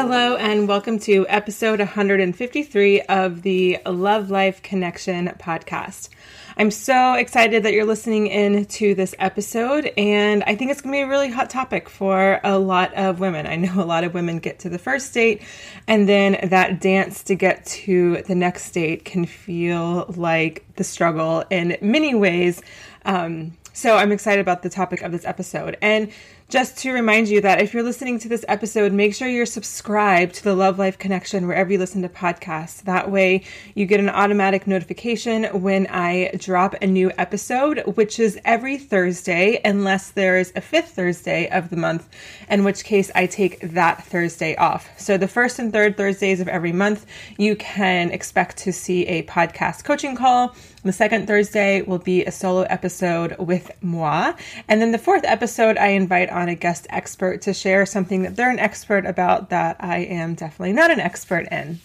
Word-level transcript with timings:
Hello, 0.00 0.36
and 0.36 0.68
welcome 0.68 1.00
to 1.00 1.26
episode 1.28 1.80
153 1.80 3.00
of 3.00 3.42
the 3.42 3.78
Love 3.84 4.30
Life 4.30 4.62
Connection 4.62 5.26
podcast. 5.40 6.08
I'm 6.56 6.70
so 6.70 7.14
excited 7.14 7.64
that 7.64 7.72
you're 7.72 7.84
listening 7.84 8.28
in 8.28 8.66
to 8.66 8.94
this 8.94 9.16
episode, 9.18 9.90
and 9.98 10.44
I 10.44 10.54
think 10.54 10.70
it's 10.70 10.80
going 10.80 10.92
to 10.92 10.98
be 10.98 11.02
a 11.02 11.08
really 11.08 11.30
hot 11.30 11.50
topic 11.50 11.88
for 11.88 12.38
a 12.44 12.60
lot 12.60 12.94
of 12.94 13.18
women. 13.18 13.48
I 13.48 13.56
know 13.56 13.82
a 13.82 13.84
lot 13.84 14.04
of 14.04 14.14
women 14.14 14.38
get 14.38 14.60
to 14.60 14.68
the 14.68 14.78
first 14.78 15.12
date, 15.12 15.42
and 15.88 16.08
then 16.08 16.48
that 16.48 16.80
dance 16.80 17.24
to 17.24 17.34
get 17.34 17.66
to 17.66 18.22
the 18.22 18.36
next 18.36 18.70
date 18.70 19.04
can 19.04 19.26
feel 19.26 20.06
like 20.16 20.64
the 20.76 20.84
struggle 20.84 21.42
in 21.50 21.76
many 21.80 22.14
ways. 22.14 22.62
Um, 23.04 23.56
so 23.72 23.96
I'm 23.96 24.12
excited 24.12 24.40
about 24.40 24.62
the 24.62 24.70
topic 24.70 25.02
of 25.02 25.10
this 25.10 25.24
episode. 25.24 25.76
And 25.82 26.12
just 26.48 26.78
to 26.78 26.92
remind 26.92 27.28
you 27.28 27.42
that 27.42 27.60
if 27.60 27.74
you're 27.74 27.82
listening 27.82 28.18
to 28.18 28.28
this 28.28 28.42
episode, 28.48 28.90
make 28.90 29.14
sure 29.14 29.28
you're 29.28 29.44
subscribed 29.44 30.34
to 30.34 30.44
the 30.44 30.54
Love 30.54 30.78
Life 30.78 30.96
Connection 30.96 31.46
wherever 31.46 31.70
you 31.70 31.78
listen 31.78 32.00
to 32.00 32.08
podcasts. 32.08 32.82
That 32.84 33.10
way, 33.10 33.44
you 33.74 33.84
get 33.84 34.00
an 34.00 34.08
automatic 34.08 34.66
notification 34.66 35.44
when 35.60 35.86
I 35.88 36.30
drop 36.38 36.74
a 36.80 36.86
new 36.86 37.12
episode, 37.18 37.80
which 37.96 38.18
is 38.18 38.40
every 38.46 38.78
Thursday, 38.78 39.60
unless 39.62 40.10
there's 40.10 40.50
a 40.56 40.62
fifth 40.62 40.92
Thursday 40.92 41.50
of 41.50 41.68
the 41.68 41.76
month, 41.76 42.08
in 42.48 42.64
which 42.64 42.82
case 42.82 43.10
I 43.14 43.26
take 43.26 43.60
that 43.60 44.04
Thursday 44.04 44.56
off. 44.56 44.88
So, 44.96 45.18
the 45.18 45.28
first 45.28 45.58
and 45.58 45.70
third 45.70 45.98
Thursdays 45.98 46.40
of 46.40 46.48
every 46.48 46.72
month, 46.72 47.04
you 47.36 47.56
can 47.56 48.10
expect 48.10 48.56
to 48.58 48.72
see 48.72 49.06
a 49.06 49.22
podcast 49.24 49.84
coaching 49.84 50.16
call. 50.16 50.56
The 50.84 50.92
second 50.92 51.26
Thursday 51.26 51.82
will 51.82 51.98
be 51.98 52.24
a 52.24 52.30
solo 52.30 52.62
episode 52.62 53.36
with 53.38 53.70
moi. 53.82 54.32
And 54.68 54.80
then 54.80 54.92
the 54.92 54.98
fourth 54.98 55.24
episode, 55.24 55.76
I 55.76 55.88
invite 55.88 56.30
on 56.38 56.48
a 56.48 56.54
guest 56.54 56.86
expert 56.90 57.42
to 57.42 57.52
share 57.52 57.84
something 57.84 58.22
that 58.22 58.36
they're 58.36 58.50
an 58.50 58.58
expert 58.58 59.04
about 59.04 59.50
that 59.50 59.76
I 59.80 59.98
am 59.98 60.34
definitely 60.34 60.72
not 60.72 60.90
an 60.90 61.00
expert 61.00 61.48
in. 61.50 61.80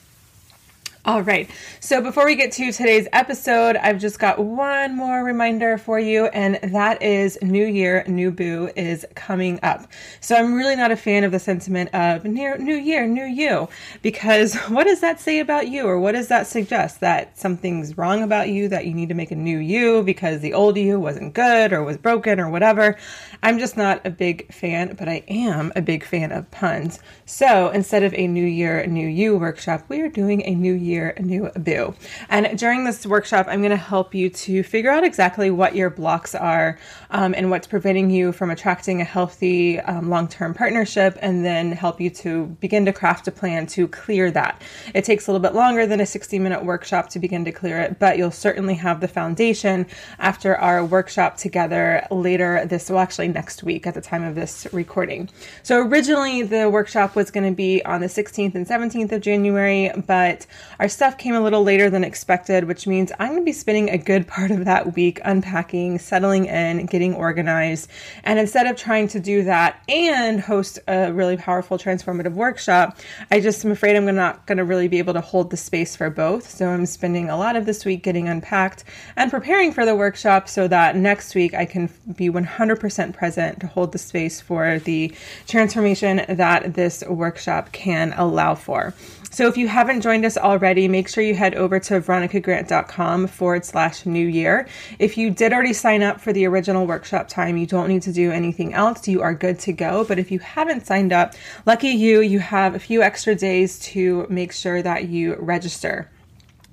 All 1.06 1.22
right. 1.22 1.50
So 1.82 2.00
before 2.02 2.24
we 2.24 2.36
get 2.36 2.54
to 2.54 2.72
today's 2.72 3.10
episode, 3.12 3.76
I've 3.76 4.00
just 4.00 4.20
got 4.20 4.40
one 4.40 4.96
more 4.96 5.22
reminder 5.22 5.78
for 5.78 6.00
you, 6.00 6.28
and 6.28 6.58
that 6.74 7.04
is 7.04 7.38
New 7.42 7.66
Year, 7.66 8.06
New 8.08 8.32
Boo 8.32 8.72
is 8.78 9.06
coming 9.14 9.60
up. 9.64 9.86
So 10.22 10.34
I'm 10.34 10.54
really 10.54 10.78
not 10.78 10.92
a 10.92 10.96
fan 10.96 11.26
of 11.26 11.34
the 11.34 11.40
sentiment 11.40 11.94
of 11.94 12.24
New 12.24 12.76
Year, 12.78 13.06
New 13.06 13.26
You, 13.26 13.68
because 14.02 14.56
what 14.70 14.86
does 14.86 15.02
that 15.02 15.20
say 15.20 15.40
about 15.40 15.68
you, 15.68 15.86
or 15.86 16.00
what 16.00 16.14
does 16.14 16.30
that 16.30 16.48
suggest? 16.48 17.02
That 17.02 17.38
something's 17.38 17.98
wrong 17.98 18.24
about 18.24 18.48
you, 18.48 18.70
that 18.70 18.86
you 18.86 18.94
need 18.94 19.10
to 19.10 19.16
make 19.16 19.32
a 19.32 19.36
new 19.36 19.58
you 19.58 20.04
because 20.04 20.40
the 20.40 20.54
old 20.54 20.78
you 20.78 21.02
wasn't 21.02 21.34
good 21.34 21.74
or 21.74 21.84
was 21.84 21.98
broken 21.98 22.40
or 22.40 22.50
whatever. 22.50 22.98
I'm 23.42 23.60
just 23.60 23.76
not 23.76 24.00
a 24.06 24.10
big 24.10 24.54
fan, 24.54 24.96
but 24.98 25.10
I 25.10 25.26
am 25.28 25.74
a 25.76 25.82
big 25.82 26.06
fan 26.06 26.32
of 26.32 26.50
puns. 26.50 27.00
So 27.26 27.72
instead 27.72 28.04
of 28.04 28.14
a 28.14 28.26
New 28.26 28.46
Year, 28.46 28.86
New 28.88 29.06
You 29.06 29.36
workshop, 29.36 29.84
we 29.90 30.00
are 30.00 30.08
doing 30.08 30.42
a 30.46 30.56
New 30.56 30.72
Year, 30.72 30.93
New 31.20 31.50
Boo. 31.56 31.96
And 32.30 32.58
during 32.58 32.84
this 32.84 33.06
workshop, 33.06 33.48
I'm 33.50 33.62
going 33.62 33.72
to 33.72 33.78
help 33.78 34.14
you 34.14 34.30
to 34.30 34.64
figure 34.64 34.92
out 34.92 35.04
exactly 35.04 35.50
what 35.52 35.76
your 35.76 35.90
blocks 35.90 36.36
are 36.36 36.78
um, 37.12 37.34
and 37.36 37.50
what's 37.50 37.68
preventing 37.68 38.10
you 38.10 38.32
from 38.32 38.50
attracting 38.50 39.02
a 39.02 39.04
healthy 39.04 39.80
um, 39.80 40.10
long 40.10 40.28
term 40.28 40.54
partnership, 40.54 41.18
and 41.22 41.44
then 41.44 41.72
help 41.72 42.00
you 42.00 42.10
to 42.10 42.46
begin 42.60 42.86
to 42.86 42.94
craft 42.94 43.28
a 43.28 43.32
plan 43.32 43.66
to 43.68 43.88
clear 43.88 44.32
that. 44.32 44.62
It 44.94 45.04
takes 45.04 45.28
a 45.28 45.32
little 45.32 45.42
bit 45.42 45.56
longer 45.56 45.86
than 45.86 46.00
a 46.00 46.06
60 46.06 46.40
minute 46.40 46.64
workshop 46.64 47.10
to 47.10 47.20
begin 47.20 47.46
to 47.46 47.52
clear 47.52 47.80
it, 47.80 48.00
but 48.00 48.18
you'll 48.18 48.32
certainly 48.32 48.76
have 48.76 49.02
the 49.02 49.08
foundation 49.08 49.86
after 50.20 50.56
our 50.58 50.84
workshop 50.86 51.38
together 51.38 52.06
later 52.12 52.66
this, 52.66 52.90
well, 52.90 53.00
actually 53.00 53.28
next 53.28 53.64
week 53.64 53.88
at 53.88 53.94
the 53.94 54.02
time 54.02 54.24
of 54.24 54.36
this 54.36 54.68
recording. 54.72 55.30
So 55.64 55.80
originally, 55.80 56.44
the 56.44 56.70
workshop 56.70 57.16
was 57.16 57.32
going 57.32 57.50
to 57.50 57.56
be 57.56 57.84
on 57.86 58.02
the 58.02 58.08
16th 58.08 58.56
and 58.56 58.68
17th 58.68 59.12
of 59.12 59.22
January, 59.22 59.92
but 60.08 60.46
our 60.84 60.90
stuff 60.90 61.18
came 61.18 61.34
a 61.34 61.40
little 61.40 61.64
later 61.64 61.90
than 61.90 62.04
expected, 62.04 62.66
which 62.66 62.86
means 62.88 63.14
I'm 63.18 63.30
going 63.30 63.40
to 63.40 63.46
be 63.46 63.54
spending 63.54 63.90
a 63.90 63.98
good 63.98 64.28
part 64.28 64.52
of 64.52 64.66
that 64.66 64.96
week 64.96 65.22
unpacking, 65.24 65.98
settling 65.98 66.48
in, 66.48 66.88
getting 66.88 67.14
organized. 67.14 67.90
And 68.26 68.38
instead 68.38 68.68
of 68.68 68.76
trying 68.76 69.08
to 69.08 69.22
do 69.22 69.44
that 69.46 69.82
and 69.88 70.42
host 70.42 70.80
a 70.90 71.14
really 71.14 71.38
powerful 71.38 71.78
transformative 71.78 72.34
workshop, 72.34 72.98
I 73.32 73.40
just 73.40 73.64
am 73.64 73.72
afraid 73.72 73.96
I'm 73.96 74.14
not 74.14 74.46
going 74.46 74.58
to 74.58 74.66
really 74.66 74.90
be 74.90 74.98
able 74.98 75.14
to 75.14 75.22
hold 75.22 75.52
the 75.52 75.56
space 75.56 75.96
for 75.96 76.10
both. 76.10 76.50
So 76.50 76.68
I'm 76.68 76.86
spending 76.86 77.30
a 77.30 77.38
lot 77.38 77.56
of 77.56 77.66
this 77.66 77.86
week 77.86 78.04
getting 78.04 78.28
unpacked 78.28 78.84
and 79.16 79.32
preparing 79.32 79.72
for 79.72 79.86
the 79.86 79.96
workshop 79.96 80.50
so 80.50 80.68
that 80.68 80.98
next 80.98 81.34
week 81.34 81.54
I 81.54 81.64
can 81.64 81.90
be 82.14 82.30
100% 82.30 83.14
present 83.14 83.62
to 83.62 83.68
hold 83.68 83.94
the 83.94 84.00
space 84.00 84.42
for 84.42 84.80
the 84.80 85.16
transformation 85.48 86.26
that 86.28 86.74
this 86.74 87.06
workshop 87.08 87.72
can 87.72 88.12
allow 88.18 88.54
for. 88.54 88.94
So 89.34 89.48
if 89.48 89.58
you 89.58 89.68
haven't 89.68 90.02
joined 90.02 90.26
us 90.26 90.38
already, 90.38 90.73
make 90.74 91.08
sure 91.08 91.24
you 91.24 91.36
head 91.36 91.56
over 91.56 91.80
to 91.80 92.02
veronicagrant.com 92.02 93.28
forward 93.28 93.66
slash 93.66 94.06
new 94.06 94.28
year. 94.28 94.68
If 95.00 95.18
you 95.18 95.30
did 95.30 95.54
already 95.54 95.74
sign 95.74 96.04
up 96.04 96.20
for 96.20 96.34
the 96.34 96.46
original 96.46 96.86
workshop 96.86 97.28
time, 97.28 97.58
you 97.58 97.66
don't 97.66 97.88
need 97.88 98.02
to 98.04 98.14
do 98.14 98.32
anything 98.32 98.74
else. 98.74 99.08
You 99.08 99.22
are 99.22 99.34
good 99.34 99.60
to 99.60 99.74
go. 99.74 100.04
But 100.04 100.20
if 100.20 100.32
you 100.32 100.40
haven't 100.40 100.86
signed 100.86 101.14
up, 101.14 101.34
lucky 101.66 101.90
you, 101.90 102.22
you 102.22 102.40
have 102.40 102.76
a 102.76 102.80
few 102.80 103.02
extra 103.02 103.36
days 103.36 103.80
to 103.80 104.28
make 104.30 104.52
sure 104.52 104.82
that 104.82 105.10
you 105.10 105.36
register. 105.36 106.10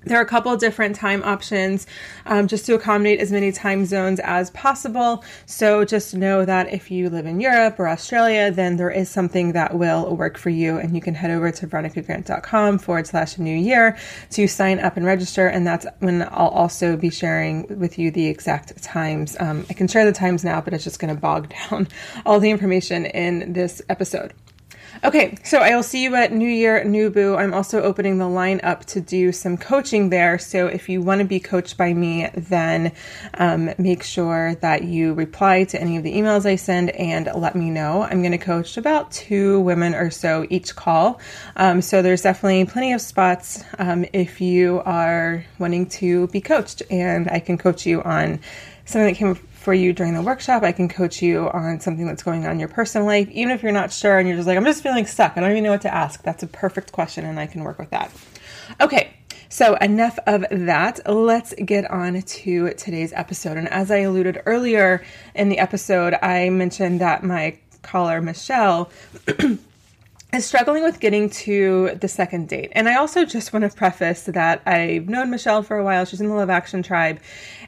There 0.05 0.19
are 0.19 0.23
a 0.23 0.26
couple 0.26 0.56
different 0.56 0.97
time 0.97 1.23
options 1.23 1.87
um, 2.25 2.49
just 2.49 2.64
to 2.67 2.75
accommodate 2.75 3.20
as 3.20 3.31
many 3.31 3.52
time 3.52 3.85
zones 3.85 4.19
as 4.20 4.50
possible. 4.50 5.23
So 5.44 5.85
just 5.85 6.14
know 6.14 6.47
that 6.47 6.73
if 6.73 6.91
you 6.91 7.11
live 7.11 7.26
in 7.26 7.38
Europe 7.38 7.79
or 7.79 7.87
Australia, 7.87 8.50
then 8.50 8.76
there 8.76 8.91
is 8.91 9.11
something 9.11 9.52
that 9.52 9.75
will 9.75 10.17
work 10.17 10.38
for 10.38 10.49
you. 10.49 10.79
And 10.79 10.94
you 10.94 11.02
can 11.02 11.14
head 11.14 11.31
over 11.31 11.50
to 11.52 11.67
veronicagrant.com 11.67 12.79
forward 12.79 13.06
slash 13.08 13.37
new 13.37 13.55
year 13.55 13.99
to 14.31 14.49
sign 14.49 14.81
up 14.81 14.97
and 14.97 15.05
register. 15.05 15.47
And 15.47 15.67
that's 15.67 15.87
when 15.99 16.23
I'll 16.23 16.49
also 16.49 16.96
be 16.96 17.11
sharing 17.11 17.79
with 17.79 17.99
you 17.99 18.11
the 18.11 18.26
exact 18.26 18.82
times. 18.82 19.37
Um, 19.38 19.67
I 19.69 19.75
can 19.75 19.87
share 19.87 20.06
the 20.06 20.12
times 20.12 20.44
now, 20.44 20.62
but 20.62 20.73
it's 20.73 20.85
just 20.85 20.99
going 20.99 21.14
to 21.14 21.20
bog 21.20 21.53
down 21.70 21.88
all 22.25 22.41
the 22.41 22.50
information 22.50 23.05
in 23.05 23.53
this 23.53 23.82
episode. 23.91 24.32
Okay, 25.02 25.35
so 25.44 25.61
I 25.61 25.75
will 25.75 25.82
see 25.82 26.02
you 26.02 26.14
at 26.14 26.31
New 26.31 26.47
Year, 26.47 26.85
New 26.85 27.08
Boo. 27.08 27.35
I'm 27.35 27.55
also 27.55 27.81
opening 27.81 28.19
the 28.19 28.29
line 28.29 28.61
up 28.62 28.85
to 28.87 29.00
do 29.00 29.32
some 29.32 29.56
coaching 29.56 30.11
there. 30.11 30.38
So 30.38 30.67
if 30.67 30.91
you 30.91 31.00
want 31.00 31.20
to 31.20 31.25
be 31.25 31.41
coached 31.41 31.79
by 31.79 31.94
me, 31.94 32.29
then 32.35 32.93
um, 33.32 33.73
make 33.79 34.02
sure 34.02 34.56
that 34.56 34.85
you 34.85 35.14
reply 35.14 35.64
to 35.64 35.81
any 35.81 35.97
of 35.97 36.02
the 36.02 36.12
emails 36.12 36.44
I 36.44 36.56
send 36.56 36.91
and 36.91 37.31
let 37.35 37.56
me 37.56 37.70
know. 37.70 38.02
I'm 38.02 38.20
going 38.20 38.32
to 38.32 38.38
coach 38.38 38.76
about 38.76 39.11
two 39.11 39.61
women 39.61 39.94
or 39.94 40.11
so 40.11 40.47
each 40.50 40.76
call. 40.76 41.19
Um, 41.56 41.81
so 41.81 42.03
there's 42.03 42.20
definitely 42.20 42.67
plenty 42.67 42.93
of 42.93 43.00
spots 43.00 43.64
um, 43.79 44.05
if 44.12 44.38
you 44.38 44.82
are 44.85 45.46
wanting 45.58 45.87
to 45.87 46.26
be 46.26 46.43
coached, 46.43 46.82
and 46.91 47.26
I 47.31 47.41
can 47.41 47.56
coach 47.56 47.87
you 47.87 48.03
on 48.03 48.38
something 48.85 49.06
that 49.06 49.17
came 49.17 49.35
for 49.61 49.75
you 49.75 49.93
during 49.93 50.15
the 50.15 50.23
workshop. 50.23 50.62
I 50.62 50.73
can 50.73 50.89
coach 50.89 51.21
you 51.21 51.51
on 51.51 51.81
something 51.81 52.07
that's 52.07 52.23
going 52.23 52.47
on 52.47 52.53
in 52.53 52.59
your 52.59 52.69
personal 52.69 53.07
life. 53.07 53.29
Even 53.31 53.53
if 53.53 53.62
you're 53.62 53.73
not 53.73 53.93
sure 53.93 54.19
and 54.19 54.27
you're 54.27 54.39
just 54.39 54.49
like, 54.49 54.57
I'm 54.57 54.65
just 54.65 54.83
feeling 54.83 55.05
stuck, 55.05 55.37
I 55.37 55.41
don't 55.41 55.51
even 55.51 55.65
know 55.65 55.71
what 55.71 55.83
to 55.83 55.95
ask. 55.95 56.23
That's 56.23 56.43
a 56.43 56.47
perfect 56.47 56.93
question 56.93 57.27
and 57.27 57.39
I 57.39 57.47
can 57.47 57.62
work 57.62 57.79
with 57.79 57.91
that. 57.91 58.11
Okay, 58.81 59.12
so 59.51 59.75
enough 59.77 60.19
of 60.27 60.47
that. 60.51 61.01
Let's 61.07 61.53
get 61.62 61.91
on 61.91 62.23
to 62.23 62.73
today's 62.73 63.12
episode. 63.12 63.59
And 63.59 63.69
as 63.69 63.91
I 63.91 63.99
alluded 63.99 64.41
earlier 64.47 65.05
in 65.35 65.51
the 65.51 65.59
episode, 65.59 66.15
I 66.23 66.49
mentioned 66.49 67.03
that 67.03 67.23
my 67.23 67.59
caller, 67.83 68.23
Michelle, 68.23 68.91
is 70.33 70.47
struggling 70.47 70.85
with 70.85 71.01
getting 71.01 71.29
to 71.31 71.99
the 72.01 72.09
second 72.09 72.49
date. 72.49 72.73
And 72.73 72.89
I 72.89 72.95
also 72.95 73.27
just 73.27 73.53
want 73.53 73.71
to 73.71 73.77
preface 73.77 74.23
that 74.23 74.63
I've 74.67 75.11
known 75.11 75.29
Michelle 75.29 75.63
for 75.63 75.77
a 75.77 75.85
while. 75.85 76.06
She's 76.06 76.23
in 76.23 76.29
the 76.29 76.35
Love 76.35 76.49
Action 76.49 76.83
Tribe. 76.83 77.21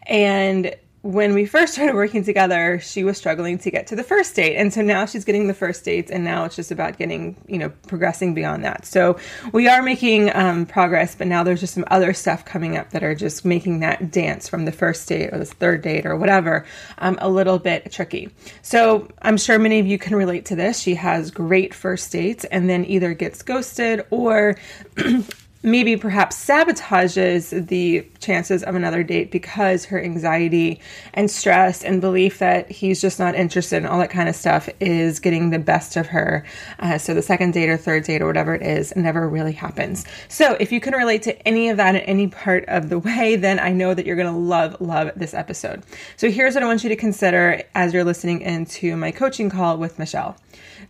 And 0.07 0.75
when 1.03 1.35
we 1.35 1.47
first 1.47 1.75
started 1.75 1.97
working 1.97 2.23
together, 2.23 2.79
she 2.79 3.03
was 3.03 3.19
struggling 3.19 3.59
to 3.59 3.73
get 3.73 3.89
to 3.89 3.97
the 3.97 4.05
first 4.05 4.37
date. 4.37 4.57
And 4.57 4.73
so 4.73 4.83
now 4.83 5.05
she's 5.05 5.25
getting 5.25 5.49
the 5.49 5.55
first 5.55 5.85
dates, 5.85 6.13
and 6.13 6.23
now 6.23 6.45
it's 6.45 6.55
just 6.55 6.71
about 6.71 6.97
getting, 6.97 7.37
you 7.49 7.59
know, 7.59 7.71
progressing 7.89 8.35
beyond 8.35 8.65
that. 8.65 8.87
So 8.87 9.19
we 9.53 9.67
are 9.67 9.83
making 9.83 10.35
um, 10.35 10.65
progress, 10.65 11.17
but 11.17 11.27
now 11.27 11.43
there's 11.43 11.59
just 11.59 11.75
some 11.75 11.85
other 11.91 12.13
stuff 12.15 12.45
coming 12.45 12.77
up 12.77 12.91
that 12.91 13.03
are 13.03 13.17
just 13.17 13.45
making 13.45 13.81
that 13.81 14.13
dance 14.13 14.49
from 14.49 14.65
the 14.65 14.71
first 14.71 15.09
date 15.09 15.31
or 15.33 15.39
the 15.39 15.45
third 15.45 15.83
date 15.83 16.07
or 16.07 16.17
whatever 16.17 16.65
um, 16.99 17.19
a 17.21 17.29
little 17.29 17.59
bit 17.59 17.91
tricky. 17.91 18.31
So 18.63 19.09
I'm 19.23 19.37
sure 19.37 19.59
many 19.59 19.81
of 19.81 19.87
you 19.87 19.99
can 19.99 20.15
relate 20.15 20.47
to 20.47 20.57
this. 20.57 20.79
She 20.79 20.95
has 20.95 21.33
great 21.33 21.75
first 21.75 22.13
dates 22.13 22.45
and 22.45 22.71
then 22.71 22.85
either 22.85 23.13
gets 23.13 23.43
ghosted 23.43 24.07
or 24.11 24.57
maybe 25.63 25.97
perhaps 25.97 26.37
sabotages 26.45 27.67
the 27.69 28.07
chances 28.19 28.63
of 28.65 28.75
another 28.75 29.03
date 29.03 29.31
because 29.31 29.85
her 29.85 30.03
anxiety 30.03 30.81
and 31.15 31.31
stress 31.31 31.85
and 31.85 32.01
belief 32.01 32.39
that 32.39 32.71
he's 32.71 33.01
just 33.01 33.19
not 33.19 33.35
interested 33.35 33.77
and 33.77 33.87
all 33.87 33.99
that 33.99 34.11
kind 34.11 34.29
of 34.29 34.35
stuff 34.35 34.69
is 34.81 35.21
getting 35.21 35.51
the 35.51 35.59
best 35.59 35.97
of 35.97 36.07
her. 36.07 36.45
Uh, 36.81 36.99
so 36.99 37.15
the 37.15 37.23
second 37.23 37.53
date 37.53 37.69
or 37.69 37.77
third 37.77 38.05
date 38.05 38.23
or 38.23 38.27
whatever 38.27 38.55
it 38.55 38.63
is 38.63 38.95
never 38.97 39.29
really 39.29 39.53
happens. 39.53 40.05
So 40.29 40.57
if 40.59 40.73
you 40.73 40.81
can 40.81 40.95
relate 40.95 41.23
to 41.23 41.49
any 41.49 41.69
of 41.69 41.77
that 41.77 41.95
in 41.95 42.01
any 42.03 42.27
part 42.27 42.65
of 42.67 42.89
the 42.89 42.99
way, 42.99 43.37
then 43.37 43.61
I 43.61 43.73
know 43.73 43.95
that 43.95 44.07
you're 44.07 44.17
going 44.17 44.33
to 44.33 44.39
love, 44.39 44.81
love 44.81 45.13
this 45.17 45.35
episode. 45.35 45.83
So 46.17 46.31
here's 46.31 46.55
what 46.55 46.63
I 46.63 46.67
want 46.67 46.83
you 46.83 46.89
to 46.89 46.97
consider 46.97 47.63
as 47.75 47.93
you're 47.93 48.05
listening 48.05 48.41
into 48.41 48.97
my 48.97 49.11
coaching 49.13 49.51
call 49.51 49.77
with 49.79 49.99
Michelle. 49.99 50.37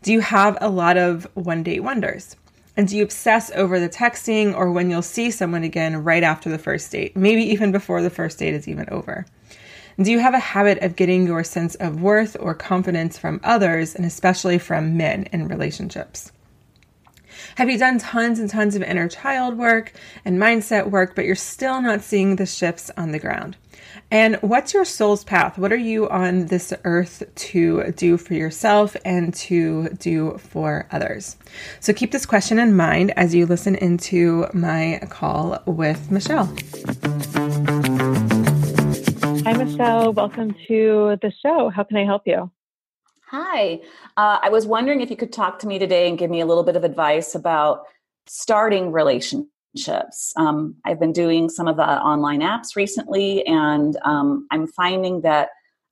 Do 0.03 0.13
you 0.13 0.21
have 0.21 0.57
a 0.61 0.69
lot 0.69 0.97
of 0.97 1.29
one 1.35 1.63
date 1.63 1.81
wonders? 1.81 2.37
And 2.77 2.89
do 2.89 2.97
you 2.97 3.03
obsess 3.03 3.51
over 3.55 3.79
the 3.79 3.89
texting 3.89 4.57
or 4.57 4.71
when 4.71 4.89
you'll 4.89 5.03
see 5.03 5.31
someone 5.31 5.63
again 5.63 6.03
right 6.03 6.23
after 6.23 6.49
the 6.49 6.59
first 6.59 6.91
date, 6.91 7.17
maybe 7.17 7.43
even 7.43 7.71
before 7.71 8.03
the 8.03 8.11
first 8.11 8.39
date 8.39 8.55
is 8.55 8.67
even 8.67 8.89
over? 8.91 9.27
Do 10.01 10.11
you 10.11 10.21
have 10.21 10.33
a 10.33 10.39
habit 10.39 10.79
of 10.83 10.97
getting 10.97 11.27
your 11.27 11.45
sense 11.45 11.75
of 11.75 12.01
worth 12.01 12.35
or 12.41 12.55
confidence 12.55 13.19
from 13.19 13.41
others, 13.45 13.95
and 13.95 14.07
especially 14.07 14.59
from 14.59 14.97
men 14.97 15.25
in 15.33 15.49
relationships? 15.49 16.33
Have 17.57 17.69
you 17.69 17.77
done 17.77 17.99
tons 17.99 18.39
and 18.39 18.49
tons 18.49 18.75
of 18.75 18.83
inner 18.83 19.09
child 19.09 19.59
work 19.59 19.93
and 20.25 20.39
mindset 20.39 20.91
work, 20.91 21.15
but 21.15 21.27
you're 21.27 21.35
still 21.35 21.83
not 21.83 22.03
seeing 22.03 22.37
the 22.37 22.47
shifts 22.47 22.91
on 22.97 23.13
the 23.13 23.19
ground? 23.19 23.57
And 24.13 24.37
what's 24.43 24.75
your 24.75 24.85
soul's 24.85 25.25
path? 25.25 25.57
What 25.57 25.73
are 25.73 25.75
you 25.75 26.07
on 26.11 26.45
this 26.49 26.75
earth 26.85 27.23
to 27.35 27.93
do 27.93 28.19
for 28.19 28.35
yourself 28.35 28.95
and 29.07 29.33
to 29.37 29.89
do 29.89 30.37
for 30.37 30.87
others? 30.93 31.39
So 31.81 31.95
keep 31.95 32.13
this 32.13 32.27
question 32.27 32.59
in 32.59 32.77
mind 32.77 33.15
as 33.17 33.35
you 33.35 33.47
listen 33.47 33.75
into 33.75 34.49
my 34.53 35.01
call 35.09 35.63
with 35.65 36.11
Michelle. 36.11 36.55
Hi, 39.45 39.55
Michelle. 39.55 40.13
Welcome 40.13 40.57
to 40.69 41.17
the 41.23 41.33
show. 41.43 41.71
How 41.71 41.83
can 41.83 41.97
I 41.97 42.05
help 42.05 42.25
you? 42.27 42.51
Hi. 43.31 43.81
Uh, 44.19 44.41
I 44.43 44.51
was 44.51 44.67
wondering 44.67 45.01
if 45.01 45.09
you 45.09 45.17
could 45.17 45.33
talk 45.33 45.59
to 45.61 45.67
me 45.67 45.79
today 45.79 46.11
and 46.11 46.19
give 46.19 46.31
me 46.31 46.41
a 46.41 46.47
little 46.47 46.65
bit 46.65 46.77
of 46.77 46.85
advice 46.85 47.35
about 47.35 47.85
starting 48.27 48.93
relationships 48.93 49.52
relationships. 49.75 50.33
Um, 50.37 50.77
I've 50.85 51.01
been 51.01 51.13
doing 51.13 51.49
some 51.49 51.69
of 51.69 51.77
the 51.77 51.83
online 51.83 52.41
apps 52.41 52.77
recently, 52.77 53.47
and 53.47 53.97
um, 54.05 54.47
I'm 54.51 54.67
finding 54.67 55.21
that 55.23 55.51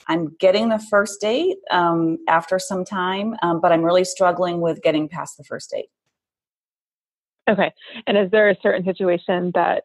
I'm 0.09 0.35
getting 0.41 0.71
the 0.71 0.79
first 0.79 1.21
date 1.21 1.59
um, 1.71 2.19
after 2.29 2.59
some 2.59 2.85
time, 2.85 3.37
um, 3.43 3.61
but 3.61 3.71
I'm 3.71 3.83
really 3.83 4.05
struggling 4.05 4.61
with 4.61 4.83
getting 4.83 5.09
past 5.09 5.37
the 5.37 5.45
first 5.45 5.71
date. 5.71 5.91
Okay. 7.49 7.73
And 8.07 8.17
is 8.17 8.31
there 8.31 8.49
a 8.49 8.57
certain 8.63 8.85
situation 8.85 9.51
that 9.55 9.85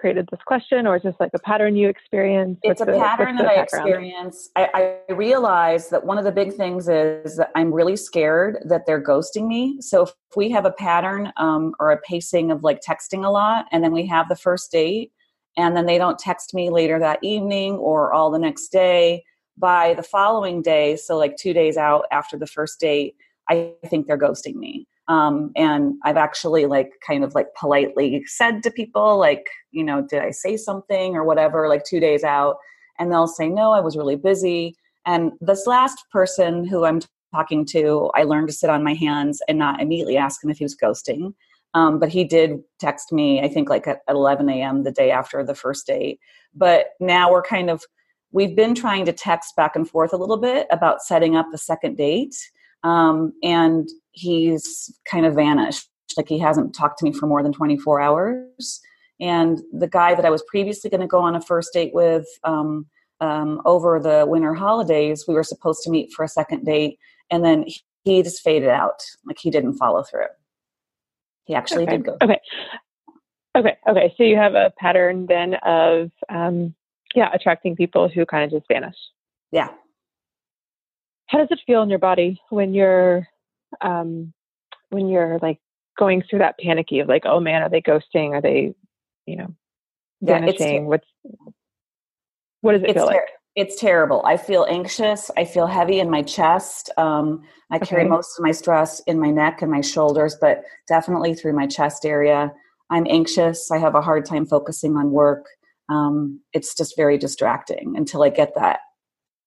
created 0.00 0.26
this 0.30 0.40
question, 0.46 0.86
or 0.86 0.96
is 0.96 1.02
this 1.02 1.14
like 1.20 1.30
a 1.34 1.38
pattern 1.40 1.76
you 1.76 1.88
experience? 1.88 2.58
It's 2.62 2.80
a 2.80 2.84
the, 2.84 2.92
pattern 2.92 3.36
that 3.36 3.46
I 3.46 3.60
experience. 3.62 4.50
I, 4.56 4.96
I 5.08 5.12
realize 5.12 5.90
that 5.90 6.04
one 6.04 6.18
of 6.18 6.24
the 6.24 6.32
big 6.32 6.54
things 6.54 6.88
is 6.88 7.36
that 7.36 7.50
I'm 7.54 7.72
really 7.72 7.96
scared 7.96 8.58
that 8.64 8.86
they're 8.86 9.02
ghosting 9.02 9.46
me. 9.46 9.80
So 9.80 10.02
if 10.02 10.10
we 10.34 10.50
have 10.50 10.64
a 10.64 10.72
pattern 10.72 11.32
um, 11.36 11.74
or 11.78 11.90
a 11.90 12.00
pacing 12.00 12.50
of 12.50 12.64
like 12.64 12.80
texting 12.80 13.24
a 13.24 13.30
lot, 13.30 13.66
and 13.70 13.84
then 13.84 13.92
we 13.92 14.06
have 14.06 14.28
the 14.28 14.36
first 14.36 14.72
date, 14.72 15.12
and 15.56 15.76
then 15.76 15.86
they 15.86 15.98
don't 15.98 16.18
text 16.18 16.54
me 16.54 16.70
later 16.70 16.98
that 16.98 17.18
evening 17.22 17.74
or 17.74 18.12
all 18.12 18.30
the 18.30 18.38
next 18.38 18.68
day, 18.68 19.22
by 19.58 19.92
the 19.94 20.02
following 20.02 20.62
day, 20.62 20.96
so 20.96 21.18
like 21.18 21.36
two 21.36 21.52
days 21.52 21.76
out 21.76 22.06
after 22.10 22.38
the 22.38 22.46
first 22.46 22.80
date, 22.80 23.14
I 23.48 23.72
think 23.88 24.06
they're 24.06 24.18
ghosting 24.18 24.54
me. 24.54 24.86
Um, 25.10 25.50
and 25.56 25.94
I've 26.04 26.16
actually 26.16 26.66
like 26.66 26.92
kind 27.04 27.24
of 27.24 27.34
like 27.34 27.48
politely 27.58 28.22
said 28.26 28.62
to 28.62 28.70
people, 28.70 29.18
like, 29.18 29.44
you 29.72 29.82
know, 29.82 30.06
did 30.08 30.22
I 30.22 30.30
say 30.30 30.56
something 30.56 31.16
or 31.16 31.24
whatever, 31.24 31.68
like 31.68 31.82
two 31.82 31.98
days 31.98 32.22
out? 32.22 32.58
And 32.96 33.10
they'll 33.10 33.26
say, 33.26 33.48
no, 33.48 33.72
I 33.72 33.80
was 33.80 33.96
really 33.96 34.14
busy. 34.14 34.76
And 35.04 35.32
this 35.40 35.66
last 35.66 36.04
person 36.12 36.64
who 36.64 36.84
I'm 36.84 37.00
talking 37.34 37.66
to, 37.66 38.08
I 38.14 38.22
learned 38.22 38.48
to 38.48 38.54
sit 38.54 38.70
on 38.70 38.84
my 38.84 38.94
hands 38.94 39.42
and 39.48 39.58
not 39.58 39.80
immediately 39.80 40.16
ask 40.16 40.44
him 40.44 40.50
if 40.50 40.58
he 40.58 40.64
was 40.64 40.76
ghosting. 40.76 41.34
Um, 41.74 41.98
but 41.98 42.08
he 42.08 42.22
did 42.22 42.60
text 42.78 43.12
me, 43.12 43.40
I 43.40 43.48
think 43.48 43.68
like 43.68 43.88
at 43.88 44.02
11 44.08 44.48
a.m. 44.48 44.84
the 44.84 44.92
day 44.92 45.10
after 45.10 45.42
the 45.44 45.56
first 45.56 45.88
date. 45.88 46.20
But 46.54 46.90
now 47.00 47.32
we're 47.32 47.42
kind 47.42 47.68
of, 47.68 47.82
we've 48.30 48.54
been 48.54 48.76
trying 48.76 49.06
to 49.06 49.12
text 49.12 49.56
back 49.56 49.74
and 49.74 49.88
forth 49.88 50.12
a 50.12 50.16
little 50.16 50.38
bit 50.38 50.68
about 50.70 51.02
setting 51.02 51.34
up 51.34 51.46
the 51.50 51.58
second 51.58 51.96
date. 51.96 52.36
Um, 52.84 53.32
and 53.42 53.88
he's 54.20 54.92
kind 55.10 55.26
of 55.26 55.34
vanished. 55.34 55.88
Like 56.16 56.28
he 56.28 56.38
hasn't 56.38 56.74
talked 56.74 56.98
to 56.98 57.04
me 57.04 57.12
for 57.12 57.26
more 57.26 57.42
than 57.42 57.52
24 57.52 58.00
hours. 58.00 58.80
And 59.20 59.60
the 59.72 59.88
guy 59.88 60.14
that 60.14 60.24
I 60.24 60.30
was 60.30 60.42
previously 60.48 60.90
going 60.90 61.02
to 61.02 61.06
go 61.06 61.20
on 61.20 61.36
a 61.36 61.40
first 61.40 61.72
date 61.72 61.92
with 61.92 62.26
um, 62.44 62.86
um, 63.20 63.60
over 63.64 64.00
the 64.00 64.24
winter 64.26 64.54
holidays, 64.54 65.24
we 65.28 65.34
were 65.34 65.44
supposed 65.44 65.82
to 65.82 65.90
meet 65.90 66.12
for 66.12 66.24
a 66.24 66.28
second 66.28 66.64
date, 66.64 66.98
and 67.30 67.44
then 67.44 67.66
he 68.04 68.22
just 68.22 68.42
faded 68.42 68.70
out. 68.70 69.02
Like 69.26 69.38
he 69.38 69.50
didn't 69.50 69.74
follow 69.74 70.02
through. 70.02 70.26
He 71.44 71.54
actually 71.54 71.84
okay. 71.84 71.98
did 71.98 72.06
go. 72.06 72.16
Okay. 72.22 72.40
Okay. 73.56 73.76
Okay. 73.88 74.14
So 74.16 74.22
you 74.22 74.36
have 74.36 74.54
a 74.54 74.72
pattern 74.78 75.26
then 75.26 75.54
of, 75.54 76.10
um, 76.28 76.74
yeah, 77.14 77.30
attracting 77.34 77.76
people 77.76 78.08
who 78.08 78.24
kind 78.24 78.44
of 78.44 78.50
just 78.50 78.68
vanish. 78.68 78.96
Yeah. 79.50 79.68
How 81.26 81.38
does 81.38 81.48
it 81.50 81.60
feel 81.66 81.82
in 81.82 81.90
your 81.90 81.98
body 81.98 82.40
when 82.50 82.72
you're 82.72 83.26
um, 83.80 84.32
when 84.90 85.08
you're 85.08 85.38
like 85.40 85.60
going 85.98 86.22
through 86.22 86.40
that 86.40 86.58
panicky 86.58 87.00
of 87.00 87.08
like, 87.08 87.24
oh 87.26 87.40
man, 87.40 87.62
are 87.62 87.68
they 87.68 87.80
ghosting? 87.80 88.30
Are 88.30 88.40
they, 88.40 88.74
you 89.26 89.36
know, 89.36 89.54
vanishing? 90.22 90.74
Yeah, 90.74 90.88
What's 90.88 91.06
what 92.60 92.72
does 92.72 92.82
it 92.82 92.94
feel 92.94 93.06
ter- 93.06 93.14
like? 93.14 93.22
It's 93.56 93.80
terrible. 93.80 94.22
I 94.24 94.36
feel 94.36 94.66
anxious. 94.68 95.30
I 95.36 95.44
feel 95.44 95.66
heavy 95.66 95.98
in 95.98 96.08
my 96.08 96.22
chest. 96.22 96.90
Um, 96.96 97.42
I 97.72 97.76
okay. 97.76 97.86
carry 97.86 98.08
most 98.08 98.38
of 98.38 98.44
my 98.44 98.52
stress 98.52 99.00
in 99.06 99.18
my 99.18 99.30
neck 99.30 99.60
and 99.60 99.70
my 99.70 99.80
shoulders, 99.80 100.36
but 100.40 100.62
definitely 100.86 101.34
through 101.34 101.54
my 101.54 101.66
chest 101.66 102.04
area. 102.04 102.52
I'm 102.90 103.06
anxious. 103.08 103.70
I 103.70 103.78
have 103.78 103.94
a 103.94 104.00
hard 104.00 104.24
time 104.24 104.46
focusing 104.46 104.96
on 104.96 105.10
work. 105.10 105.46
Um, 105.88 106.40
it's 106.52 106.74
just 106.74 106.96
very 106.96 107.18
distracting 107.18 107.96
until 107.96 108.22
I 108.22 108.30
get 108.30 108.54
that 108.54 108.80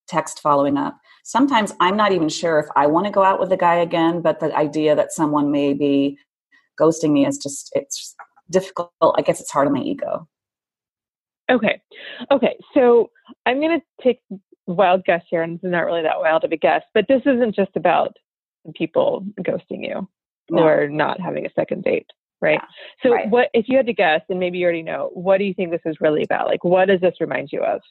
text 0.07 0.41
following 0.41 0.77
up. 0.77 0.97
Sometimes 1.23 1.73
I'm 1.79 1.97
not 1.97 2.11
even 2.11 2.29
sure 2.29 2.59
if 2.59 2.67
I 2.75 2.85
want 2.87 3.05
to 3.05 3.11
go 3.11 3.23
out 3.23 3.39
with 3.39 3.49
the 3.49 3.57
guy 3.57 3.75
again, 3.75 4.21
but 4.21 4.39
the 4.39 4.55
idea 4.55 4.95
that 4.95 5.11
someone 5.11 5.51
may 5.51 5.73
be 5.73 6.17
ghosting 6.79 7.11
me 7.11 7.25
is 7.25 7.37
just, 7.37 7.71
it's 7.73 8.15
difficult. 8.49 8.91
I 9.01 9.21
guess 9.21 9.39
it's 9.39 9.51
hard 9.51 9.67
on 9.67 9.73
my 9.73 9.81
ego. 9.81 10.27
Okay. 11.49 11.81
Okay. 12.31 12.57
So 12.73 13.09
I'm 13.45 13.59
going 13.59 13.79
to 13.79 14.03
take 14.03 14.19
wild 14.67 15.03
guess 15.05 15.23
here, 15.29 15.41
and 15.41 15.55
it's 15.55 15.63
not 15.63 15.85
really 15.85 16.01
that 16.01 16.19
wild 16.19 16.43
of 16.43 16.51
a 16.51 16.57
guess, 16.57 16.83
but 16.93 17.05
this 17.07 17.21
isn't 17.25 17.55
just 17.55 17.75
about 17.75 18.15
people 18.75 19.25
ghosting 19.41 19.85
you 19.85 20.07
no. 20.49 20.63
or 20.63 20.87
not 20.87 21.19
having 21.19 21.45
a 21.45 21.53
second 21.53 21.83
date, 21.83 22.07
right? 22.41 22.59
Yeah. 22.61 22.67
So, 23.01 23.13
right. 23.13 23.29
what 23.29 23.49
if 23.53 23.65
you 23.67 23.77
had 23.77 23.87
to 23.87 23.93
guess, 23.93 24.21
and 24.29 24.39
maybe 24.39 24.57
you 24.57 24.63
already 24.63 24.83
know, 24.83 25.09
what 25.13 25.37
do 25.37 25.43
you 25.43 25.53
think 25.53 25.71
this 25.71 25.81
is 25.85 25.97
really 25.99 26.23
about? 26.23 26.47
Like, 26.47 26.63
what 26.63 26.87
does 26.87 27.01
this 27.01 27.15
remind 27.19 27.49
you 27.51 27.61
of? 27.61 27.81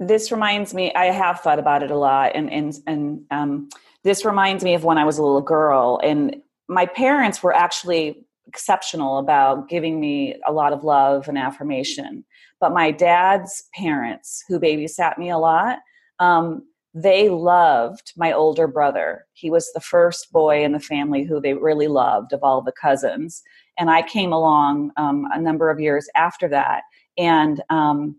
This 0.00 0.32
reminds 0.32 0.74
me. 0.74 0.92
I 0.94 1.06
have 1.06 1.40
thought 1.40 1.58
about 1.58 1.82
it 1.82 1.90
a 1.90 1.96
lot, 1.96 2.32
and 2.34 2.52
and 2.52 2.74
and 2.86 3.20
um, 3.30 3.68
this 4.02 4.24
reminds 4.24 4.64
me 4.64 4.74
of 4.74 4.84
when 4.84 4.98
I 4.98 5.04
was 5.04 5.18
a 5.18 5.22
little 5.22 5.40
girl, 5.40 6.00
and 6.02 6.36
my 6.68 6.86
parents 6.86 7.42
were 7.42 7.54
actually 7.54 8.24
exceptional 8.46 9.18
about 9.18 9.68
giving 9.68 10.00
me 10.00 10.36
a 10.46 10.52
lot 10.52 10.72
of 10.72 10.84
love 10.84 11.28
and 11.28 11.38
affirmation. 11.38 12.24
But 12.60 12.72
my 12.72 12.90
dad's 12.90 13.64
parents, 13.74 14.44
who 14.48 14.60
babysat 14.60 15.18
me 15.18 15.30
a 15.30 15.38
lot, 15.38 15.78
um, 16.18 16.62
they 16.94 17.28
loved 17.28 18.12
my 18.16 18.32
older 18.32 18.68
brother. 18.68 19.26
He 19.32 19.50
was 19.50 19.72
the 19.72 19.80
first 19.80 20.30
boy 20.30 20.62
in 20.64 20.72
the 20.72 20.80
family 20.80 21.24
who 21.24 21.40
they 21.40 21.54
really 21.54 21.88
loved 21.88 22.32
of 22.32 22.40
all 22.42 22.62
the 22.62 22.72
cousins. 22.72 23.42
And 23.76 23.90
I 23.90 24.02
came 24.02 24.32
along 24.32 24.92
um, 24.96 25.26
a 25.32 25.40
number 25.40 25.70
of 25.70 25.80
years 25.80 26.08
after 26.14 26.48
that. 26.48 26.82
And 27.18 27.60
um, 27.68 28.16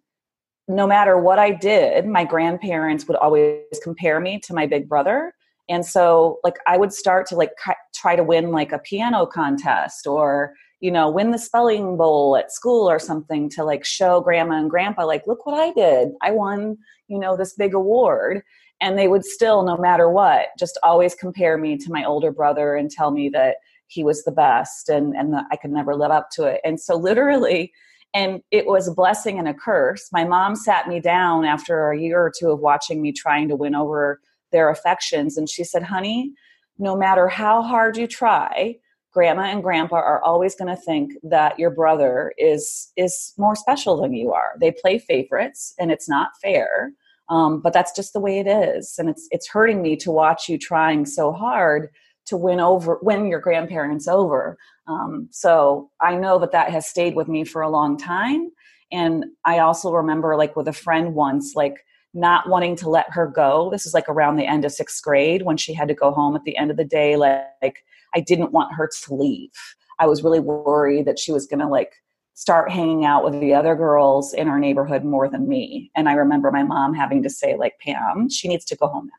no 0.67 0.87
matter 0.87 1.17
what 1.19 1.39
I 1.39 1.51
did, 1.51 2.07
my 2.07 2.23
grandparents 2.23 3.07
would 3.07 3.17
always 3.17 3.61
compare 3.83 4.19
me 4.19 4.39
to 4.39 4.53
my 4.53 4.65
big 4.65 4.89
brother. 4.89 5.33
And 5.69 5.85
so, 5.85 6.39
like, 6.43 6.55
I 6.67 6.77
would 6.77 6.93
start 6.93 7.27
to 7.27 7.35
like 7.35 7.51
try 7.93 8.15
to 8.15 8.23
win 8.23 8.51
like 8.51 8.71
a 8.71 8.79
piano 8.79 9.25
contest 9.25 10.05
or 10.07 10.53
you 10.81 10.91
know 10.91 11.09
win 11.09 11.31
the 11.31 11.39
spelling 11.39 11.97
bowl 11.97 12.35
at 12.35 12.51
school 12.51 12.89
or 12.89 12.99
something 12.99 13.49
to 13.49 13.63
like 13.63 13.85
show 13.85 14.19
grandma 14.19 14.59
and 14.59 14.69
grandpa 14.69 15.05
like 15.05 15.25
look 15.25 15.45
what 15.45 15.59
i 15.59 15.71
did. 15.71 16.09
I 16.21 16.31
won 16.31 16.77
you 17.07 17.19
know 17.19 17.37
this 17.37 17.53
big 17.53 17.73
award. 17.73 18.41
And 18.81 18.99
they 18.99 19.07
would 19.07 19.23
still 19.23 19.63
no 19.63 19.77
matter 19.77 20.09
what 20.09 20.47
just 20.59 20.77
always 20.83 21.15
compare 21.15 21.57
me 21.57 21.77
to 21.77 21.91
my 21.91 22.03
older 22.03 22.31
brother 22.31 22.75
and 22.75 22.91
tell 22.91 23.09
me 23.11 23.29
that 23.29 23.55
he 23.87 24.03
was 24.03 24.23
the 24.23 24.31
best 24.31 24.89
and 24.89 25.15
and 25.15 25.33
that 25.33 25.45
i 25.51 25.55
could 25.55 25.71
never 25.71 25.95
live 25.95 26.11
up 26.11 26.29
to 26.33 26.43
it. 26.43 26.61
And 26.63 26.79
so 26.79 26.95
literally 26.95 27.71
and 28.15 28.41
it 28.49 28.65
was 28.65 28.87
a 28.87 28.93
blessing 28.93 29.37
and 29.37 29.47
a 29.47 29.53
curse. 29.53 30.07
My 30.11 30.23
mom 30.23 30.55
sat 30.55 30.87
me 30.87 30.99
down 31.01 31.45
after 31.45 31.91
a 31.91 31.99
year 31.99 32.19
or 32.19 32.31
two 32.35 32.49
of 32.49 32.61
watching 32.61 33.01
me 33.01 33.11
trying 33.11 33.49
to 33.49 33.55
win 33.55 33.75
over 33.75 34.21
their 34.51 34.69
affections 34.69 35.37
and 35.37 35.49
she 35.49 35.63
said 35.63 35.83
honey 35.83 36.31
no 36.77 36.95
matter 36.95 37.27
how 37.27 37.61
hard 37.61 37.97
you 37.97 38.07
try 38.07 38.75
grandma 39.11 39.43
and 39.43 39.63
grandpa 39.63 39.95
are 39.95 40.21
always 40.23 40.55
going 40.55 40.73
to 40.73 40.81
think 40.81 41.13
that 41.23 41.57
your 41.57 41.69
brother 41.69 42.33
is 42.37 42.91
is 42.97 43.33
more 43.37 43.55
special 43.55 44.01
than 44.01 44.13
you 44.13 44.33
are. 44.33 44.53
They 44.59 44.71
play 44.71 44.97
favorites 44.99 45.73
and 45.79 45.91
it's 45.91 46.07
not 46.07 46.31
fair 46.41 46.91
um, 47.29 47.59
but 47.59 47.73
that's 47.73 47.95
just 47.95 48.13
the 48.13 48.19
way 48.19 48.39
it 48.39 48.47
is 48.47 48.95
and 48.97 49.09
it's 49.09 49.27
it's 49.31 49.49
hurting 49.49 49.81
me 49.81 49.95
to 49.97 50.11
watch 50.11 50.47
you 50.47 50.57
trying 50.57 51.05
so 51.05 51.31
hard 51.31 51.89
to 52.25 52.37
win 52.37 52.59
over 52.59 52.99
win 53.01 53.27
your 53.27 53.39
grandparents 53.39 54.07
over 54.07 54.57
um, 54.87 55.27
so 55.31 55.89
i 56.01 56.15
know 56.15 56.39
that 56.39 56.51
that 56.51 56.71
has 56.71 56.87
stayed 56.87 57.15
with 57.15 57.27
me 57.27 57.43
for 57.43 57.61
a 57.61 57.69
long 57.69 57.97
time 57.97 58.49
and 58.91 59.25
i 59.45 59.59
also 59.59 59.91
remember 59.91 60.35
like 60.35 60.55
with 60.55 60.67
a 60.67 60.73
friend 60.73 61.13
once 61.15 61.53
like 61.55 61.85
not 62.13 62.47
wanting 62.47 62.75
to 62.75 62.89
let 62.89 63.05
her 63.09 63.27
go 63.27 63.69
this 63.71 63.85
is 63.85 63.93
like 63.93 64.07
around 64.07 64.37
the 64.37 64.45
end 64.45 64.63
of 64.63 64.71
sixth 64.71 65.03
grade 65.03 65.41
when 65.41 65.57
she 65.57 65.73
had 65.73 65.87
to 65.87 65.93
go 65.93 66.11
home 66.11 66.35
at 66.35 66.43
the 66.43 66.57
end 66.57 66.71
of 66.71 66.77
the 66.77 66.85
day 66.85 67.15
like 67.15 67.83
I 68.15 68.21
didn't 68.21 68.53
want 68.53 68.73
her 68.73 68.89
to 69.03 69.13
leave. 69.13 69.51
I 69.99 70.07
was 70.07 70.23
really 70.23 70.39
worried 70.39 71.05
that 71.05 71.19
she 71.19 71.31
was 71.31 71.45
going 71.45 71.59
to 71.59 71.67
like 71.67 71.93
start 72.33 72.71
hanging 72.71 73.05
out 73.05 73.23
with 73.23 73.39
the 73.39 73.53
other 73.53 73.75
girls 73.75 74.33
in 74.33 74.47
our 74.47 74.59
neighborhood 74.59 75.03
more 75.03 75.29
than 75.29 75.47
me. 75.47 75.91
And 75.95 76.09
I 76.09 76.13
remember 76.13 76.51
my 76.51 76.63
mom 76.63 76.93
having 76.93 77.21
to 77.23 77.29
say, 77.29 77.55
like, 77.55 77.73
Pam, 77.79 78.29
she 78.29 78.47
needs 78.47 78.65
to 78.65 78.75
go 78.75 78.87
home 78.87 79.09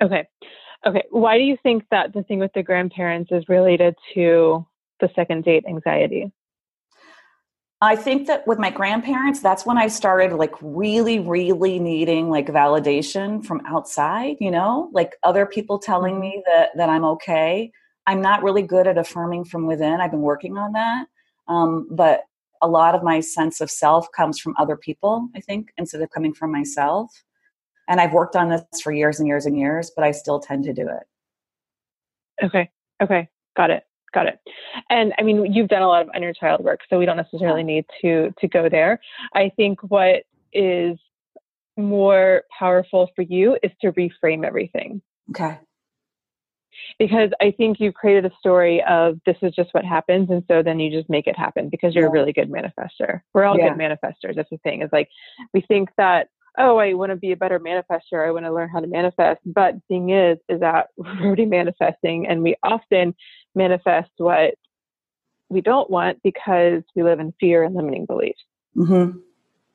now. 0.00 0.06
Okay. 0.06 0.28
Okay. 0.84 1.04
Why 1.10 1.38
do 1.38 1.44
you 1.44 1.56
think 1.62 1.84
that 1.90 2.12
the 2.12 2.22
thing 2.22 2.38
with 2.38 2.52
the 2.54 2.62
grandparents 2.62 3.30
is 3.32 3.48
related 3.48 3.94
to 4.14 4.66
the 5.00 5.08
second 5.14 5.44
date 5.44 5.64
anxiety? 5.68 6.32
I 7.82 7.94
think 7.94 8.26
that 8.26 8.46
with 8.46 8.58
my 8.58 8.70
grandparents, 8.70 9.40
that's 9.40 9.66
when 9.66 9.76
I 9.76 9.88
started 9.88 10.32
like 10.32 10.54
really, 10.62 11.18
really 11.18 11.78
needing 11.78 12.30
like 12.30 12.46
validation 12.46 13.44
from 13.44 13.60
outside, 13.66 14.36
you 14.40 14.50
know, 14.50 14.88
like 14.92 15.16
other 15.22 15.44
people 15.44 15.78
telling 15.78 16.14
mm-hmm. 16.14 16.20
me 16.22 16.42
that 16.46 16.70
that 16.76 16.88
I'm 16.88 17.04
okay. 17.04 17.70
I'm 18.06 18.22
not 18.22 18.42
really 18.42 18.62
good 18.62 18.86
at 18.86 18.96
affirming 18.96 19.44
from 19.44 19.66
within. 19.66 20.00
I've 20.00 20.10
been 20.10 20.20
working 20.20 20.56
on 20.56 20.72
that. 20.72 21.06
Um, 21.48 21.88
but 21.90 22.22
a 22.62 22.68
lot 22.68 22.94
of 22.94 23.02
my 23.02 23.20
sense 23.20 23.60
of 23.60 23.70
self 23.70 24.10
comes 24.12 24.38
from 24.38 24.54
other 24.58 24.76
people, 24.76 25.28
I 25.34 25.40
think, 25.40 25.68
instead 25.76 26.00
of 26.00 26.10
coming 26.10 26.32
from 26.32 26.52
myself. 26.52 27.24
And 27.88 28.00
I've 28.00 28.12
worked 28.12 28.36
on 28.36 28.48
this 28.48 28.62
for 28.82 28.92
years 28.92 29.20
and 29.20 29.28
years 29.28 29.46
and 29.46 29.58
years, 29.58 29.90
but 29.94 30.04
I 30.04 30.10
still 30.10 30.40
tend 30.40 30.64
to 30.64 30.72
do 30.72 30.88
it. 30.88 32.44
Okay. 32.44 32.70
Okay. 33.02 33.28
Got 33.56 33.70
it 33.70 33.84
got 34.16 34.26
it 34.26 34.40
and 34.88 35.12
i 35.18 35.22
mean 35.22 35.52
you've 35.52 35.68
done 35.68 35.82
a 35.82 35.86
lot 35.86 36.02
of 36.02 36.08
inner 36.16 36.32
child 36.32 36.64
work 36.64 36.80
so 36.88 36.98
we 36.98 37.04
don't 37.04 37.18
necessarily 37.18 37.62
need 37.62 37.84
to 38.00 38.32
to 38.38 38.48
go 38.48 38.68
there 38.68 38.98
i 39.34 39.50
think 39.56 39.78
what 39.82 40.22
is 40.52 40.98
more 41.76 42.42
powerful 42.58 43.10
for 43.14 43.22
you 43.22 43.58
is 43.62 43.70
to 43.80 43.92
reframe 43.92 44.44
everything 44.46 45.02
okay 45.30 45.58
because 46.98 47.30
i 47.42 47.50
think 47.50 47.78
you 47.78 47.92
created 47.92 48.24
a 48.24 48.30
story 48.38 48.82
of 48.88 49.18
this 49.26 49.36
is 49.42 49.52
just 49.54 49.68
what 49.74 49.84
happens 49.84 50.30
and 50.30 50.42
so 50.48 50.62
then 50.62 50.80
you 50.80 50.90
just 50.90 51.10
make 51.10 51.26
it 51.26 51.38
happen 51.38 51.68
because 51.68 51.94
you're 51.94 52.04
yeah. 52.04 52.08
a 52.08 52.12
really 52.12 52.32
good 52.32 52.50
manifester 52.50 53.20
we're 53.34 53.44
all 53.44 53.58
yeah. 53.58 53.68
good 53.68 53.78
manifestors 53.78 54.34
that's 54.34 54.50
the 54.50 54.58
thing 54.58 54.80
is 54.80 54.88
like 54.92 55.08
we 55.52 55.60
think 55.60 55.90
that 55.98 56.28
oh, 56.58 56.76
I 56.78 56.94
want 56.94 57.10
to 57.10 57.16
be 57.16 57.32
a 57.32 57.36
better 57.36 57.60
manifester. 57.60 58.26
I 58.26 58.30
want 58.30 58.44
to 58.44 58.52
learn 58.52 58.68
how 58.68 58.80
to 58.80 58.86
manifest. 58.86 59.40
But 59.44 59.74
the 59.74 59.82
thing 59.88 60.10
is, 60.10 60.38
is 60.48 60.60
that 60.60 60.88
we're 60.96 61.20
already 61.20 61.46
manifesting 61.46 62.26
and 62.26 62.42
we 62.42 62.56
often 62.62 63.14
manifest 63.54 64.10
what 64.18 64.54
we 65.48 65.60
don't 65.60 65.90
want 65.90 66.22
because 66.22 66.82
we 66.94 67.02
live 67.02 67.20
in 67.20 67.32
fear 67.38 67.62
and 67.62 67.74
limiting 67.74 68.06
beliefs. 68.06 68.42
Mm-hmm. 68.76 69.18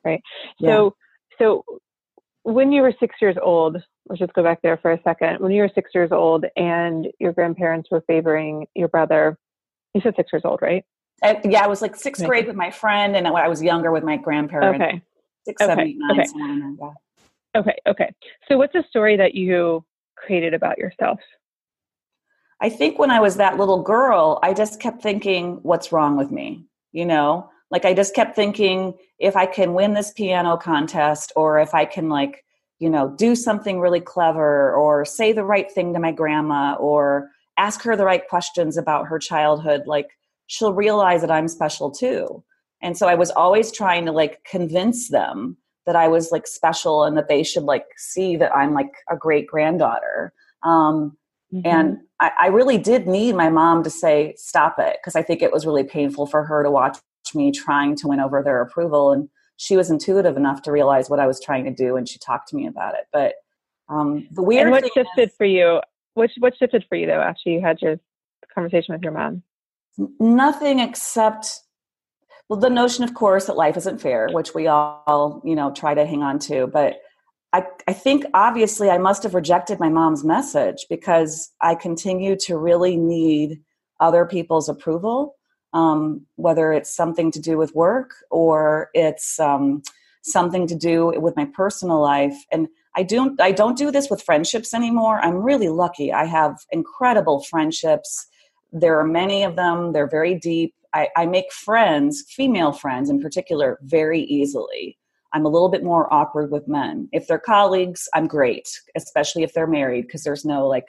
Right. 0.04 0.22
Yeah. 0.58 0.68
So, 0.68 0.96
so 1.38 1.64
when 2.42 2.72
you 2.72 2.82
were 2.82 2.92
six 2.98 3.16
years 3.20 3.36
old, 3.40 3.82
let's 4.08 4.18
just 4.18 4.32
go 4.34 4.42
back 4.42 4.60
there 4.62 4.76
for 4.76 4.92
a 4.92 5.00
second. 5.02 5.40
When 5.40 5.52
you 5.52 5.62
were 5.62 5.70
six 5.74 5.90
years 5.94 6.10
old 6.12 6.44
and 6.56 7.06
your 7.18 7.32
grandparents 7.32 7.88
were 7.90 8.02
favoring 8.06 8.66
your 8.74 8.88
brother, 8.88 9.38
you 9.94 10.00
said 10.00 10.14
six 10.16 10.30
years 10.32 10.42
old, 10.44 10.60
right? 10.60 10.84
Uh, 11.22 11.34
yeah, 11.44 11.64
I 11.64 11.68
was 11.68 11.80
like 11.80 11.94
sixth 11.94 12.24
grade 12.26 12.48
with 12.48 12.56
my 12.56 12.72
friend, 12.72 13.14
and 13.14 13.28
I 13.28 13.46
was 13.46 13.62
younger 13.62 13.92
with 13.92 14.02
my 14.02 14.16
grandparents. 14.16 14.82
Okay 14.82 15.02
six, 15.44 15.60
okay. 15.60 15.70
seven, 15.70 15.86
eight, 15.86 15.96
nine, 15.98 16.20
okay. 16.20 16.30
Like 16.78 16.92
okay, 17.56 17.76
okay. 17.88 18.12
So, 18.48 18.58
what's 18.58 18.74
a 18.74 18.84
story 18.88 19.16
that 19.16 19.34
you 19.34 19.84
created 20.16 20.54
about 20.54 20.78
yourself? 20.78 21.18
I 22.60 22.68
think 22.68 22.98
when 22.98 23.10
I 23.10 23.18
was 23.18 23.36
that 23.36 23.58
little 23.58 23.82
girl, 23.82 24.38
I 24.42 24.54
just 24.54 24.80
kept 24.80 25.02
thinking, 25.02 25.58
what's 25.62 25.90
wrong 25.90 26.16
with 26.16 26.30
me? 26.30 26.64
You 26.92 27.04
know, 27.04 27.50
like 27.72 27.84
I 27.84 27.92
just 27.92 28.14
kept 28.14 28.36
thinking, 28.36 28.94
if 29.18 29.34
I 29.34 29.46
can 29.46 29.74
win 29.74 29.94
this 29.94 30.12
piano 30.12 30.56
contest, 30.56 31.32
or 31.34 31.58
if 31.58 31.74
I 31.74 31.84
can, 31.84 32.08
like, 32.08 32.44
you 32.78 32.88
know, 32.88 33.14
do 33.16 33.34
something 33.34 33.80
really 33.80 34.00
clever, 34.00 34.72
or 34.74 35.04
say 35.04 35.32
the 35.32 35.44
right 35.44 35.70
thing 35.72 35.92
to 35.94 35.98
my 35.98 36.12
grandma, 36.12 36.74
or 36.74 37.30
ask 37.56 37.82
her 37.82 37.96
the 37.96 38.04
right 38.04 38.26
questions 38.28 38.76
about 38.76 39.08
her 39.08 39.18
childhood, 39.18 39.82
like, 39.86 40.10
she'll 40.46 40.74
realize 40.74 41.22
that 41.22 41.30
I'm 41.30 41.48
special 41.48 41.90
too. 41.90 42.44
And 42.82 42.96
so 42.98 43.08
I 43.08 43.14
was 43.14 43.30
always 43.30 43.70
trying 43.70 44.04
to 44.06 44.12
like 44.12 44.44
convince 44.44 45.08
them 45.08 45.56
that 45.86 45.96
I 45.96 46.08
was 46.08 46.30
like 46.30 46.46
special 46.46 47.04
and 47.04 47.16
that 47.16 47.28
they 47.28 47.42
should 47.42 47.64
like 47.64 47.86
see 47.96 48.36
that 48.36 48.54
I'm 48.54 48.74
like 48.74 48.92
a 49.10 49.16
great 49.16 49.46
granddaughter. 49.46 50.32
Um, 50.62 51.16
mm-hmm. 51.52 51.66
And 51.66 51.98
I, 52.20 52.30
I, 52.42 52.46
really 52.48 52.78
did 52.78 53.08
need 53.08 53.34
my 53.34 53.48
mom 53.48 53.82
to 53.82 53.90
say, 53.90 54.34
stop 54.36 54.76
it, 54.78 54.98
because 55.00 55.16
I 55.16 55.22
think 55.22 55.42
it 55.42 55.52
was 55.52 55.66
really 55.66 55.82
painful 55.82 56.26
for 56.26 56.44
her 56.44 56.62
to 56.62 56.70
watch 56.70 56.98
me 57.34 57.50
trying 57.50 57.96
to 57.96 58.08
win 58.08 58.20
over 58.20 58.42
their 58.42 58.60
approval. 58.60 59.10
And 59.10 59.28
she 59.56 59.76
was 59.76 59.90
intuitive 59.90 60.36
enough 60.36 60.62
to 60.62 60.72
realize 60.72 61.10
what 61.10 61.18
I 61.18 61.26
was 61.26 61.40
trying 61.40 61.64
to 61.64 61.72
do 61.72 61.96
and 61.96 62.08
she 62.08 62.18
talked 62.18 62.48
to 62.48 62.56
me 62.56 62.66
about 62.66 62.94
it. 62.94 63.06
But 63.12 63.34
um, 63.88 64.26
the 64.30 64.42
weird 64.42 64.62
And 64.62 64.70
what 64.70 64.84
shifted 64.84 65.30
is, 65.30 65.36
for 65.36 65.46
you? 65.46 65.80
What, 66.14 66.30
what 66.38 66.56
shifted 66.56 66.84
for 66.88 66.96
you 66.96 67.06
though 67.06 67.20
after 67.20 67.50
you 67.50 67.60
had 67.60 67.80
your 67.82 67.98
conversation 68.54 68.94
with 68.94 69.02
your 69.02 69.12
mom? 69.12 69.42
Nothing 70.20 70.78
except 70.78 71.60
well 72.52 72.60
the 72.60 72.68
notion 72.68 73.02
of 73.02 73.14
course 73.14 73.46
that 73.46 73.56
life 73.56 73.78
isn't 73.78 73.98
fair 73.98 74.28
which 74.32 74.54
we 74.54 74.66
all 74.66 75.40
you 75.42 75.54
know 75.54 75.72
try 75.72 75.94
to 75.94 76.04
hang 76.04 76.22
on 76.22 76.38
to 76.38 76.66
but 76.66 76.96
I, 77.54 77.64
I 77.86 77.92
think 77.92 78.24
obviously 78.34 78.90
I 78.90 78.98
must 78.98 79.22
have 79.22 79.34
rejected 79.34 79.80
my 79.80 79.88
mom's 79.88 80.24
message 80.24 80.86
because 80.88 81.50
I 81.60 81.74
continue 81.74 82.36
to 82.40 82.56
really 82.56 82.96
need 82.96 83.60
other 84.00 84.26
people's 84.26 84.68
approval. 84.68 85.36
um, 85.72 86.26
whether 86.36 86.72
it's 86.72 86.94
something 86.94 87.30
to 87.30 87.40
do 87.40 87.56
with 87.56 87.74
work 87.74 88.10
or 88.30 88.90
it's 88.94 89.40
um, 89.40 89.82
something 90.22 90.66
to 90.66 90.74
do 90.74 91.12
with 91.16 91.36
my 91.36 91.46
personal 91.46 92.00
life. 92.00 92.36
And 92.50 92.68
I 92.94 93.02
don't 93.02 93.40
I 93.40 93.52
don't 93.52 93.78
do 93.78 93.90
this 93.90 94.10
with 94.10 94.22
friendships 94.22 94.74
anymore. 94.74 95.20
I'm 95.20 95.36
really 95.36 95.70
lucky. 95.70 96.12
I 96.12 96.26
have 96.26 96.58
incredible 96.70 97.42
friendships. 97.44 98.26
There 98.70 98.98
are 98.98 99.06
many 99.06 99.42
of 99.44 99.56
them. 99.56 99.92
They're 99.92 100.08
very 100.08 100.34
deep. 100.38 100.74
I, 100.94 101.08
I 101.16 101.26
make 101.26 101.52
friends, 101.52 102.24
female 102.28 102.72
friends 102.72 103.10
in 103.10 103.20
particular, 103.20 103.78
very 103.82 104.20
easily. 104.20 104.98
I'm 105.32 105.46
a 105.46 105.48
little 105.48 105.70
bit 105.70 105.82
more 105.82 106.12
awkward 106.12 106.50
with 106.50 106.68
men. 106.68 107.08
If 107.12 107.26
they're 107.26 107.38
colleagues, 107.38 108.08
I'm 108.14 108.26
great, 108.26 108.68
especially 108.96 109.42
if 109.42 109.54
they're 109.54 109.66
married, 109.66 110.02
because 110.02 110.24
there's 110.24 110.44
no 110.44 110.66
like 110.66 110.86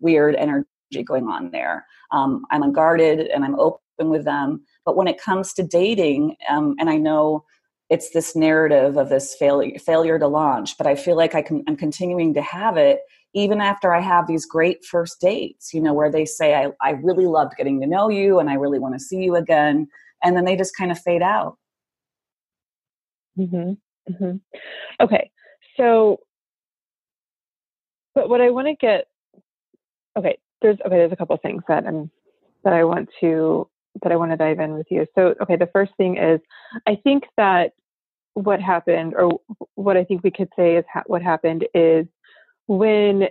weird 0.00 0.34
energy 0.34 0.66
going 1.04 1.26
on 1.28 1.50
there. 1.50 1.86
Um, 2.12 2.44
I'm 2.50 2.62
unguarded 2.62 3.20
and 3.20 3.44
I'm 3.44 3.58
open 3.58 4.10
with 4.10 4.24
them. 4.24 4.62
But 4.84 4.96
when 4.96 5.08
it 5.08 5.20
comes 5.20 5.54
to 5.54 5.62
dating, 5.62 6.36
um, 6.48 6.76
and 6.78 6.90
I 6.90 6.96
know 6.96 7.44
it's 7.88 8.10
this 8.10 8.34
narrative 8.34 8.96
of 8.96 9.08
this 9.08 9.34
failure 9.34 9.78
failure 9.78 10.18
to 10.18 10.26
launch 10.26 10.76
but 10.76 10.86
i 10.86 10.94
feel 10.94 11.16
like 11.16 11.34
I 11.34 11.42
can, 11.42 11.62
i'm 11.68 11.76
continuing 11.76 12.34
to 12.34 12.42
have 12.42 12.76
it 12.76 13.00
even 13.34 13.60
after 13.60 13.92
i 13.92 14.00
have 14.00 14.26
these 14.26 14.46
great 14.46 14.84
first 14.84 15.20
dates 15.20 15.72
you 15.72 15.80
know 15.80 15.92
where 15.92 16.10
they 16.10 16.24
say 16.24 16.54
i, 16.54 16.70
I 16.80 16.90
really 16.92 17.26
loved 17.26 17.56
getting 17.56 17.80
to 17.80 17.86
know 17.86 18.08
you 18.08 18.38
and 18.38 18.50
i 18.50 18.54
really 18.54 18.78
want 18.78 18.94
to 18.94 19.00
see 19.00 19.18
you 19.18 19.36
again 19.36 19.88
and 20.22 20.36
then 20.36 20.44
they 20.44 20.56
just 20.56 20.76
kind 20.76 20.90
of 20.90 20.98
fade 20.98 21.22
out 21.22 21.56
mm-hmm. 23.38 23.72
Mm-hmm. 24.12 24.36
okay 25.00 25.30
so 25.76 26.20
but 28.14 28.28
what 28.28 28.40
i 28.40 28.50
want 28.50 28.68
to 28.68 28.74
get 28.74 29.06
okay 30.18 30.38
there's 30.62 30.78
okay 30.86 30.96
there's 30.96 31.12
a 31.12 31.16
couple 31.16 31.36
things 31.36 31.62
that 31.68 31.86
i'm 31.86 32.10
that 32.64 32.72
i 32.72 32.84
want 32.84 33.08
to 33.20 33.68
that 34.02 34.12
I 34.12 34.16
want 34.16 34.32
to 34.32 34.36
dive 34.36 34.58
in 34.58 34.74
with 34.74 34.86
you. 34.90 35.06
So, 35.14 35.34
okay, 35.42 35.56
the 35.56 35.68
first 35.72 35.92
thing 35.96 36.16
is 36.16 36.40
I 36.86 36.96
think 36.96 37.24
that 37.36 37.72
what 38.34 38.60
happened, 38.60 39.14
or 39.16 39.40
what 39.74 39.96
I 39.96 40.04
think 40.04 40.22
we 40.22 40.30
could 40.30 40.48
say 40.56 40.76
is 40.76 40.84
ha- 40.92 41.04
what 41.06 41.22
happened, 41.22 41.66
is 41.74 42.06
when 42.66 43.24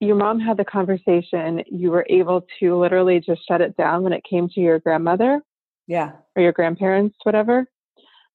your 0.00 0.16
mom 0.16 0.40
had 0.40 0.56
the 0.56 0.64
conversation, 0.64 1.62
you 1.66 1.90
were 1.90 2.06
able 2.08 2.46
to 2.60 2.78
literally 2.78 3.20
just 3.20 3.46
shut 3.46 3.60
it 3.60 3.76
down 3.76 4.02
when 4.02 4.12
it 4.12 4.24
came 4.28 4.48
to 4.50 4.60
your 4.60 4.78
grandmother. 4.78 5.40
Yeah. 5.86 6.12
Or 6.36 6.42
your 6.42 6.52
grandparents, 6.52 7.16
whatever. 7.22 7.66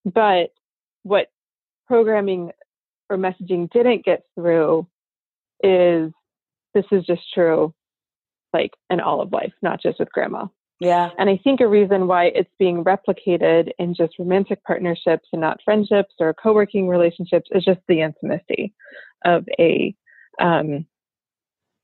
But 0.05 0.51
what 1.03 1.27
programming 1.87 2.51
or 3.09 3.17
messaging 3.17 3.69
didn't 3.71 4.05
get 4.05 4.23
through 4.35 4.87
is 5.63 6.11
this 6.73 6.85
is 6.91 7.05
just 7.05 7.21
true, 7.33 7.73
like 8.53 8.71
in 8.89 8.99
all 8.99 9.21
of 9.21 9.31
life, 9.31 9.53
not 9.61 9.81
just 9.81 9.99
with 9.99 10.11
grandma. 10.11 10.45
Yeah. 10.79 11.09
And 11.17 11.29
I 11.29 11.37
think 11.43 11.59
a 11.59 11.67
reason 11.67 12.07
why 12.07 12.25
it's 12.25 12.49
being 12.57 12.85
replicated 12.85 13.71
in 13.79 13.93
just 13.93 14.17
romantic 14.17 14.63
partnerships 14.63 15.27
and 15.33 15.41
not 15.41 15.59
friendships 15.65 16.13
or 16.19 16.33
co 16.33 16.53
working 16.53 16.87
relationships 16.87 17.49
is 17.51 17.65
just 17.65 17.81
the 17.87 18.01
intimacy 18.01 18.73
of 19.25 19.45
a 19.59 19.93
um, 20.39 20.85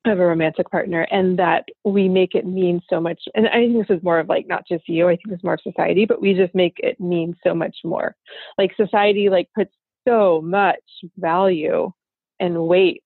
of 0.05 0.19
a 0.19 0.25
romantic 0.25 0.69
partner 0.69 1.07
and 1.11 1.39
that 1.39 1.65
we 1.83 2.07
make 2.07 2.35
it 2.35 2.45
mean 2.45 2.79
so 2.87 3.01
much 3.01 3.19
and 3.33 3.47
i 3.47 3.53
think 3.53 3.73
this 3.75 3.97
is 3.97 4.03
more 4.03 4.19
of 4.19 4.29
like 4.29 4.45
not 4.47 4.63
just 4.67 4.87
you 4.87 5.07
i 5.07 5.15
think 5.15 5.29
it's 5.31 5.43
more 5.43 5.55
of 5.55 5.61
society 5.61 6.05
but 6.05 6.21
we 6.21 6.35
just 6.35 6.53
make 6.53 6.75
it 6.77 6.99
mean 6.99 7.35
so 7.43 7.55
much 7.55 7.75
more 7.83 8.15
like 8.59 8.71
society 8.77 9.29
like 9.29 9.49
puts 9.55 9.73
so 10.07 10.41
much 10.43 10.75
value 11.17 11.91
and 12.39 12.67
weight 12.67 13.01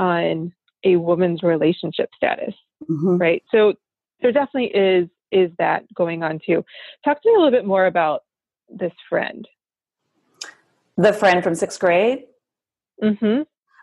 on 0.00 0.52
a 0.82 0.96
woman's 0.96 1.44
relationship 1.44 2.10
status 2.16 2.54
mm-hmm. 2.90 3.16
right 3.18 3.44
so 3.52 3.72
there 4.20 4.32
definitely 4.32 4.76
is 4.76 5.08
is 5.32 5.50
that 5.58 5.84
going 5.94 6.22
on 6.22 6.40
too? 6.44 6.64
Talk 7.04 7.22
to 7.22 7.28
me 7.28 7.34
a 7.34 7.38
little 7.38 7.56
bit 7.56 7.66
more 7.66 7.86
about 7.86 8.22
this 8.68 8.92
friend. 9.08 9.46
The 10.96 11.12
friend 11.12 11.42
from 11.42 11.54
sixth 11.54 11.80
grade? 11.80 12.24
Mm-hmm. 13.02 13.42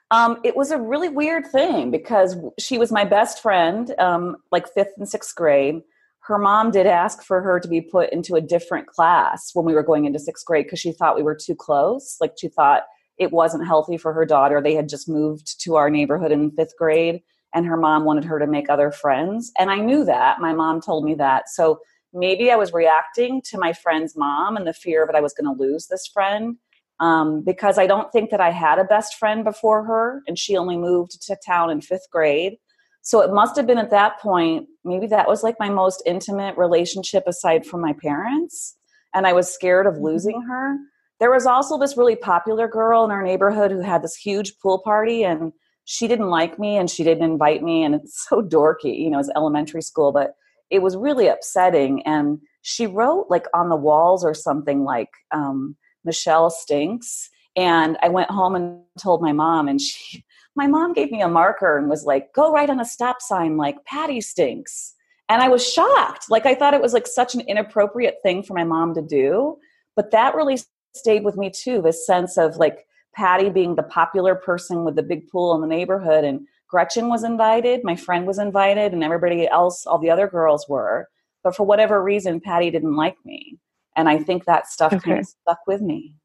Um, 0.09 0.39
it 0.43 0.55
was 0.55 0.71
a 0.71 0.79
really 0.79 1.09
weird 1.09 1.47
thing 1.47 1.91
because 1.91 2.37
she 2.57 2.77
was 2.77 2.91
my 2.91 3.03
best 3.03 3.41
friend, 3.41 3.93
um, 3.99 4.37
like 4.51 4.71
fifth 4.73 4.93
and 4.97 5.07
sixth 5.07 5.35
grade. 5.35 5.81
Her 6.21 6.37
mom 6.37 6.71
did 6.71 6.87
ask 6.87 7.23
for 7.23 7.41
her 7.41 7.59
to 7.59 7.67
be 7.67 7.81
put 7.81 8.11
into 8.11 8.35
a 8.35 8.41
different 8.41 8.87
class 8.87 9.51
when 9.53 9.65
we 9.65 9.73
were 9.73 9.83
going 9.83 10.05
into 10.05 10.19
sixth 10.19 10.45
grade 10.45 10.65
because 10.65 10.79
she 10.79 10.91
thought 10.91 11.15
we 11.15 11.23
were 11.23 11.35
too 11.35 11.55
close. 11.55 12.17
Like 12.21 12.33
she 12.39 12.47
thought 12.47 12.83
it 13.17 13.31
wasn't 13.31 13.65
healthy 13.65 13.97
for 13.97 14.13
her 14.13 14.25
daughter. 14.25 14.61
They 14.61 14.75
had 14.75 14.89
just 14.89 15.09
moved 15.09 15.59
to 15.61 15.75
our 15.75 15.89
neighborhood 15.89 16.31
in 16.31 16.51
fifth 16.51 16.77
grade 16.77 17.21
and 17.53 17.65
her 17.65 17.77
mom 17.77 18.05
wanted 18.05 18.25
her 18.25 18.39
to 18.39 18.47
make 18.47 18.69
other 18.69 18.91
friends. 18.91 19.51
And 19.57 19.71
I 19.71 19.77
knew 19.77 20.03
that. 20.05 20.39
My 20.39 20.53
mom 20.53 20.81
told 20.81 21.03
me 21.03 21.15
that. 21.15 21.49
So 21.49 21.79
maybe 22.13 22.51
I 22.51 22.55
was 22.55 22.73
reacting 22.73 23.41
to 23.45 23.57
my 23.57 23.73
friend's 23.73 24.15
mom 24.15 24.57
and 24.57 24.67
the 24.67 24.73
fear 24.73 25.05
that 25.05 25.15
I 25.15 25.21
was 25.21 25.33
going 25.33 25.53
to 25.53 25.61
lose 25.61 25.87
this 25.87 26.07
friend. 26.07 26.57
Um, 26.99 27.43
because 27.43 27.77
I 27.77 27.85
don't 27.85 28.11
think 28.11 28.31
that 28.31 28.41
I 28.41 28.49
had 28.49 28.79
a 28.79 28.83
best 28.83 29.15
friend 29.15 29.43
before 29.43 29.83
her, 29.83 30.23
and 30.27 30.37
she 30.37 30.57
only 30.57 30.77
moved 30.77 31.21
to 31.21 31.37
town 31.45 31.69
in 31.69 31.81
fifth 31.81 32.07
grade. 32.11 32.57
So 33.03 33.21
it 33.21 33.31
must 33.31 33.55
have 33.55 33.67
been 33.67 33.77
at 33.77 33.91
that 33.91 34.19
point, 34.19 34.67
maybe 34.83 35.07
that 35.07 35.27
was 35.27 35.43
like 35.43 35.55
my 35.59 35.69
most 35.69 36.01
intimate 36.05 36.57
relationship 36.57 37.23
aside 37.27 37.65
from 37.65 37.81
my 37.81 37.93
parents. 37.93 38.75
And 39.13 39.27
I 39.27 39.33
was 39.33 39.53
scared 39.53 39.85
of 39.85 39.93
mm-hmm. 39.93 40.05
losing 40.05 40.41
her. 40.41 40.75
There 41.19 41.31
was 41.31 41.45
also 41.45 41.77
this 41.77 41.97
really 41.97 42.15
popular 42.15 42.67
girl 42.67 43.05
in 43.05 43.11
our 43.11 43.23
neighborhood 43.23 43.71
who 43.71 43.81
had 43.81 44.03
this 44.03 44.15
huge 44.15 44.57
pool 44.59 44.81
party, 44.83 45.23
and 45.23 45.53
she 45.89 46.09
didn't 46.09 46.29
like 46.29 46.59
me 46.59 46.75
and 46.75 46.89
she 46.89 47.01
didn't 47.05 47.23
invite 47.23 47.63
me 47.63 47.81
and 47.83 47.95
it's 47.95 48.25
so 48.29 48.41
dorky 48.41 48.99
you 48.99 49.09
know 49.09 49.19
it's 49.19 49.31
elementary 49.35 49.81
school 49.81 50.11
but 50.11 50.33
it 50.69 50.79
was 50.79 50.97
really 50.97 51.27
upsetting 51.27 52.05
and 52.05 52.39
she 52.61 52.85
wrote 52.85 53.27
like 53.29 53.45
on 53.53 53.69
the 53.69 53.75
walls 53.75 54.23
or 54.23 54.33
something 54.33 54.83
like 54.83 55.09
um, 55.31 55.75
michelle 56.07 56.49
stinks 56.49 57.29
and 57.55 57.97
i 58.01 58.09
went 58.09 58.31
home 58.31 58.55
and 58.55 58.81
told 58.99 59.21
my 59.21 59.31
mom 59.31 59.67
and 59.67 59.79
she 59.79 60.23
my 60.55 60.65
mom 60.65 60.91
gave 60.93 61.11
me 61.11 61.21
a 61.21 61.27
marker 61.27 61.77
and 61.77 61.89
was 61.89 62.03
like 62.03 62.33
go 62.33 62.51
write 62.51 62.69
on 62.69 62.79
a 62.79 62.85
stop 62.85 63.21
sign 63.21 63.57
like 63.57 63.83
patty 63.85 64.19
stinks 64.19 64.95
and 65.29 65.41
i 65.41 65.47
was 65.47 65.71
shocked 65.71 66.25
like 66.29 66.47
i 66.47 66.55
thought 66.55 66.73
it 66.73 66.81
was 66.81 66.93
like 66.93 67.05
such 67.05 67.35
an 67.35 67.41
inappropriate 67.41 68.15
thing 68.23 68.41
for 68.41 68.55
my 68.55 68.63
mom 68.63 68.95
to 68.95 69.01
do 69.01 69.55
but 69.95 70.09
that 70.09 70.33
really 70.33 70.57
stayed 70.95 71.23
with 71.23 71.37
me 71.37 71.51
too 71.51 71.81
this 71.81 72.07
sense 72.07 72.37
of 72.37 72.57
like 72.57 72.87
Patty 73.17 73.49
being 73.49 73.73
the 73.73 73.81
popular 73.81 74.35
person 74.35 74.85
with 74.85 74.95
the 74.95 75.01
big 75.01 75.27
pool 75.27 75.55
in 75.55 75.61
the 75.61 75.67
neighborhood, 75.67 76.23
and 76.23 76.47
Gretchen 76.67 77.09
was 77.09 77.23
invited, 77.23 77.83
my 77.83 77.95
friend 77.95 78.27
was 78.27 78.37
invited, 78.37 78.93
and 78.93 79.03
everybody 79.03 79.47
else, 79.47 79.87
all 79.87 79.97
the 79.97 80.11
other 80.11 80.27
girls 80.27 80.69
were. 80.69 81.09
But 81.43 81.55
for 81.55 81.65
whatever 81.65 82.03
reason, 82.03 82.39
Patty 82.39 82.69
didn't 82.69 82.95
like 82.95 83.17
me. 83.25 83.57
And 83.97 84.07
I 84.07 84.19
think 84.19 84.45
that 84.45 84.67
stuff 84.67 84.93
okay. 84.93 85.03
kind 85.03 85.19
of 85.19 85.25
stuck 85.25 85.59
with 85.67 85.81
me. 85.81 86.15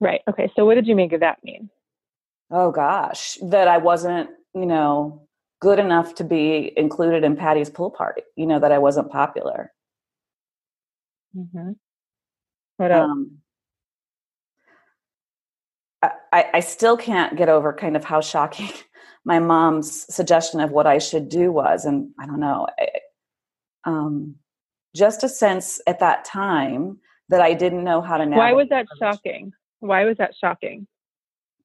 Right. 0.00 0.22
Okay. 0.28 0.50
So 0.56 0.64
what 0.64 0.74
did 0.74 0.88
you 0.88 0.96
make 0.96 1.12
of 1.12 1.20
that 1.20 1.38
mean? 1.44 1.70
Oh 2.50 2.72
gosh, 2.72 3.38
that 3.42 3.68
I 3.68 3.78
wasn't, 3.78 4.30
you 4.54 4.66
know, 4.66 5.28
good 5.60 5.78
enough 5.78 6.16
to 6.16 6.24
be 6.24 6.72
included 6.76 7.22
in 7.22 7.36
Patty's 7.36 7.70
pool 7.70 7.90
party. 7.90 8.22
You 8.34 8.46
know, 8.46 8.58
that 8.58 8.72
I 8.72 8.78
wasn't 8.78 9.12
popular. 9.12 9.72
Mm-hmm. 11.36 11.72
What 12.78 12.90
else? 12.90 13.10
Um, 13.10 13.40
I, 16.32 16.46
I 16.54 16.60
still 16.60 16.96
can't 16.96 17.36
get 17.36 17.48
over 17.48 17.72
kind 17.72 17.96
of 17.96 18.04
how 18.04 18.20
shocking 18.20 18.70
my 19.24 19.38
mom's 19.38 20.12
suggestion 20.12 20.60
of 20.60 20.70
what 20.70 20.86
I 20.86 20.98
should 20.98 21.28
do 21.28 21.52
was. 21.52 21.84
And 21.84 22.10
I 22.18 22.26
don't 22.26 22.40
know, 22.40 22.66
I, 22.78 22.88
um, 23.84 24.36
just 24.94 25.24
a 25.24 25.28
sense 25.28 25.80
at 25.86 26.00
that 26.00 26.24
time 26.24 26.98
that 27.28 27.40
I 27.40 27.54
didn't 27.54 27.84
know 27.84 28.00
how 28.00 28.16
to 28.16 28.24
navigate. 28.24 28.38
Why 28.38 28.52
was 28.52 28.68
that 28.70 28.86
shocking? 28.98 29.52
Why 29.80 30.04
was 30.04 30.16
that 30.18 30.34
shocking? 30.38 30.86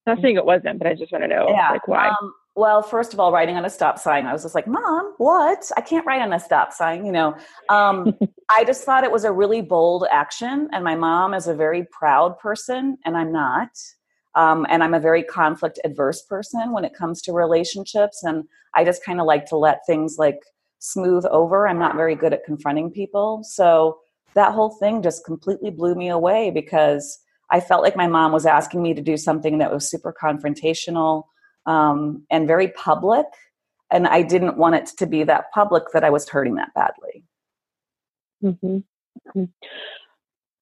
Not 0.06 0.22
saying 0.22 0.36
it 0.36 0.46
wasn't, 0.46 0.78
but 0.78 0.88
I 0.88 0.94
just 0.94 1.12
want 1.12 1.24
to 1.24 1.28
know, 1.28 1.50
yeah, 1.50 1.72
like, 1.72 1.88
why? 1.88 2.10
Um, 2.10 2.34
well, 2.56 2.82
first 2.82 3.14
of 3.14 3.20
all, 3.20 3.32
writing 3.32 3.58
on 3.58 3.66
a 3.66 3.70
stop 3.70 3.98
sign, 3.98 4.26
I 4.28 4.32
was 4.32 4.44
just 4.44 4.56
like, 4.56 4.68
Mom, 4.68 5.14
what? 5.18 5.70
I 5.76 5.82
can't 5.82 6.06
write 6.06 6.22
on 6.22 6.32
a 6.32 6.40
stop 6.40 6.72
sign, 6.72 7.06
you 7.06 7.12
know. 7.12 7.36
Um, 7.70 8.16
I 8.50 8.64
just 8.64 8.84
thought 8.84 9.04
it 9.04 9.12
was 9.12 9.26
a 9.26 9.32
really 9.32 9.62
bold 9.62 10.06
action, 10.12 10.70
and 10.72 10.84
my 10.84 10.96
mom 10.96 11.34
is 11.34 11.48
a 11.48 11.56
very 11.56 11.86
proud 11.92 12.38
person, 12.38 12.98
and 13.04 13.18
I'm 13.18 13.32
not. 13.32 13.70
Um, 14.36 14.66
and 14.70 14.84
I'm 14.84 14.94
a 14.94 15.00
very 15.00 15.24
conflict 15.24 15.80
adverse 15.84 16.22
person 16.22 16.72
when 16.72 16.86
it 16.86 16.94
comes 16.94 17.22
to 17.24 17.32
relationships. 17.32 18.22
And 18.24 18.44
I 18.74 18.84
just 18.84 19.04
kind 19.04 19.20
of 19.20 19.26
like 19.26 19.46
to 19.48 19.58
let 19.58 19.86
things 19.86 20.18
like 20.20 20.40
smooth 20.80 21.26
over. 21.32 21.68
I'm 21.68 21.80
not 21.80 21.96
very 21.96 22.16
good 22.16 22.34
at 22.34 22.46
confronting 22.46 22.92
people. 22.92 23.44
So 23.44 24.00
that 24.34 24.54
whole 24.54 24.72
thing 24.72 25.02
just 25.02 25.26
completely 25.26 25.72
blew 25.72 25.96
me 25.96 26.10
away 26.10 26.52
because 26.52 27.20
I 27.52 27.60
felt 27.60 27.84
like 27.84 27.96
my 27.96 28.08
mom 28.08 28.32
was 28.32 28.46
asking 28.46 28.82
me 28.82 28.94
to 28.94 29.02
do 29.02 29.18
something 29.18 29.60
that 29.60 29.72
was 29.72 29.90
super 29.90 30.14
confrontational 30.14 31.24
um, 31.66 32.26
and 32.30 32.48
very 32.48 32.70
public. 32.70 33.26
And 33.92 34.08
I 34.08 34.24
didn't 34.24 34.58
want 34.58 34.76
it 34.76 34.88
to 34.98 35.06
be 35.06 35.24
that 35.24 35.52
public 35.54 35.84
that 35.94 36.04
I 36.04 36.10
was 36.10 36.28
hurting 36.28 36.56
that 36.56 36.74
badly. 36.74 37.24
Mm-hmm. 38.44 38.78
mm-hmm. 39.40 39.44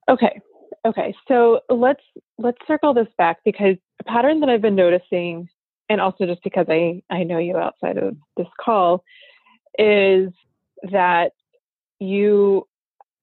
Okay, 0.09 0.41
Okay, 0.85 1.15
so 1.29 1.61
let's 1.69 2.03
let's 2.37 2.57
circle 2.67 2.93
this 2.93 3.07
back 3.17 3.37
because 3.45 3.77
a 4.01 4.03
pattern 4.03 4.41
that 4.41 4.49
I've 4.49 4.61
been 4.61 4.75
noticing, 4.75 5.47
and 5.89 6.01
also 6.01 6.25
just 6.25 6.43
because 6.43 6.65
I 6.69 7.01
I 7.09 7.23
know 7.23 7.37
you 7.37 7.57
outside 7.57 7.97
of 7.97 8.15
this 8.35 8.47
call, 8.59 9.03
is 9.77 10.31
that 10.91 11.31
you 11.99 12.67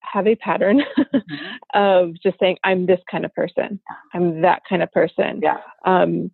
have 0.00 0.26
a 0.26 0.34
pattern 0.36 0.82
mm-hmm. 0.98 1.44
of 1.74 2.14
just 2.22 2.38
saying, 2.40 2.56
I'm 2.64 2.86
this 2.86 3.00
kind 3.10 3.24
of 3.24 3.34
person. 3.34 3.80
I'm 4.14 4.42
that 4.42 4.62
kind 4.68 4.82
of 4.82 4.90
person. 4.92 5.40
Yeah. 5.42 5.58
Um, 5.84 6.30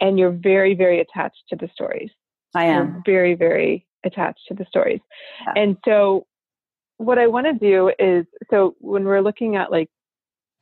and 0.00 0.18
you're 0.18 0.32
very, 0.32 0.74
very 0.74 1.00
attached 1.00 1.42
to 1.50 1.56
the 1.56 1.68
stories. 1.72 2.10
I 2.54 2.64
am. 2.64 2.86
You're 2.86 3.02
very, 3.06 3.34
very 3.34 3.86
attached 4.04 4.40
to 4.48 4.54
the 4.54 4.66
stories. 4.68 5.00
Yeah. 5.46 5.62
And 5.62 5.76
so 5.84 6.26
what 6.98 7.18
I 7.18 7.26
want 7.26 7.46
to 7.46 7.52
do 7.52 7.90
is 7.98 8.26
so 8.50 8.76
when 8.80 9.04
we're 9.04 9.22
looking 9.22 9.56
at 9.56 9.70
like 9.70 9.88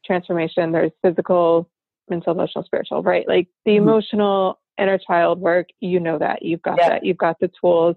transformation, 0.05 0.73
there's 0.73 0.93
physical, 1.03 1.69
mental, 2.09 2.33
emotional, 2.33 2.65
spiritual, 2.65 3.03
right? 3.03 3.27
Like 3.27 3.49
the 3.65 3.73
mm-hmm. 3.73 3.89
emotional 3.89 4.61
inner 4.79 4.99
child 4.99 5.41
work, 5.41 5.69
you 5.81 6.01
know 6.01 6.19
that. 6.19 6.43
You've 6.43 6.63
got 6.63 6.79
that. 6.79 7.05
You've 7.05 7.19
got 7.19 7.39
the 7.41 7.51
tools. 7.61 7.97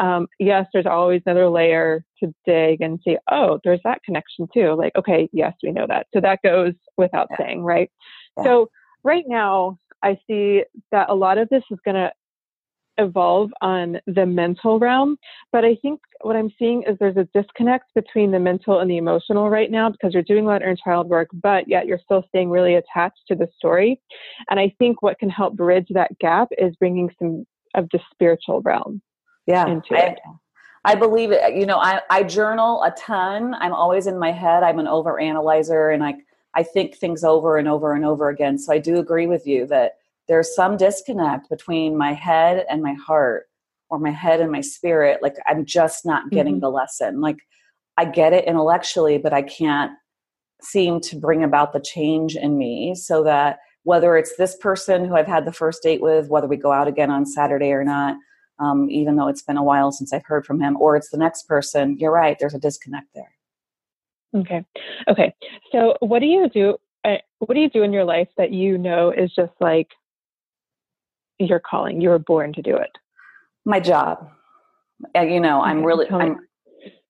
Um, 0.00 0.26
yes, 0.38 0.66
there's 0.72 0.86
always 0.86 1.22
another 1.26 1.48
layer 1.48 2.04
to 2.20 2.34
dig 2.46 2.80
and 2.80 2.98
see, 3.04 3.18
oh, 3.30 3.60
there's 3.64 3.80
that 3.84 4.02
connection 4.02 4.48
too. 4.52 4.72
Like, 4.72 4.92
okay, 4.96 5.28
yes, 5.32 5.52
we 5.62 5.72
know 5.72 5.86
that. 5.86 6.06
So 6.12 6.20
that 6.20 6.40
goes 6.42 6.72
without 6.96 7.28
yeah. 7.30 7.36
saying, 7.38 7.62
right? 7.62 7.90
Yeah. 8.38 8.44
So 8.44 8.70
right 9.04 9.24
now, 9.28 9.78
I 10.02 10.18
see 10.26 10.64
that 10.90 11.10
a 11.10 11.14
lot 11.14 11.36
of 11.36 11.48
this 11.50 11.62
is 11.70 11.78
going 11.84 11.96
to 11.96 12.10
evolve 12.96 13.50
on 13.60 13.98
the 14.06 14.26
mental 14.26 14.78
realm. 14.78 15.16
But 15.52 15.64
I 15.64 15.76
think 15.82 16.00
what 16.22 16.36
I'm 16.36 16.50
seeing 16.58 16.82
is 16.82 16.96
there's 16.98 17.16
a 17.16 17.28
disconnect 17.34 17.94
between 17.94 18.30
the 18.30 18.38
mental 18.38 18.80
and 18.80 18.90
the 18.90 18.96
emotional 18.96 19.50
right 19.50 19.70
now 19.70 19.90
because 19.90 20.12
you're 20.14 20.22
doing 20.22 20.44
a 20.44 20.48
lot 20.48 20.56
of 20.56 20.62
inner 20.62 20.76
child 20.82 21.08
work, 21.08 21.28
but 21.42 21.68
yet 21.68 21.86
you're 21.86 22.00
still 22.02 22.24
staying 22.28 22.50
really 22.50 22.74
attached 22.74 23.20
to 23.28 23.34
the 23.34 23.48
story. 23.56 24.00
And 24.50 24.58
I 24.58 24.74
think 24.78 25.02
what 25.02 25.18
can 25.18 25.30
help 25.30 25.56
bridge 25.56 25.88
that 25.90 26.18
gap 26.18 26.48
is 26.58 26.74
bringing 26.76 27.10
some 27.18 27.44
of 27.74 27.88
the 27.92 28.00
spiritual 28.12 28.60
realm 28.62 29.00
yeah, 29.50 29.66
into 29.66 29.94
I, 29.94 30.00
it. 30.00 30.18
I 30.84 30.94
believe 30.94 31.30
it. 31.30 31.54
You 31.54 31.66
know, 31.66 31.78
I, 31.78 32.00
I 32.08 32.22
journal 32.22 32.82
a 32.82 32.90
ton. 32.92 33.54
I'm 33.54 33.74
always 33.74 34.06
in 34.06 34.18
my 34.18 34.32
head. 34.32 34.62
I'm 34.62 34.78
an 34.78 34.88
over 34.88 35.20
analyzer 35.20 35.90
and 35.90 36.02
I, 36.02 36.14
I 36.54 36.62
think 36.62 36.96
things 36.96 37.22
over 37.22 37.58
and 37.58 37.68
over 37.68 37.92
and 37.92 38.04
over 38.04 38.30
again. 38.30 38.58
So 38.58 38.72
I 38.72 38.78
do 38.78 38.98
agree 38.98 39.26
with 39.26 39.46
you 39.46 39.66
that 39.66 39.96
there's 40.30 40.54
some 40.54 40.76
disconnect 40.76 41.50
between 41.50 41.98
my 41.98 42.12
head 42.12 42.64
and 42.70 42.82
my 42.82 42.94
heart 42.94 43.48
or 43.90 43.98
my 43.98 44.12
head 44.12 44.40
and 44.40 44.50
my 44.50 44.60
spirit 44.60 45.18
like 45.20 45.34
i'm 45.46 45.64
just 45.64 46.06
not 46.06 46.30
getting 46.30 46.54
mm-hmm. 46.54 46.60
the 46.60 46.70
lesson 46.70 47.20
like 47.20 47.38
i 47.98 48.04
get 48.04 48.32
it 48.32 48.44
intellectually 48.46 49.18
but 49.18 49.32
i 49.32 49.42
can't 49.42 49.92
seem 50.62 51.00
to 51.00 51.16
bring 51.16 51.42
about 51.42 51.72
the 51.72 51.80
change 51.80 52.36
in 52.36 52.56
me 52.56 52.94
so 52.94 53.24
that 53.24 53.58
whether 53.82 54.16
it's 54.16 54.36
this 54.36 54.56
person 54.56 55.04
who 55.04 55.16
i've 55.16 55.26
had 55.26 55.44
the 55.44 55.52
first 55.52 55.82
date 55.82 56.00
with 56.00 56.28
whether 56.28 56.46
we 56.46 56.56
go 56.56 56.70
out 56.70 56.88
again 56.88 57.10
on 57.10 57.26
saturday 57.26 57.72
or 57.72 57.84
not 57.84 58.16
um, 58.60 58.88
even 58.90 59.16
though 59.16 59.28
it's 59.28 59.42
been 59.42 59.56
a 59.56 59.64
while 59.64 59.90
since 59.90 60.12
i've 60.12 60.24
heard 60.24 60.44
from 60.44 60.60
him 60.60 60.76
or 60.76 60.96
it's 60.96 61.10
the 61.10 61.18
next 61.18 61.48
person 61.48 61.96
you're 61.98 62.12
right 62.12 62.38
there's 62.38 62.54
a 62.54 62.58
disconnect 62.58 63.08
there 63.14 63.34
okay 64.36 64.64
okay 65.08 65.34
so 65.72 65.96
what 66.00 66.20
do 66.20 66.26
you 66.26 66.48
do 66.48 66.76
uh, 67.04 67.16
what 67.38 67.54
do 67.54 67.60
you 67.60 67.70
do 67.70 67.82
in 67.82 67.92
your 67.92 68.04
life 68.04 68.28
that 68.36 68.52
you 68.52 68.76
know 68.76 69.10
is 69.10 69.32
just 69.34 69.52
like 69.60 69.88
your 71.46 71.60
calling. 71.60 72.00
You 72.00 72.10
were 72.10 72.18
born 72.18 72.52
to 72.54 72.62
do 72.62 72.76
it. 72.76 72.90
My 73.64 73.80
job. 73.80 74.30
You 75.14 75.40
know, 75.40 75.62
I'm 75.62 75.82
really, 75.82 76.06
I'm, 76.10 76.40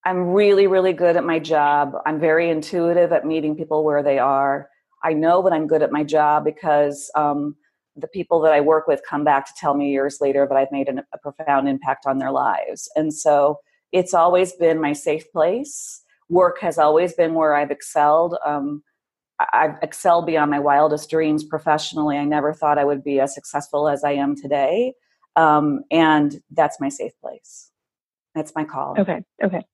I'm 0.04 0.28
really, 0.28 0.68
really 0.68 0.92
good 0.92 1.16
at 1.16 1.24
my 1.24 1.40
job. 1.40 1.94
I'm 2.06 2.20
very 2.20 2.48
intuitive 2.48 3.12
at 3.12 3.26
meeting 3.26 3.56
people 3.56 3.84
where 3.84 4.02
they 4.02 4.18
are. 4.18 4.68
I 5.02 5.12
know 5.12 5.42
that 5.42 5.52
I'm 5.52 5.66
good 5.66 5.82
at 5.82 5.90
my 5.90 6.04
job 6.04 6.44
because 6.44 7.10
um, 7.16 7.56
the 7.96 8.08
people 8.08 8.40
that 8.40 8.52
I 8.52 8.60
work 8.60 8.86
with 8.86 9.00
come 9.08 9.24
back 9.24 9.46
to 9.46 9.52
tell 9.58 9.74
me 9.74 9.90
years 9.90 10.18
later 10.20 10.46
that 10.48 10.56
I've 10.56 10.72
made 10.72 10.88
an, 10.88 11.02
a 11.12 11.18
profound 11.18 11.68
impact 11.68 12.06
on 12.06 12.18
their 12.18 12.30
lives. 12.30 12.88
And 12.96 13.12
so 13.12 13.58
it's 13.92 14.14
always 14.14 14.52
been 14.52 14.80
my 14.80 14.92
safe 14.92 15.30
place. 15.32 16.02
Work 16.28 16.60
has 16.60 16.78
always 16.78 17.12
been 17.14 17.34
where 17.34 17.54
I've 17.54 17.70
excelled. 17.70 18.36
Um, 18.44 18.82
I've 19.52 19.76
excelled 19.82 20.26
beyond 20.26 20.50
my 20.50 20.58
wildest 20.60 21.10
dreams 21.10 21.42
professionally. 21.44 22.16
I 22.16 22.24
never 22.24 22.52
thought 22.52 22.78
I 22.78 22.84
would 22.84 23.02
be 23.02 23.20
as 23.20 23.34
successful 23.34 23.88
as 23.88 24.04
I 24.04 24.12
am 24.12 24.36
today. 24.36 24.94
Um, 25.36 25.82
and 25.90 26.40
that's 26.50 26.78
my 26.80 26.88
safe 26.88 27.12
place. 27.20 27.70
That's 28.34 28.52
my 28.54 28.64
call. 28.64 28.94
Okay. 28.98 29.22
Okay. 29.42 29.64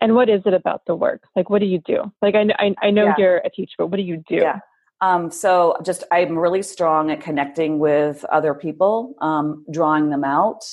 And 0.00 0.14
what 0.14 0.28
is 0.28 0.42
it 0.44 0.54
about 0.54 0.82
the 0.86 0.94
work? 0.94 1.22
Like, 1.34 1.50
what 1.50 1.60
do 1.60 1.66
you 1.66 1.80
do? 1.84 2.12
Like, 2.22 2.34
I, 2.34 2.46
I, 2.58 2.74
I 2.82 2.90
know 2.90 3.06
yeah. 3.06 3.14
you're 3.18 3.36
a 3.38 3.50
teacher, 3.50 3.74
but 3.78 3.88
what 3.88 3.96
do 3.96 4.02
you 4.02 4.22
do? 4.28 4.36
Yeah. 4.36 4.60
Um, 5.00 5.30
so 5.30 5.76
just, 5.84 6.04
I'm 6.10 6.38
really 6.38 6.62
strong 6.62 7.10
at 7.10 7.20
connecting 7.20 7.78
with 7.78 8.24
other 8.26 8.54
people, 8.54 9.14
um, 9.20 9.64
drawing 9.70 10.10
them 10.10 10.24
out, 10.24 10.64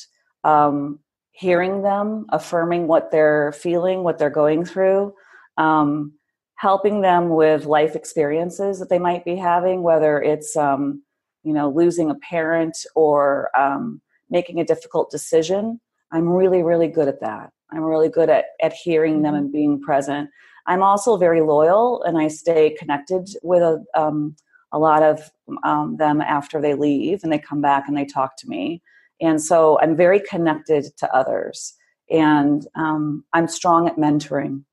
um, 0.43 0.99
hearing 1.31 1.81
them, 1.81 2.25
affirming 2.29 2.87
what 2.87 3.11
they're 3.11 3.51
feeling, 3.51 4.03
what 4.03 4.17
they're 4.17 4.29
going 4.29 4.63
through. 4.65 5.13
Um, 5.57 6.13
helping 6.61 7.01
them 7.01 7.29
with 7.29 7.65
life 7.65 7.95
experiences 7.95 8.77
that 8.77 8.87
they 8.87 8.99
might 8.99 9.25
be 9.25 9.35
having, 9.35 9.81
whether 9.81 10.21
it's 10.21 10.55
um, 10.55 11.01
you 11.43 11.51
know 11.51 11.69
losing 11.69 12.11
a 12.11 12.15
parent 12.15 12.77
or 12.95 13.49
um, 13.57 13.99
making 14.29 14.59
a 14.59 14.65
difficult 14.65 15.09
decision. 15.09 15.81
I'm 16.11 16.29
really, 16.29 16.61
really 16.61 16.87
good 16.87 17.07
at 17.07 17.21
that. 17.21 17.49
I'm 17.71 17.83
really 17.83 18.09
good 18.09 18.29
at, 18.29 18.45
at 18.61 18.73
hearing 18.73 19.23
them 19.23 19.33
mm-hmm. 19.33 19.43
and 19.43 19.51
being 19.51 19.81
present. 19.81 20.29
I'm 20.67 20.83
also 20.83 21.17
very 21.17 21.41
loyal 21.41 22.03
and 22.03 22.17
I 22.17 22.27
stay 22.27 22.75
connected 22.77 23.29
with 23.43 23.61
a, 23.61 23.83
um, 23.95 24.35
a 24.71 24.79
lot 24.79 25.03
of 25.03 25.31
um, 25.63 25.97
them 25.97 26.21
after 26.21 26.61
they 26.61 26.73
leave 26.73 27.21
and 27.23 27.31
they 27.31 27.39
come 27.39 27.61
back 27.61 27.87
and 27.87 27.97
they 27.97 28.05
talk 28.05 28.37
to 28.37 28.47
me. 28.47 28.81
And 29.19 29.41
so 29.41 29.79
I'm 29.81 29.95
very 29.95 30.19
connected 30.19 30.85
to 30.97 31.13
others. 31.15 31.73
And 32.09 32.67
um, 32.75 33.23
I'm 33.33 33.47
strong 33.47 33.87
at 33.87 33.97
mentoring. 33.97 34.63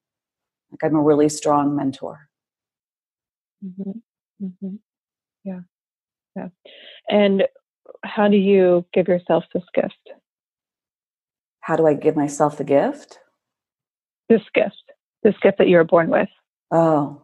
Like 0.70 0.84
I'm 0.84 0.96
a 0.96 1.02
really 1.02 1.28
strong 1.28 1.76
mentor. 1.76 2.28
Mm-hmm. 3.64 4.44
Mm-hmm. 4.44 4.74
Yeah. 5.44 5.60
Yeah. 6.36 6.48
And 7.08 7.44
how 8.04 8.28
do 8.28 8.36
you 8.36 8.86
give 8.92 9.08
yourself 9.08 9.44
this 9.52 9.64
gift? 9.74 10.10
How 11.60 11.76
do 11.76 11.86
I 11.86 11.94
give 11.94 12.16
myself 12.16 12.56
the 12.56 12.64
gift? 12.64 13.18
This 14.28 14.42
gift, 14.54 14.87
this 15.22 15.34
gift 15.42 15.58
that 15.58 15.68
you 15.68 15.76
were 15.76 15.84
born 15.84 16.10
with. 16.10 16.28
Oh, 16.70 17.22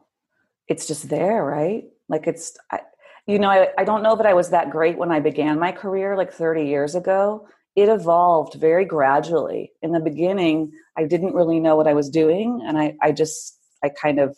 it's 0.68 0.87
just 0.87 1.09
there, 1.09 1.44
right? 1.44 1.85
Like 2.09 2.26
it's, 2.26 2.57
I, 2.70 2.80
you 3.26 3.38
know, 3.38 3.48
I, 3.48 3.68
I 3.78 3.85
don't 3.85 4.02
know 4.02 4.16
that 4.16 4.26
I 4.26 4.35
was 4.35 4.50
that 4.50 4.70
great 4.70 4.98
when 4.98 5.12
I 5.12 5.20
began 5.20 5.59
my 5.59 5.72
career 5.72 6.16
like 6.16 6.33
30 6.33 6.64
years 6.64 6.94
ago 6.94 7.46
it 7.76 7.88
evolved 7.88 8.54
very 8.54 8.85
gradually. 8.85 9.72
In 9.83 9.92
the 9.92 10.00
beginning, 10.00 10.72
I 10.96 11.04
didn't 11.04 11.35
really 11.35 11.59
know 11.59 11.76
what 11.76 11.88
I 11.88 11.94
was 11.94 12.09
doing, 12.09 12.62
and 12.64 12.78
I, 12.78 12.94
I 13.02 13.12
just 13.12 13.59
I 13.83 13.88
kind 13.88 14.20
of 14.20 14.37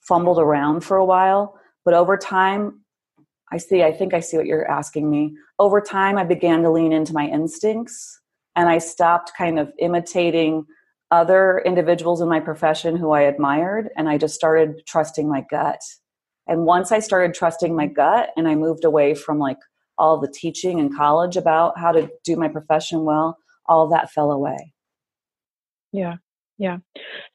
fumbled 0.00 0.38
around 0.38 0.80
for 0.80 0.96
a 0.96 1.04
while. 1.04 1.58
But 1.84 1.94
over 1.94 2.16
time, 2.16 2.80
I 3.52 3.58
see, 3.58 3.82
I 3.82 3.92
think 3.92 4.14
I 4.14 4.20
see 4.20 4.36
what 4.36 4.46
you're 4.46 4.68
asking 4.70 5.10
me. 5.10 5.36
Over 5.58 5.80
time, 5.80 6.16
I 6.16 6.24
began 6.24 6.62
to 6.62 6.70
lean 6.70 6.92
into 6.92 7.12
my 7.12 7.26
instincts 7.26 8.18
and 8.56 8.68
I 8.68 8.78
stopped 8.78 9.32
kind 9.36 9.58
of 9.58 9.72
imitating 9.78 10.64
other 11.10 11.62
individuals 11.64 12.20
in 12.20 12.28
my 12.28 12.40
profession 12.40 12.96
who 12.96 13.10
I 13.10 13.22
admired 13.22 13.88
and 13.96 14.08
I 14.08 14.16
just 14.18 14.34
started 14.34 14.82
trusting 14.86 15.28
my 15.28 15.44
gut. 15.50 15.80
And 16.46 16.64
once 16.64 16.92
I 16.92 17.00
started 17.00 17.34
trusting 17.34 17.74
my 17.74 17.86
gut 17.86 18.30
and 18.36 18.48
I 18.48 18.54
moved 18.54 18.84
away 18.84 19.14
from 19.14 19.38
like 19.38 19.58
all 19.98 20.18
the 20.18 20.32
teaching 20.32 20.78
in 20.78 20.94
college 20.94 21.36
about 21.36 21.78
how 21.78 21.92
to 21.92 22.10
do 22.24 22.36
my 22.36 22.48
profession 22.48 23.04
well, 23.04 23.38
all 23.66 23.88
that 23.88 24.10
fell 24.10 24.32
away. 24.32 24.72
Yeah. 25.92 26.16
Yeah. 26.58 26.78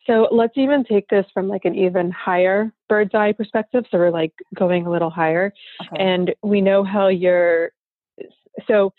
So 0.05 0.27
let's 0.31 0.53
even 0.55 0.83
take 0.83 1.07
this 1.09 1.25
from 1.33 1.47
like 1.47 1.65
an 1.65 1.75
even 1.75 2.11
higher 2.11 2.71
bird's 2.87 3.15
eye 3.15 3.31
perspective. 3.31 3.85
So 3.89 3.97
we're 3.97 4.11
like 4.11 4.33
going 4.53 4.85
a 4.85 4.91
little 4.91 5.09
higher. 5.09 5.51
Okay. 5.81 6.03
And 6.03 6.33
we 6.43 6.61
know 6.61 6.83
how 6.83 7.07
you're 7.07 7.71
so 8.67 8.93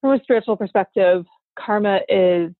from 0.00 0.18
a 0.18 0.22
spiritual 0.22 0.56
perspective, 0.56 1.24
karma 1.58 2.00
is 2.08 2.52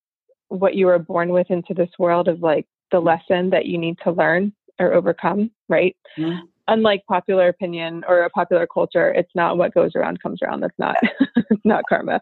what 0.49 0.75
you 0.75 0.85
were 0.87 0.99
born 0.99 1.29
with 1.29 1.49
into 1.49 1.73
this 1.73 1.89
world 1.99 2.27
of 2.27 2.41
like 2.41 2.65
the 2.91 2.99
lesson 2.99 3.49
that 3.49 3.65
you 3.65 3.77
need 3.77 3.97
to 4.03 4.11
learn 4.11 4.53
or 4.79 4.93
overcome, 4.93 5.51
right? 5.69 5.95
Mm-hmm 6.17 6.45
unlike 6.67 7.03
popular 7.07 7.47
opinion 7.47 8.03
or 8.07 8.23
a 8.23 8.29
popular 8.29 8.67
culture, 8.67 9.11
it's 9.11 9.31
not 9.35 9.57
what 9.57 9.73
goes 9.73 9.91
around 9.95 10.21
comes 10.21 10.39
around. 10.41 10.61
That's 10.61 10.77
not 10.79 10.95
not 11.63 11.83
karma. 11.87 12.19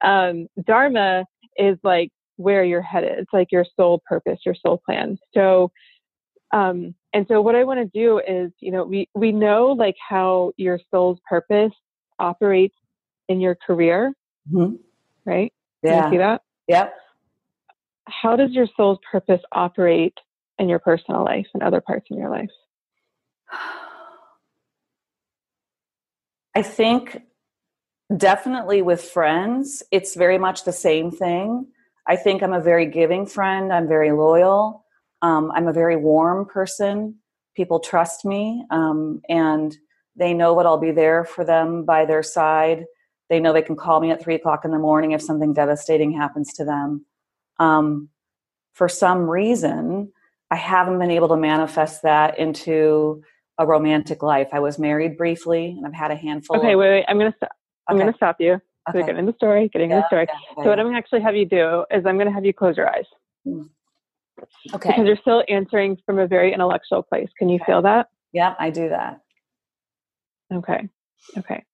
Um, 0.00 0.48
dharma 0.66 1.24
is 1.56 1.78
like 1.82 2.10
where 2.36 2.64
you're 2.64 2.82
headed. 2.82 3.18
It's 3.18 3.32
like 3.32 3.52
your 3.52 3.64
soul 3.76 4.02
purpose, 4.06 4.40
your 4.44 4.54
soul 4.54 4.80
plan. 4.84 5.18
So, 5.32 5.70
um, 6.52 6.94
and 7.12 7.26
so 7.28 7.40
what 7.40 7.54
I 7.54 7.64
want 7.64 7.80
to 7.80 7.98
do 7.98 8.18
is, 8.18 8.50
you 8.60 8.72
know, 8.72 8.84
we 8.84 9.08
we 9.14 9.32
know 9.32 9.68
like 9.78 9.96
how 10.06 10.52
your 10.56 10.80
soul's 10.90 11.18
purpose 11.28 11.72
operates 12.18 12.76
in 13.28 13.40
your 13.40 13.56
career, 13.66 14.12
mm-hmm. 14.52 14.74
right? 15.24 15.52
Yeah. 15.82 16.06
You 16.06 16.12
see 16.12 16.18
that? 16.18 16.42
Yep. 16.68 16.94
How 18.06 18.36
does 18.36 18.52
your 18.52 18.66
soul's 18.76 18.98
purpose 19.10 19.40
operate 19.52 20.14
in 20.58 20.68
your 20.68 20.78
personal 20.78 21.24
life 21.24 21.46
and 21.54 21.62
other 21.62 21.80
parts 21.80 22.06
in 22.10 22.18
your 22.18 22.30
life? 22.30 22.50
I 26.54 26.62
think 26.62 27.22
definitely 28.16 28.82
with 28.82 29.02
friends, 29.02 29.82
it's 29.90 30.14
very 30.14 30.38
much 30.38 30.64
the 30.64 30.72
same 30.72 31.10
thing. 31.10 31.66
I 32.06 32.16
think 32.16 32.42
I'm 32.42 32.52
a 32.52 32.60
very 32.60 32.86
giving 32.86 33.26
friend. 33.26 33.72
I'm 33.72 33.88
very 33.88 34.12
loyal. 34.12 34.84
Um, 35.22 35.50
I'm 35.54 35.66
a 35.66 35.72
very 35.72 35.96
warm 35.96 36.46
person. 36.46 37.16
People 37.56 37.80
trust 37.80 38.24
me, 38.24 38.64
um, 38.70 39.22
and 39.28 39.76
they 40.16 40.34
know 40.34 40.56
that 40.56 40.66
I'll 40.66 40.78
be 40.78 40.90
there 40.90 41.24
for 41.24 41.44
them 41.44 41.84
by 41.84 42.04
their 42.04 42.22
side. 42.22 42.84
They 43.30 43.40
know 43.40 43.52
they 43.52 43.62
can 43.62 43.76
call 43.76 44.00
me 44.00 44.10
at 44.10 44.22
three 44.22 44.34
o'clock 44.34 44.64
in 44.64 44.70
the 44.70 44.78
morning 44.78 45.12
if 45.12 45.22
something 45.22 45.54
devastating 45.54 46.12
happens 46.12 46.52
to 46.54 46.64
them. 46.64 47.06
Um, 47.58 48.08
for 48.72 48.88
some 48.88 49.28
reason, 49.28 50.12
I 50.50 50.56
haven't 50.56 50.98
been 50.98 51.10
able 51.10 51.28
to 51.28 51.36
manifest 51.36 52.02
that 52.02 52.38
into 52.38 53.22
a 53.58 53.66
romantic 53.66 54.22
life. 54.22 54.48
I 54.52 54.60
was 54.60 54.78
married 54.78 55.16
briefly, 55.16 55.74
and 55.76 55.86
I've 55.86 55.94
had 55.94 56.10
a 56.10 56.16
handful. 56.16 56.56
Okay, 56.56 56.72
of, 56.72 56.78
wait, 56.78 56.90
wait. 56.90 57.04
I'm 57.08 57.18
gonna 57.18 57.34
st- 57.40 57.52
I'm 57.88 57.98
gonna 57.98 58.14
stop 58.16 58.36
you. 58.40 58.60
Okay. 58.88 59.00
So 59.00 59.06
getting 59.06 59.26
the 59.26 59.34
story, 59.34 59.68
getting 59.68 59.90
yeah, 59.90 60.00
the 60.00 60.06
story. 60.08 60.26
Yeah, 60.28 60.62
so 60.62 60.68
what 60.68 60.78
I'm 60.78 60.86
gonna 60.86 60.98
actually 60.98 61.22
have 61.22 61.36
you 61.36 61.46
do 61.46 61.84
is 61.90 62.04
I'm 62.06 62.18
gonna 62.18 62.32
have 62.32 62.44
you 62.44 62.52
close 62.52 62.76
your 62.76 62.88
eyes. 62.88 63.06
Mm. 63.46 63.68
Okay. 64.74 64.90
Because 64.90 65.06
you're 65.06 65.16
still 65.16 65.44
answering 65.48 65.96
from 66.04 66.18
a 66.18 66.26
very 66.26 66.52
intellectual 66.52 67.02
place. 67.02 67.28
Can 67.38 67.48
you 67.48 67.56
okay. 67.56 67.64
feel 67.66 67.82
that? 67.82 68.08
Yeah, 68.32 68.54
I 68.58 68.70
do 68.70 68.88
that. 68.88 69.20
Okay. 70.52 70.88
Okay. 71.38 71.64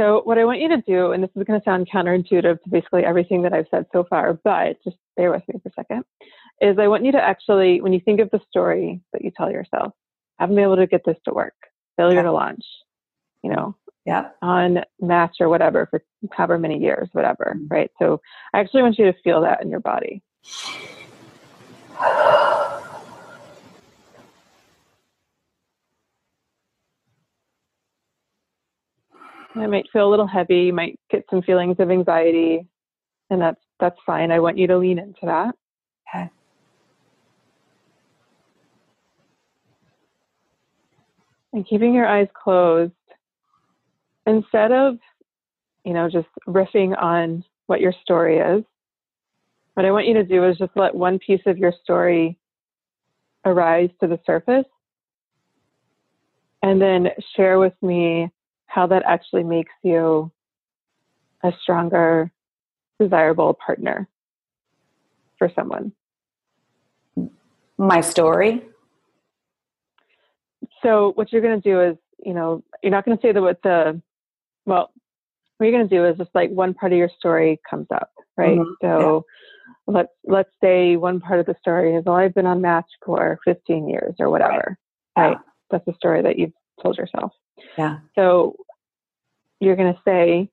So 0.00 0.22
what 0.24 0.38
I 0.38 0.46
want 0.46 0.60
you 0.60 0.68
to 0.70 0.80
do, 0.80 1.12
and 1.12 1.22
this 1.22 1.28
is 1.36 1.44
going 1.44 1.60
to 1.60 1.64
sound 1.64 1.86
counterintuitive 1.90 2.62
to 2.62 2.70
basically 2.70 3.04
everything 3.04 3.42
that 3.42 3.52
I've 3.52 3.66
said 3.70 3.84
so 3.92 4.06
far, 4.08 4.32
but 4.32 4.82
just 4.82 4.96
bear 5.14 5.30
with 5.30 5.42
me 5.46 5.60
for 5.62 5.68
a 5.68 5.72
second, 5.72 6.04
is 6.62 6.78
I 6.78 6.88
want 6.88 7.04
you 7.04 7.12
to 7.12 7.20
actually, 7.20 7.82
when 7.82 7.92
you 7.92 8.00
think 8.00 8.18
of 8.18 8.30
the 8.30 8.40
story 8.48 9.02
that 9.12 9.22
you 9.22 9.30
tell 9.36 9.50
yourself, 9.50 9.92
I 10.38 10.44
haven't 10.44 10.56
been 10.56 10.64
able 10.64 10.76
to 10.76 10.86
get 10.86 11.02
this 11.04 11.18
to 11.26 11.34
work, 11.34 11.52
failure 11.98 12.22
to 12.22 12.32
launch, 12.32 12.64
you 13.44 13.50
know, 13.50 13.76
yeah. 14.06 14.30
on 14.40 14.78
match 15.02 15.36
or 15.38 15.50
whatever 15.50 15.86
for 15.90 16.02
however 16.32 16.56
many 16.56 16.78
years, 16.78 17.10
whatever, 17.12 17.52
mm-hmm. 17.54 17.66
right? 17.68 17.90
So 17.98 18.22
I 18.54 18.60
actually 18.60 18.80
want 18.80 18.98
you 18.98 19.04
to 19.04 19.18
feel 19.22 19.42
that 19.42 19.62
in 19.62 19.68
your 19.68 19.80
body. 19.80 20.22
It 29.62 29.68
might 29.68 29.86
feel 29.92 30.08
a 30.08 30.10
little 30.10 30.26
heavy, 30.26 30.62
you 30.62 30.72
might 30.72 30.98
get 31.10 31.24
some 31.30 31.42
feelings 31.42 31.76
of 31.78 31.90
anxiety, 31.90 32.66
and 33.30 33.40
that's 33.40 33.60
that's 33.78 33.98
fine. 34.04 34.30
I 34.30 34.40
want 34.40 34.58
you 34.58 34.66
to 34.66 34.78
lean 34.78 34.98
into 34.98 35.20
that. 35.24 35.54
Okay. 36.14 36.30
And 41.52 41.66
keeping 41.66 41.94
your 41.94 42.06
eyes 42.06 42.28
closed, 42.34 42.92
instead 44.26 44.72
of, 44.72 44.98
you 45.84 45.94
know, 45.94 46.08
just 46.08 46.28
riffing 46.46 47.00
on 47.00 47.42
what 47.66 47.80
your 47.80 47.94
story 48.02 48.38
is, 48.38 48.62
what 49.74 49.86
I 49.86 49.90
want 49.92 50.06
you 50.06 50.14
to 50.14 50.24
do 50.24 50.44
is 50.44 50.58
just 50.58 50.72
let 50.76 50.94
one 50.94 51.18
piece 51.18 51.40
of 51.46 51.56
your 51.56 51.72
story 51.82 52.36
arise 53.44 53.90
to 54.00 54.06
the 54.06 54.20
surface 54.26 54.66
and 56.62 56.80
then 56.80 57.08
share 57.34 57.58
with 57.58 57.72
me 57.80 58.30
how 58.70 58.86
that 58.86 59.02
actually 59.04 59.42
makes 59.42 59.72
you 59.82 60.30
a 61.42 61.52
stronger, 61.60 62.30
desirable 63.00 63.52
partner 63.54 64.08
for 65.38 65.50
someone. 65.56 65.92
My 67.76 68.00
story? 68.00 68.62
So, 70.82 71.12
what 71.16 71.32
you're 71.32 71.42
going 71.42 71.60
to 71.60 71.68
do 71.68 71.80
is, 71.80 71.96
you 72.24 72.32
know, 72.32 72.62
you're 72.82 72.92
not 72.92 73.04
going 73.04 73.16
to 73.16 73.22
say 73.22 73.32
that 73.32 73.42
what 73.42 73.60
the, 73.62 74.00
well, 74.66 74.92
what 75.56 75.66
you're 75.66 75.76
going 75.76 75.88
to 75.88 75.94
do 75.94 76.06
is 76.06 76.16
just 76.16 76.30
like 76.32 76.50
one 76.50 76.72
part 76.72 76.92
of 76.92 76.98
your 76.98 77.10
story 77.18 77.60
comes 77.68 77.88
up, 77.92 78.12
right? 78.36 78.58
Mm-hmm. 78.58 78.72
So, 78.82 79.24
yeah. 79.66 79.72
let's 79.94 80.12
let's 80.24 80.50
say 80.62 80.96
one 80.96 81.18
part 81.20 81.40
of 81.40 81.46
the 81.46 81.56
story 81.60 81.96
is, 81.96 82.04
well, 82.04 82.16
I've 82.16 82.34
been 82.34 82.46
on 82.46 82.60
Match 82.60 82.86
for 83.04 83.40
15 83.44 83.88
years 83.88 84.14
or 84.20 84.30
whatever, 84.30 84.78
right? 85.16 85.30
right? 85.30 85.36
That's 85.72 85.84
the 85.86 85.94
story 85.94 86.22
that 86.22 86.38
you've 86.38 86.52
told 86.80 86.98
yourself. 86.98 87.32
Yeah. 87.78 87.98
So 88.14 88.56
you're 89.60 89.76
going 89.76 89.92
to 89.92 90.00
say, 90.04 90.50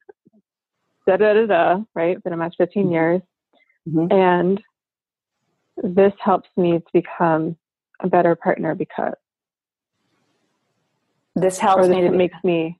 da 1.07 1.17
da 1.17 1.33
da 1.33 1.45
da, 1.45 1.83
right? 1.95 2.21
Been 2.23 2.33
a 2.33 2.37
match 2.37 2.55
15 2.57 2.83
mm-hmm. 2.83 2.91
years. 2.93 3.21
Mm-hmm. 3.87 4.11
And 4.11 4.61
this 5.83 6.13
helps 6.19 6.49
me 6.57 6.79
to 6.79 6.85
become 6.93 7.57
a 8.01 8.07
better 8.07 8.35
partner 8.35 8.75
because 8.75 9.13
this 11.35 11.59
helps 11.59 11.87
me 11.87 12.01
to 12.01 12.09
makes 12.09 12.37
me 12.43 12.79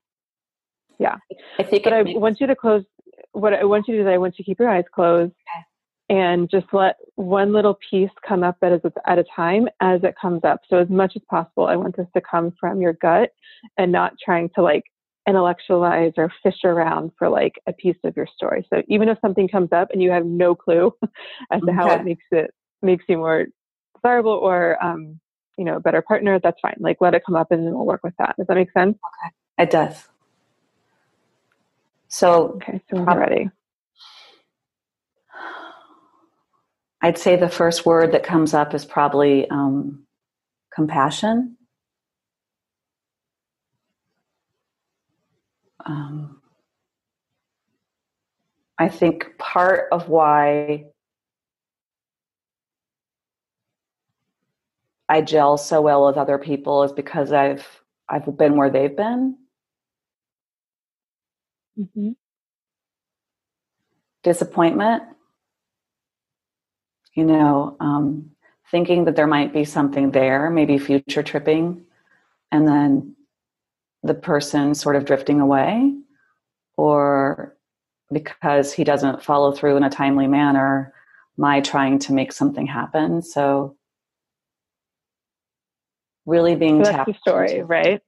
yeah 1.00 1.16
i 1.60 1.64
think 1.64 1.84
but 1.84 1.94
i 1.94 2.04
makes... 2.04 2.20
want 2.20 2.40
you 2.40 2.48
to 2.48 2.56
close 2.56 2.84
what 3.32 3.54
i 3.54 3.64
want 3.64 3.88
you 3.88 3.96
to 3.96 4.04
do 4.04 4.08
is 4.08 4.12
i 4.12 4.18
want 4.18 4.38
you 4.38 4.44
to 4.44 4.50
keep 4.50 4.60
your 4.60 4.70
eyes 4.70 4.84
closed 4.94 5.32
okay 5.32 5.66
and 6.10 6.50
just 6.50 6.68
let 6.72 6.96
one 7.16 7.52
little 7.52 7.78
piece 7.90 8.10
come 8.28 8.44
up 8.44 8.58
at 8.62 8.72
a, 8.72 8.94
at 9.06 9.20
a 9.20 9.26
time 9.36 9.68
as 9.82 10.02
it 10.04 10.16
comes 10.20 10.42
up. 10.44 10.62
So 10.70 10.78
as 10.78 10.90
much 10.90 11.14
as 11.16 11.22
possible, 11.30 11.68
I 11.68 11.76
want 11.76 11.98
this 11.98 12.08
to 12.16 12.22
come 12.22 12.54
from 12.60 12.82
your 12.82 12.94
gut 12.94 13.32
and 13.78 13.92
not 13.92 14.14
trying 14.24 14.50
to 14.56 14.62
like 14.62 14.84
intellectualize 15.28 16.14
or 16.16 16.32
fish 16.42 16.64
around 16.64 17.12
for 17.20 17.28
like 17.28 17.54
a 17.68 17.74
piece 17.74 17.98
of 18.06 18.16
your 18.16 18.28
story. 18.34 18.66
So 18.74 18.82
even 18.88 19.10
if 19.10 19.18
something 19.20 19.50
comes 19.50 19.70
up 19.74 19.90
and 19.92 20.02
you 20.02 20.10
have 20.12 20.26
no 20.26 20.56
clue 20.56 20.94
as 21.52 21.62
to 21.62 21.68
okay. 21.68 21.74
how 21.74 21.92
it 21.92 22.06
makes 22.06 22.24
it 22.32 22.52
makes 22.82 23.04
you 23.10 23.18
more 23.18 23.48
desirable 23.96 24.32
or 24.32 24.82
um, 24.82 25.20
you 25.58 25.66
know, 25.66 25.76
a 25.76 25.80
better 25.80 26.02
partner, 26.02 26.40
that's 26.42 26.60
fine. 26.62 26.78
Like 26.80 26.98
let 27.02 27.16
it 27.16 27.24
come 27.26 27.36
up 27.36 27.52
and 27.52 27.66
then 27.66 27.74
we'll 27.74 27.86
work 27.86 28.02
with 28.04 28.14
that. 28.20 28.36
Does 28.38 28.48
that 28.48 28.56
make 28.56 28.72
sense? 28.72 28.96
Okay. 28.96 29.64
It 29.64 29.72
does. 29.72 30.08
So 32.08 32.54
okay, 32.56 32.82
so 32.90 33.02
we're 33.02 33.20
ready. 33.20 33.50
I'd 37.02 37.18
say 37.18 37.36
the 37.36 37.50
first 37.50 37.86
word 37.86 38.12
that 38.14 38.24
comes 38.24 38.54
up 38.54 38.74
is 38.74 38.86
probably 38.86 39.50
um, 39.50 40.04
compassion. 40.74 41.58
Um, 45.86 46.42
I 48.80 48.90
think 48.90 49.38
part 49.38 49.88
of 49.92 50.10
why 50.10 50.86
I 55.10 55.22
gel 55.22 55.58
so 55.58 55.82
well 55.82 56.06
with 56.08 56.18
other 56.18 56.38
people 56.38 56.84
is 56.84 56.92
because 56.92 57.32
I've 57.32 57.66
I've 58.10 58.38
been 58.38 58.58
where 58.58 58.70
they've 58.70 58.96
been. 58.96 59.38
Mm-hmm. 61.80 62.12
Disappointment 64.24 65.04
you 67.18 67.26
know, 67.26 67.76
um, 67.80 68.30
thinking 68.70 69.06
that 69.06 69.16
there 69.16 69.28
might 69.28 69.52
be 69.52 69.66
something 69.66 70.12
there, 70.12 70.52
maybe 70.52 70.78
future 70.78 71.24
tripping, 71.24 71.84
and 72.52 72.68
then 72.68 73.16
the 74.04 74.14
person 74.14 74.76
sort 74.76 74.96
of 74.96 75.04
drifting 75.04 75.42
away, 75.42 75.98
or 76.78 77.58
because 78.14 78.72
he 78.72 78.84
doesn't 78.84 79.24
follow 79.24 79.52
through 79.52 79.78
in 79.78 79.84
a 79.84 79.90
timely 79.90 80.28
manner, 80.28 80.94
my 81.38 81.60
trying 81.60 81.98
to 81.98 82.14
make 82.14 82.32
something 82.32 82.68
happen. 82.68 83.24
So, 83.24 83.76
really 86.28 86.56
being 86.56 86.86
so 86.86 86.92
that's 86.92 87.08
the 87.08 87.16
story, 87.20 87.52
into, 87.54 87.66
right? 87.66 88.02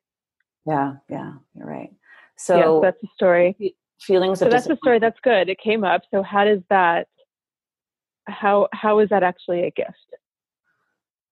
Yeah, 0.68 0.94
yeah, 1.10 1.34
you're 1.56 1.68
right. 1.68 1.90
So 2.38 2.56
yes, 2.84 2.94
that's 2.94 3.02
the 3.02 3.08
story. 3.16 3.76
Feelings. 4.02 4.38
So 4.38 4.46
that's 4.46 4.68
the 4.68 4.78
story. 4.78 5.00
That's 5.00 5.20
good. 5.24 5.50
It 5.50 5.58
came 5.58 5.84
up. 5.84 6.04
So 6.12 6.22
how 6.22 6.46
does 6.46 6.62
that 6.70 7.08
how 8.30 8.70
how 8.74 9.00
is 9.00 9.10
that 9.10 9.24
actually 9.24 9.64
a 9.64 9.72
gift? 9.72 9.98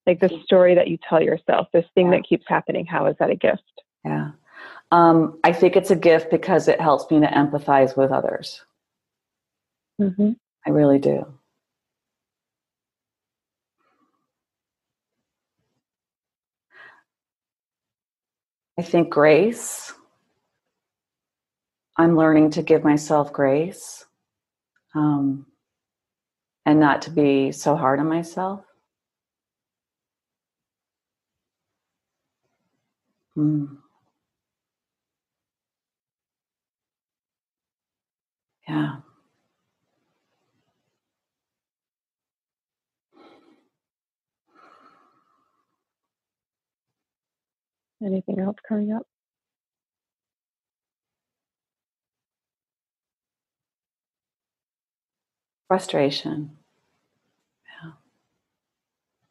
Like 0.05 0.19
the 0.19 0.41
story 0.43 0.75
that 0.75 0.87
you 0.87 0.97
tell 1.09 1.21
yourself, 1.21 1.67
this 1.73 1.85
thing 1.93 2.07
yeah. 2.07 2.17
that 2.17 2.27
keeps 2.27 2.45
happening, 2.47 2.85
how 2.85 3.07
is 3.07 3.15
that 3.19 3.29
a 3.29 3.35
gift? 3.35 3.63
Yeah. 4.05 4.31
Um, 4.91 5.39
I 5.43 5.51
think 5.51 5.75
it's 5.75 5.91
a 5.91 5.95
gift 5.95 6.31
because 6.31 6.67
it 6.69 6.79
helps 6.79 7.11
me 7.11 7.19
to 7.19 7.27
empathize 7.27 7.97
with 7.97 8.11
others. 8.11 8.63
Mm-hmm. 10.01 10.31
I 10.65 10.69
really 10.69 10.99
do. 10.99 11.25
I 18.79 18.83
think 18.83 19.09
grace. 19.09 19.93
I'm 21.97 22.15
learning 22.15 22.51
to 22.51 22.61
give 22.61 22.83
myself 22.83 23.33
grace. 23.33 24.05
Um, 24.93 25.47
and 26.67 26.81
not 26.81 27.01
to 27.03 27.11
be 27.11 27.53
so 27.53 27.77
hard 27.77 28.01
on 28.01 28.09
myself. 28.09 28.61
Mm. 33.37 33.77
Yeah. 38.67 38.97
Anything 48.05 48.39
else 48.39 48.57
coming 48.67 48.91
up? 48.93 49.03
Frustration. 55.69 56.56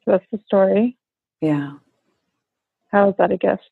So 0.06 0.12
that's 0.12 0.26
the 0.30 0.38
story. 0.46 0.96
Yeah. 1.40 1.72
How 2.92 3.08
is 3.10 3.16
that 3.18 3.32
a 3.32 3.36
gift? 3.36 3.70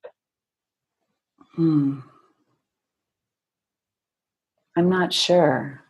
Hmm. 1.55 2.01
I'm 4.77 4.89
not 4.89 5.13
sure. 5.13 5.81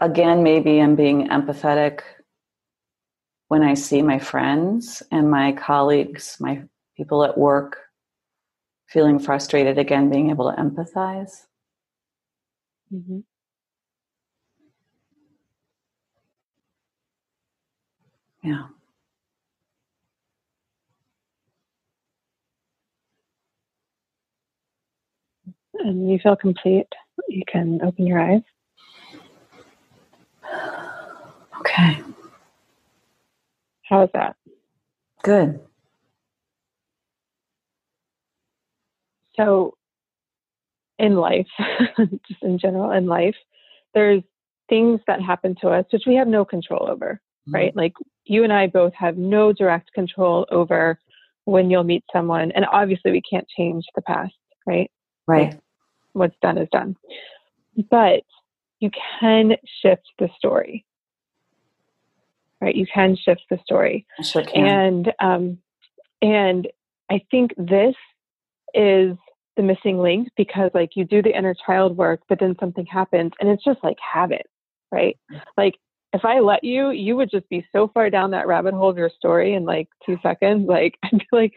Again, 0.00 0.42
maybe 0.42 0.80
I'm 0.80 0.96
being 0.96 1.28
empathetic 1.28 2.00
when 3.46 3.62
I 3.62 3.74
see 3.74 4.02
my 4.02 4.18
friends 4.18 5.02
and 5.12 5.30
my 5.30 5.52
colleagues, 5.52 6.36
my 6.40 6.62
people 6.96 7.22
at 7.22 7.38
work 7.38 7.78
feeling 8.88 9.20
frustrated, 9.20 9.78
again, 9.78 10.10
being 10.10 10.30
able 10.30 10.50
to 10.50 10.60
empathize. 10.60 11.46
Mm-hmm. 12.92 13.20
Yeah. 18.42 18.66
And 25.80 26.10
you 26.10 26.18
feel 26.22 26.36
complete. 26.36 26.88
You 27.28 27.42
can 27.50 27.80
open 27.82 28.06
your 28.06 28.20
eyes. 28.20 28.42
Okay. 31.60 32.02
How 33.82 34.02
is 34.02 34.10
that? 34.14 34.36
Good. 35.22 35.60
So, 39.36 39.74
in 40.98 41.16
life, 41.16 41.46
just 41.98 42.42
in 42.42 42.58
general, 42.58 42.90
in 42.92 43.06
life, 43.06 43.36
there's 43.94 44.22
things 44.68 45.00
that 45.06 45.20
happen 45.20 45.56
to 45.60 45.68
us 45.68 45.84
which 45.90 46.04
we 46.06 46.14
have 46.14 46.28
no 46.28 46.44
control 46.44 46.88
over, 46.88 47.20
mm-hmm. 47.48 47.54
right? 47.54 47.76
Like 47.76 47.94
you 48.24 48.44
and 48.44 48.52
I 48.52 48.66
both 48.66 48.92
have 48.94 49.16
no 49.16 49.52
direct 49.52 49.92
control 49.92 50.46
over 50.50 50.98
when 51.44 51.70
you'll 51.70 51.84
meet 51.84 52.04
someone. 52.12 52.52
And 52.52 52.66
obviously, 52.70 53.10
we 53.10 53.22
can't 53.22 53.48
change 53.56 53.84
the 53.94 54.02
past, 54.02 54.34
right? 54.66 54.90
Right. 55.26 55.52
Like, 55.52 55.60
what's 56.20 56.36
done 56.40 56.58
is 56.58 56.68
done. 56.70 56.96
But 57.90 58.22
you 58.78 58.90
can 59.20 59.56
shift 59.82 60.06
the 60.18 60.28
story, 60.36 60.84
right? 62.60 62.74
You 62.74 62.86
can 62.86 63.16
shift 63.16 63.42
the 63.50 63.58
story. 63.64 64.06
Sure. 64.22 64.44
And, 64.54 65.12
um, 65.18 65.58
and 66.22 66.68
I 67.10 67.22
think 67.30 67.54
this 67.56 67.94
is 68.74 69.16
the 69.56 69.62
missing 69.62 69.98
link 69.98 70.28
because 70.36 70.70
like 70.74 70.90
you 70.94 71.04
do 71.04 71.22
the 71.22 71.36
inner 71.36 71.54
child 71.66 71.96
work, 71.96 72.20
but 72.28 72.38
then 72.38 72.54
something 72.60 72.86
happens 72.86 73.32
and 73.40 73.48
it's 73.48 73.64
just 73.64 73.82
like 73.82 73.96
habit, 74.00 74.46
right? 74.92 75.18
Mm. 75.32 75.40
Like 75.56 75.74
if 76.12 76.24
I 76.24 76.40
let 76.40 76.64
you, 76.64 76.90
you 76.90 77.16
would 77.16 77.30
just 77.30 77.48
be 77.48 77.64
so 77.72 77.88
far 77.94 78.10
down 78.10 78.32
that 78.32 78.48
rabbit 78.48 78.74
hole 78.74 78.90
of 78.90 78.98
your 78.98 79.10
story 79.16 79.54
in 79.54 79.64
like 79.64 79.88
two 80.04 80.18
seconds. 80.22 80.66
Like 80.68 80.98
I'd 81.04 81.18
be 81.18 81.26
like, 81.32 81.52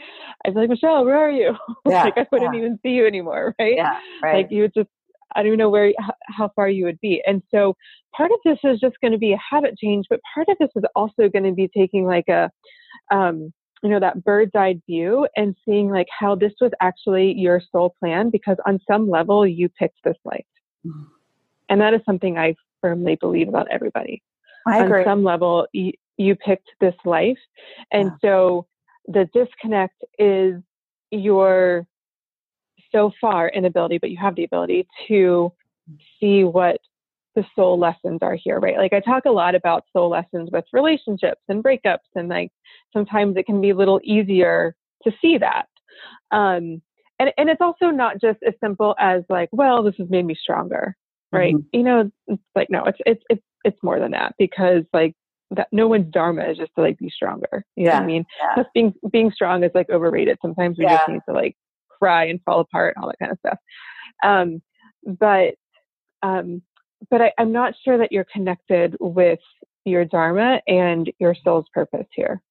I'd 0.45 0.53
be 0.53 0.61
like, 0.61 0.69
Michelle, 0.69 1.05
where 1.05 1.17
are 1.17 1.31
you? 1.31 1.55
Yeah, 1.87 2.03
like 2.03 2.17
I 2.17 2.27
wouldn't 2.31 2.53
yeah. 2.53 2.59
even 2.59 2.79
see 2.83 2.89
you 2.89 3.07
anymore, 3.07 3.55
right? 3.59 3.75
Yeah, 3.75 3.99
right. 4.21 4.37
Like 4.37 4.51
you 4.51 4.63
would 4.63 4.73
just, 4.73 4.89
I 5.35 5.39
don't 5.39 5.47
even 5.47 5.59
know 5.59 5.69
where, 5.69 5.91
how 6.27 6.51
far 6.55 6.69
you 6.69 6.85
would 6.85 6.99
be. 7.01 7.21
And 7.25 7.41
so 7.49 7.75
part 8.15 8.31
of 8.31 8.37
this 8.45 8.59
is 8.63 8.79
just 8.79 8.95
going 9.01 9.11
to 9.11 9.17
be 9.17 9.33
a 9.33 9.39
habit 9.49 9.77
change, 9.77 10.05
but 10.09 10.19
part 10.33 10.47
of 10.49 10.57
this 10.59 10.69
is 10.75 10.83
also 10.95 11.29
going 11.29 11.43
to 11.43 11.51
be 11.51 11.69
taking 11.75 12.05
like 12.05 12.27
a, 12.29 12.51
um, 13.11 13.51
you 13.81 13.89
know, 13.89 13.99
that 13.99 14.23
bird's 14.23 14.51
eye 14.55 14.79
view 14.87 15.27
and 15.35 15.55
seeing 15.65 15.89
like 15.89 16.07
how 16.17 16.35
this 16.35 16.53
was 16.61 16.71
actually 16.79 17.33
your 17.33 17.61
soul 17.71 17.95
plan 17.99 18.29
because 18.29 18.57
on 18.65 18.79
some 18.89 19.09
level 19.09 19.45
you 19.45 19.67
picked 19.67 19.97
this 20.03 20.15
life. 20.23 20.45
Mm-hmm. 20.85 21.03
And 21.69 21.81
that 21.81 21.93
is 21.93 22.01
something 22.05 22.37
I 22.37 22.55
firmly 22.81 23.17
believe 23.19 23.49
about 23.49 23.67
everybody. 23.71 24.21
I 24.67 24.83
agree. 24.83 25.01
On 25.01 25.05
some 25.05 25.23
level, 25.23 25.67
you, 25.73 25.93
you 26.17 26.35
picked 26.35 26.69
this 26.79 26.95
life. 27.05 27.37
And 27.91 28.11
yeah. 28.11 28.29
so 28.29 28.67
the 29.07 29.29
disconnect 29.33 30.03
is 30.17 30.61
your 31.11 31.85
so 32.91 33.11
far 33.19 33.49
inability, 33.49 33.97
but 33.97 34.11
you 34.11 34.17
have 34.21 34.35
the 34.35 34.43
ability 34.43 34.87
to 35.07 35.51
see 36.19 36.43
what 36.43 36.77
the 37.35 37.43
soul 37.55 37.79
lessons 37.79 38.19
are 38.21 38.37
here, 38.41 38.59
right? 38.59 38.77
Like 38.77 38.93
I 38.93 38.99
talk 38.99 39.25
a 39.25 39.31
lot 39.31 39.55
about 39.55 39.85
soul 39.91 40.09
lessons 40.09 40.49
with 40.51 40.65
relationships 40.71 41.41
and 41.49 41.63
breakups, 41.63 42.09
and 42.15 42.29
like 42.29 42.51
sometimes 42.93 43.37
it 43.37 43.45
can 43.45 43.59
be 43.59 43.71
a 43.71 43.75
little 43.75 43.99
easier 44.03 44.75
to 45.03 45.11
see 45.21 45.37
that. 45.39 45.67
Um, 46.31 46.81
and 47.19 47.31
and 47.37 47.49
it's 47.49 47.61
also 47.61 47.87
not 47.87 48.21
just 48.21 48.39
as 48.47 48.53
simple 48.63 48.95
as 48.99 49.23
like, 49.29 49.49
well, 49.51 49.83
this 49.83 49.95
has 49.97 50.09
made 50.09 50.25
me 50.25 50.35
stronger, 50.39 50.95
right? 51.31 51.55
Mm-hmm. 51.55 51.77
You 51.77 51.83
know, 51.83 52.11
it's 52.27 52.41
like 52.55 52.69
no, 52.69 52.85
it's 52.85 52.99
it's 53.05 53.23
it's 53.29 53.43
it's 53.63 53.81
more 53.81 53.99
than 53.99 54.11
that 54.11 54.35
because 54.37 54.83
like 54.93 55.15
that 55.51 55.67
no 55.71 55.87
one's 55.87 56.11
dharma 56.11 56.43
is 56.45 56.57
just 56.57 56.71
to 56.75 56.81
like 56.81 56.97
be 56.97 57.09
stronger. 57.09 57.65
You 57.75 57.85
yeah. 57.85 57.91
know 57.91 57.95
what 57.97 58.03
I 58.03 58.07
mean? 58.07 58.25
Yeah. 58.41 58.63
Just 58.63 58.73
being 58.73 58.93
being 59.11 59.31
strong 59.31 59.63
is 59.63 59.71
like 59.73 59.89
overrated. 59.89 60.37
Sometimes 60.41 60.77
we 60.77 60.85
yeah. 60.85 60.97
just 60.97 61.09
need 61.09 61.21
to 61.27 61.33
like 61.33 61.55
cry 61.99 62.25
and 62.25 62.41
fall 62.43 62.59
apart 62.59 62.95
and 62.95 63.03
all 63.03 63.09
that 63.09 63.19
kind 63.19 63.31
of 63.31 63.39
stuff. 63.39 63.57
Um, 64.23 64.61
but 65.05 65.55
um, 66.21 66.61
but 67.09 67.21
I, 67.21 67.33
I'm 67.37 67.51
not 67.51 67.73
sure 67.83 67.97
that 67.97 68.11
you're 68.11 68.25
connected 68.31 68.95
with 68.99 69.39
your 69.85 70.05
dharma 70.05 70.61
and 70.67 71.11
your 71.19 71.35
soul's 71.43 71.65
purpose 71.73 72.07
here. 72.11 72.41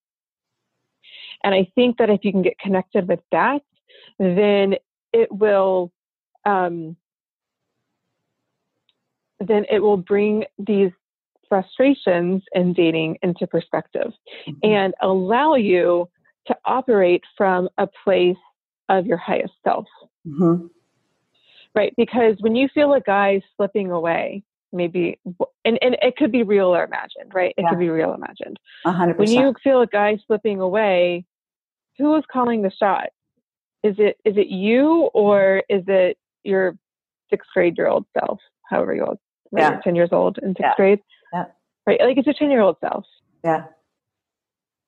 And 1.44 1.54
I 1.54 1.70
think 1.74 1.98
that 1.98 2.10
if 2.10 2.24
you 2.24 2.32
can 2.32 2.42
get 2.42 2.58
connected 2.58 3.08
with 3.08 3.20
that, 3.32 3.62
then 4.18 4.76
it 5.12 5.32
will 5.32 5.92
um, 6.44 6.96
then 9.40 9.64
it 9.70 9.80
will 9.80 9.96
bring 9.96 10.44
these 10.58 10.92
frustrations 11.52 12.42
in 12.54 12.72
dating 12.72 13.18
into 13.22 13.46
perspective 13.46 14.10
mm-hmm. 14.48 14.52
and 14.62 14.94
allow 15.02 15.54
you 15.54 16.08
to 16.46 16.56
operate 16.64 17.22
from 17.36 17.68
a 17.76 17.86
place 18.04 18.38
of 18.88 19.04
your 19.04 19.18
highest 19.18 19.52
self. 19.62 19.84
Mm-hmm. 20.26 20.68
Right? 21.74 21.92
Because 21.98 22.36
when 22.40 22.56
you 22.56 22.68
feel 22.72 22.94
a 22.94 23.02
guy 23.02 23.42
slipping 23.58 23.90
away, 23.90 24.44
maybe, 24.72 25.18
and, 25.66 25.78
and 25.82 25.98
it 26.00 26.16
could 26.16 26.32
be 26.32 26.42
real 26.42 26.74
or 26.74 26.84
imagined, 26.84 27.34
right? 27.34 27.52
It 27.58 27.64
yeah. 27.64 27.68
could 27.68 27.78
be 27.78 27.90
real 27.90 28.14
imagined. 28.14 28.58
100%. 28.86 29.18
When 29.18 29.30
you 29.30 29.54
feel 29.62 29.82
a 29.82 29.86
guy 29.86 30.16
slipping 30.26 30.58
away, 30.58 31.26
who 31.98 32.16
is 32.16 32.24
calling 32.32 32.62
the 32.62 32.70
shot? 32.70 33.08
Is 33.82 33.96
it 33.98 34.16
is 34.24 34.38
it 34.38 34.46
you 34.46 35.10
or 35.12 35.64
is 35.68 35.82
it 35.86 36.16
your 36.44 36.78
sixth 37.28 37.50
grade 37.52 37.76
year 37.76 37.88
old 37.88 38.06
self, 38.18 38.38
however 38.70 38.94
you 38.94 39.04
old, 39.04 39.18
yeah. 39.54 39.80
10 39.84 39.96
years 39.96 40.10
old 40.12 40.38
in 40.38 40.50
sixth 40.50 40.62
yeah. 40.62 40.74
grade? 40.76 41.00
Yeah. 41.32 41.46
Right. 41.86 42.00
Like 42.00 42.18
it's 42.18 42.28
a 42.28 42.34
10 42.34 42.50
year 42.50 42.60
old 42.60 42.76
self. 42.80 43.04
Yeah. 43.44 43.64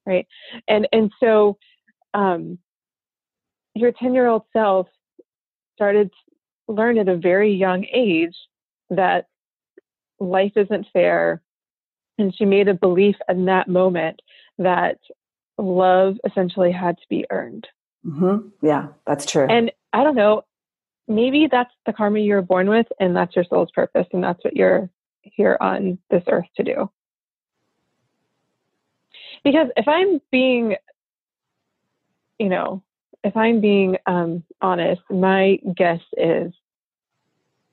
Right. 0.07 0.27
And, 0.69 0.87
and 0.93 1.11
so, 1.19 1.57
um, 2.13 2.59
your 3.75 3.93
10 3.93 4.15
year 4.15 4.27
old 4.27 4.43
self 4.53 4.87
started 5.75 6.11
to 6.69 6.75
learn 6.75 6.99
at 6.99 7.09
a 7.09 7.17
very 7.17 7.53
young 7.53 7.85
age 7.93 8.37
that 8.91 9.27
life 10.21 10.53
isn't 10.57 10.87
fair. 10.93 11.43
And 12.19 12.35
she 12.37 12.45
made 12.45 12.69
a 12.69 12.75
belief 12.75 13.17
in 13.29 13.47
that 13.47 13.69
moment 13.69 14.21
that 14.59 14.99
love 15.59 16.17
essentially 16.25 16.71
had 16.71 16.97
to 16.99 17.05
be 17.09 17.27
earned. 17.31 17.67
Mm-hmm. 18.07 18.49
Yeah, 18.63 18.89
that's 19.07 19.27
true. 19.27 19.47
And 19.49 19.73
I 19.93 20.05
don't 20.05 20.15
know, 20.15 20.43
maybe 21.09 21.49
that's 21.51 21.73
the 21.87 21.93
karma 21.93 22.21
you 22.21 22.35
were 22.35 22.43
born 22.43 22.69
with, 22.69 22.87
and 23.01 23.17
that's 23.17 23.35
your 23.35 23.45
soul's 23.45 23.71
purpose, 23.75 24.07
and 24.13 24.23
that's 24.23 24.43
what 24.45 24.55
you're 24.55 24.91
here 25.25 25.57
on 25.61 25.99
this 26.11 26.23
earth 26.29 26.47
to 26.57 26.63
do. 26.63 26.91
Because 29.43 29.69
if 29.77 29.87
I'm 29.87 30.21
being, 30.31 30.77
you 32.39 32.49
know, 32.49 32.83
if 33.23 33.37
I'm 33.37 33.61
being 33.61 33.97
um, 34.07 34.43
honest, 34.61 35.03
my 35.11 35.59
guess 35.77 36.01
is 36.17 36.53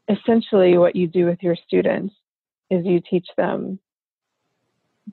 essentially 0.10 0.78
what 0.78 0.96
you 0.96 1.08
do 1.08 1.26
with 1.26 1.42
your 1.42 1.56
students 1.56 2.14
is 2.70 2.86
you 2.86 3.02
teach 3.02 3.28
them 3.38 3.80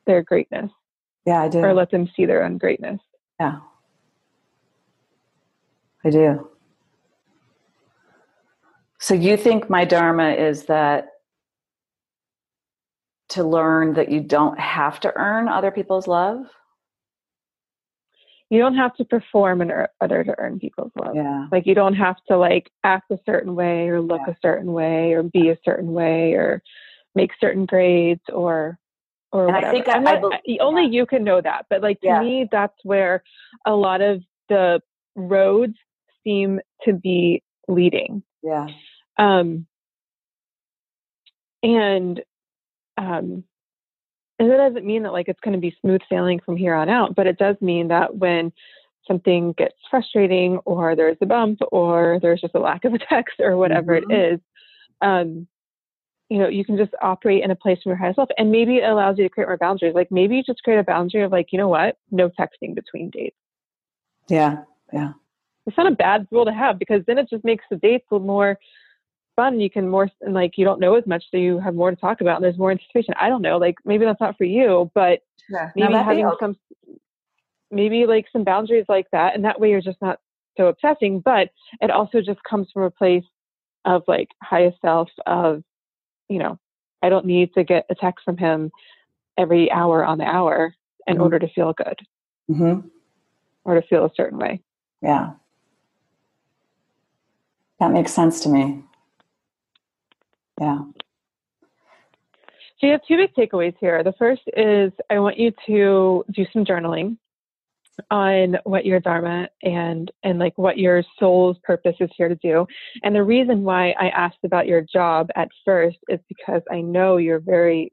their 0.06 0.22
greatness. 0.22 0.70
Yeah, 1.26 1.42
I 1.42 1.48
do. 1.48 1.58
Or 1.58 1.74
let 1.74 1.90
them 1.90 2.08
see 2.16 2.24
their 2.24 2.44
own 2.44 2.58
greatness. 2.58 3.00
Yeah. 3.40 3.58
I 6.04 6.10
do. 6.10 6.48
So 8.98 9.14
you 9.14 9.36
think 9.36 9.70
my 9.70 9.84
dharma 9.84 10.30
is 10.30 10.64
that 10.64 11.08
to 13.30 13.44
learn 13.44 13.94
that 13.94 14.10
you 14.10 14.20
don't 14.20 14.58
have 14.58 15.00
to 15.00 15.12
earn 15.16 15.48
other 15.48 15.70
people's 15.70 16.06
love? 16.06 16.46
You 18.50 18.58
don't 18.58 18.76
have 18.76 18.94
to 18.96 19.04
perform 19.04 19.60
in 19.60 19.70
order 20.00 20.24
to 20.24 20.34
earn 20.38 20.58
people's 20.58 20.92
love. 20.98 21.14
Yeah. 21.14 21.48
Like 21.52 21.66
you 21.66 21.74
don't 21.74 21.94
have 21.94 22.16
to 22.28 22.38
like 22.38 22.70
act 22.82 23.10
a 23.10 23.18
certain 23.26 23.54
way 23.54 23.88
or 23.88 24.00
look 24.00 24.22
yeah. 24.26 24.32
a 24.32 24.36
certain 24.40 24.72
way 24.72 25.12
or 25.12 25.22
be 25.22 25.50
a 25.50 25.58
certain 25.64 25.92
way 25.92 26.32
or 26.32 26.62
make 27.14 27.32
certain 27.38 27.66
grades 27.66 28.22
or 28.32 28.78
or 29.32 29.48
and 29.48 29.54
whatever. 29.54 29.68
I 29.68 29.72
think 29.72 29.88
I, 29.88 29.98
not, 29.98 30.32
I 30.32 30.40
be- 30.46 30.60
only 30.60 30.84
yeah. 30.84 30.88
you 30.88 31.06
can 31.06 31.24
know 31.24 31.42
that. 31.42 31.66
But 31.68 31.82
like 31.82 32.00
to 32.00 32.06
yeah. 32.06 32.20
me, 32.20 32.48
that's 32.50 32.78
where 32.84 33.22
a 33.66 33.72
lot 33.72 34.00
of 34.00 34.22
the 34.48 34.80
roads 35.14 35.74
seem 36.24 36.60
to 36.84 36.94
be 36.94 37.42
leading. 37.68 38.22
Yeah. 38.42 38.68
Um, 39.18 39.66
and 41.62 42.22
um, 42.98 43.44
and 44.38 44.50
that 44.50 44.56
doesn't 44.56 44.84
mean 44.84 45.04
that 45.04 45.12
like 45.12 45.28
it's 45.28 45.40
going 45.40 45.54
to 45.54 45.60
be 45.60 45.76
smooth 45.80 46.00
sailing 46.08 46.40
from 46.44 46.56
here 46.56 46.74
on 46.74 46.88
out, 46.88 47.14
but 47.14 47.26
it 47.26 47.38
does 47.38 47.56
mean 47.60 47.88
that 47.88 48.16
when 48.16 48.52
something 49.06 49.52
gets 49.52 49.74
frustrating 49.90 50.58
or 50.64 50.94
there's 50.94 51.16
a 51.20 51.26
bump 51.26 51.60
or 51.72 52.18
there's 52.20 52.40
just 52.40 52.54
a 52.54 52.60
lack 52.60 52.84
of 52.84 52.94
a 52.94 52.98
text 52.98 53.36
or 53.40 53.56
whatever 53.56 54.00
mm-hmm. 54.00 54.10
it 54.10 54.34
is, 54.34 54.40
um, 55.00 55.46
you 56.28 56.38
know, 56.38 56.48
you 56.48 56.64
can 56.64 56.76
just 56.76 56.92
operate 57.00 57.42
in 57.42 57.50
a 57.50 57.56
place 57.56 57.78
from 57.82 57.90
your 57.90 57.96
highest 57.96 58.16
self. 58.16 58.28
And 58.36 58.50
maybe 58.50 58.76
it 58.76 58.88
allows 58.88 59.16
you 59.16 59.24
to 59.24 59.30
create 59.30 59.46
more 59.46 59.56
boundaries. 59.56 59.94
Like 59.94 60.12
maybe 60.12 60.36
you 60.36 60.42
just 60.42 60.62
create 60.62 60.78
a 60.78 60.84
boundary 60.84 61.22
of 61.22 61.32
like, 61.32 61.48
you 61.52 61.58
know 61.58 61.68
what, 61.68 61.96
no 62.10 62.28
texting 62.28 62.74
between 62.74 63.10
dates. 63.10 63.36
Yeah. 64.28 64.58
Yeah. 64.92 65.12
It's 65.66 65.76
not 65.76 65.90
a 65.90 65.96
bad 65.96 66.26
rule 66.30 66.44
to 66.44 66.52
have 66.52 66.78
because 66.78 67.02
then 67.06 67.18
it 67.18 67.28
just 67.30 67.44
makes 67.44 67.64
the 67.70 67.76
dates 67.76 68.04
a 68.10 68.14
little 68.14 68.26
more 68.26 68.58
fun. 69.38 69.60
You 69.60 69.70
can 69.70 69.88
more 69.88 70.10
and 70.20 70.34
like 70.34 70.58
you 70.58 70.64
don't 70.64 70.80
know 70.80 70.96
as 70.96 71.06
much, 71.06 71.24
so 71.30 71.36
you 71.36 71.60
have 71.60 71.74
more 71.74 71.90
to 71.90 71.96
talk 71.96 72.20
about 72.20 72.36
and 72.36 72.44
there's 72.44 72.58
more 72.58 72.72
anticipation. 72.72 73.14
I 73.20 73.28
don't 73.28 73.42
know, 73.42 73.56
like 73.56 73.76
maybe 73.84 74.04
that's 74.04 74.20
not 74.20 74.36
for 74.36 74.44
you, 74.44 74.90
but 74.94 75.20
yeah. 75.48 75.70
maybe 75.76 75.94
having 75.94 76.28
some 76.40 76.56
maybe 77.70 78.04
like 78.06 78.26
some 78.32 78.42
boundaries 78.42 78.86
like 78.88 79.06
that, 79.12 79.36
and 79.36 79.44
that 79.44 79.60
way 79.60 79.70
you're 79.70 79.80
just 79.80 80.02
not 80.02 80.18
so 80.56 80.66
obsessing. 80.66 81.20
But 81.20 81.50
it 81.80 81.92
also 81.92 82.20
just 82.20 82.40
comes 82.42 82.66
from 82.74 82.82
a 82.82 82.90
place 82.90 83.24
of 83.84 84.02
like 84.08 84.28
highest 84.42 84.80
self 84.82 85.08
of, 85.24 85.62
you 86.28 86.40
know, 86.40 86.58
I 87.00 87.08
don't 87.08 87.24
need 87.24 87.54
to 87.54 87.62
get 87.62 87.86
a 87.90 87.94
text 87.94 88.24
from 88.24 88.36
him 88.36 88.72
every 89.38 89.70
hour 89.70 90.04
on 90.04 90.18
the 90.18 90.24
hour 90.24 90.74
in 91.06 91.14
mm-hmm. 91.14 91.22
order 91.22 91.38
to 91.38 91.48
feel 91.48 91.72
good 91.72 92.00
mm-hmm. 92.50 92.88
or 93.64 93.80
to 93.80 93.86
feel 93.86 94.04
a 94.04 94.10
certain 94.16 94.38
way. 94.38 94.60
Yeah. 95.00 95.34
That 97.78 97.92
makes 97.92 98.12
sense 98.12 98.40
to 98.40 98.48
me. 98.48 98.82
Yeah. 100.60 100.78
So 102.80 102.86
you 102.86 102.92
have 102.92 103.00
two 103.08 103.16
big 103.16 103.34
takeaways 103.34 103.74
here. 103.80 104.04
The 104.04 104.14
first 104.18 104.42
is 104.56 104.92
I 105.10 105.18
want 105.18 105.38
you 105.38 105.52
to 105.66 106.24
do 106.32 106.46
some 106.52 106.64
journaling 106.64 107.16
on 108.12 108.56
what 108.62 108.86
your 108.86 109.00
dharma 109.00 109.48
and 109.62 110.10
and 110.22 110.38
like 110.38 110.56
what 110.56 110.78
your 110.78 111.02
soul's 111.18 111.56
purpose 111.64 111.96
is 111.98 112.10
here 112.16 112.28
to 112.28 112.36
do. 112.36 112.66
And 113.02 113.14
the 113.14 113.24
reason 113.24 113.64
why 113.64 113.90
I 113.98 114.10
asked 114.10 114.44
about 114.44 114.68
your 114.68 114.82
job 114.82 115.28
at 115.34 115.48
first 115.64 115.98
is 116.08 116.20
because 116.28 116.62
I 116.70 116.80
know 116.80 117.16
you're 117.16 117.40
very 117.40 117.92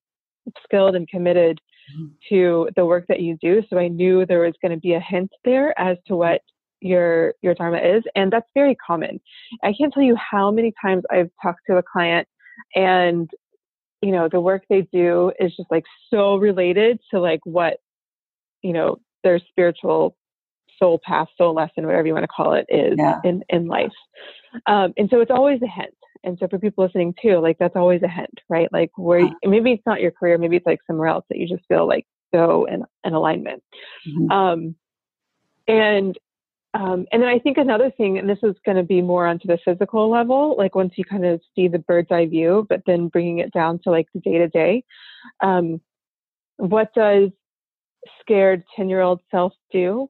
skilled 0.64 0.96
and 0.96 1.08
committed 1.08 1.60
mm-hmm. 1.98 2.08
to 2.30 2.70
the 2.76 2.86
work 2.86 3.06
that 3.08 3.22
you 3.22 3.38
do. 3.42 3.64
So 3.70 3.80
I 3.80 3.88
knew 3.88 4.26
there 4.26 4.42
was 4.42 4.54
going 4.62 4.72
to 4.74 4.80
be 4.80 4.94
a 4.94 5.00
hint 5.00 5.32
there 5.44 5.78
as 5.80 5.98
to 6.08 6.16
what 6.16 6.42
your 6.82 7.34
your 7.42 7.56
dharma 7.56 7.78
is 7.78 8.04
and 8.16 8.32
that's 8.32 8.50
very 8.54 8.76
common. 8.76 9.20
I 9.64 9.74
can't 9.76 9.92
tell 9.92 10.04
you 10.04 10.16
how 10.16 10.52
many 10.52 10.72
times 10.80 11.04
I've 11.10 11.32
talked 11.42 11.62
to 11.68 11.78
a 11.78 11.84
client 11.84 12.28
and 12.76 13.30
you 14.02 14.12
know 14.12 14.28
the 14.32 14.40
work 14.40 14.64
they 14.70 14.88
do 14.94 15.32
is 15.40 15.56
just 15.56 15.70
like 15.72 15.86
so 16.10 16.36
related 16.38 17.00
to 17.12 17.20
like 17.20 17.40
what 17.44 17.78
you 18.62 18.74
know 18.74 18.98
their 19.24 19.40
spiritual 19.40 20.16
soul 20.80 21.00
path, 21.04 21.28
soul 21.38 21.54
lesson, 21.54 21.86
whatever 21.86 22.08
you 22.08 22.14
want 22.14 22.24
to 22.24 22.28
call 22.28 22.54
it, 22.54 22.66
is 22.70 22.96
yeah. 22.98 23.20
in, 23.24 23.44
in 23.50 23.68
life. 23.68 23.92
Um, 24.68 24.94
and 24.98 25.10
so 25.10 25.22
it's 25.22 25.32
always 25.32 25.62
a 25.62 25.68
hint. 25.68 25.96
And 26.24 26.38
so 26.40 26.48
for 26.48 26.58
people 26.60 26.84
listening 26.84 27.14
too, 27.22 27.40
like 27.40 27.58
that's 27.60 27.76
always 27.76 28.02
a 28.04 28.08
hint, 28.08 28.40
right? 28.50 28.68
Like 28.72 28.92
where 28.96 29.20
you, 29.20 29.36
maybe 29.44 29.72
it's 29.72 29.86
not 29.86 30.02
your 30.02 30.12
career, 30.12 30.38
maybe 30.38 30.56
it's 30.56 30.66
like 30.66 30.80
somewhere 30.88 31.08
else 31.08 31.26
that 31.30 31.38
you 31.38 31.48
just 31.48 31.64
feel 31.68 31.88
like 31.88 32.06
so 32.34 32.66
in, 32.66 32.84
in 33.04 33.14
alignment. 33.14 33.64
Mm-hmm. 34.08 34.32
Um, 34.32 34.76
and 35.68 36.18
um, 36.76 37.06
and 37.12 37.22
then 37.22 37.30
I 37.30 37.40
think 37.40 37.58
another 37.58 37.90
thing, 37.90 38.18
and 38.18 38.30
this 38.30 38.40
is 38.44 38.56
going 38.66 38.78
to 38.78 38.84
be 38.84 39.02
more 39.02 39.26
onto 39.26 39.48
the 39.48 39.58
physical 39.64 40.10
level, 40.10 40.56
like 40.58 40.76
once 40.76 40.94
you 40.96 41.06
kind 41.06 41.26
of 41.26 41.42
see 41.56 41.68
the 41.68 41.80
bird's 41.80 42.12
eye 42.12 42.26
view, 42.26 42.66
but 42.70 42.82
then 42.86 43.08
bringing 43.08 43.40
it 43.40 43.52
down 43.52 43.80
to 43.84 43.92
like 43.92 44.08
the 44.14 44.20
day 44.20 44.38
to 44.38 44.48
day. 44.50 44.84
What 46.58 46.94
does 46.94 47.30
scared 48.22 48.64
10 48.76 48.90
year 48.90 49.02
old 49.02 49.22
self 49.32 49.54
do? 49.72 50.10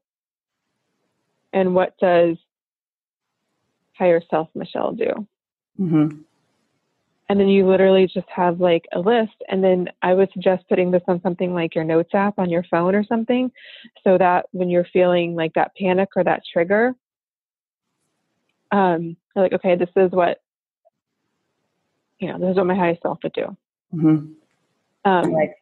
And 1.52 1.74
what 1.74 1.94
does 1.98 2.36
higher 3.96 4.22
self 4.30 4.48
Michelle 4.54 4.92
do? 4.92 5.26
Mm-hmm. 5.80 6.18
And 7.28 7.40
then 7.40 7.48
you 7.48 7.66
literally 7.68 8.06
just 8.06 8.28
have 8.28 8.60
like 8.60 8.84
a 8.92 9.00
list. 9.00 9.34
And 9.48 9.62
then 9.62 9.88
I 10.02 10.14
would 10.14 10.30
suggest 10.32 10.68
putting 10.68 10.92
this 10.92 11.02
on 11.08 11.20
something 11.22 11.52
like 11.52 11.74
your 11.74 11.82
notes 11.82 12.14
app 12.14 12.38
on 12.38 12.50
your 12.50 12.64
phone 12.70 12.94
or 12.94 13.02
something 13.04 13.50
so 14.04 14.16
that 14.16 14.46
when 14.52 14.70
you're 14.70 14.86
feeling 14.92 15.34
like 15.34 15.52
that 15.54 15.72
panic 15.76 16.10
or 16.14 16.22
that 16.22 16.42
trigger, 16.52 16.94
um, 18.70 19.16
you're 19.34 19.44
like, 19.44 19.52
okay, 19.54 19.74
this 19.74 19.90
is 19.96 20.12
what, 20.12 20.40
you 22.20 22.32
know, 22.32 22.38
this 22.38 22.50
is 22.50 22.56
what 22.56 22.66
my 22.66 22.76
highest 22.76 23.02
self 23.02 23.18
would 23.22 23.32
do. 23.32 23.56
Mm-hmm. 23.92 25.10
Um, 25.10 25.32
like 25.32 25.54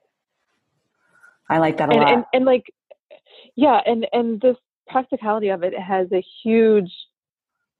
I 1.48 1.58
like 1.58 1.78
that 1.78 1.90
a 1.90 1.92
and, 1.92 2.00
lot. 2.00 2.12
And, 2.12 2.24
and 2.32 2.44
like, 2.44 2.64
yeah, 3.56 3.80
and 3.84 4.06
and 4.12 4.40
this 4.40 4.56
practicality 4.88 5.48
of 5.48 5.62
it 5.62 5.78
has 5.78 6.08
a 6.12 6.24
huge. 6.42 6.90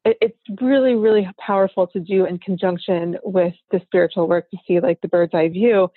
It, 0.04 0.16
it's 0.20 0.60
really, 0.60 0.94
really 0.94 1.28
powerful 1.38 1.86
to 1.88 2.00
do 2.00 2.26
in 2.26 2.38
conjunction 2.38 3.16
with 3.22 3.54
the 3.70 3.80
spiritual 3.84 4.28
work 4.28 4.50
to 4.50 4.58
see 4.66 4.80
like 4.80 5.00
the 5.00 5.08
bird's 5.08 5.34
eye 5.34 5.48
view. 5.48 5.88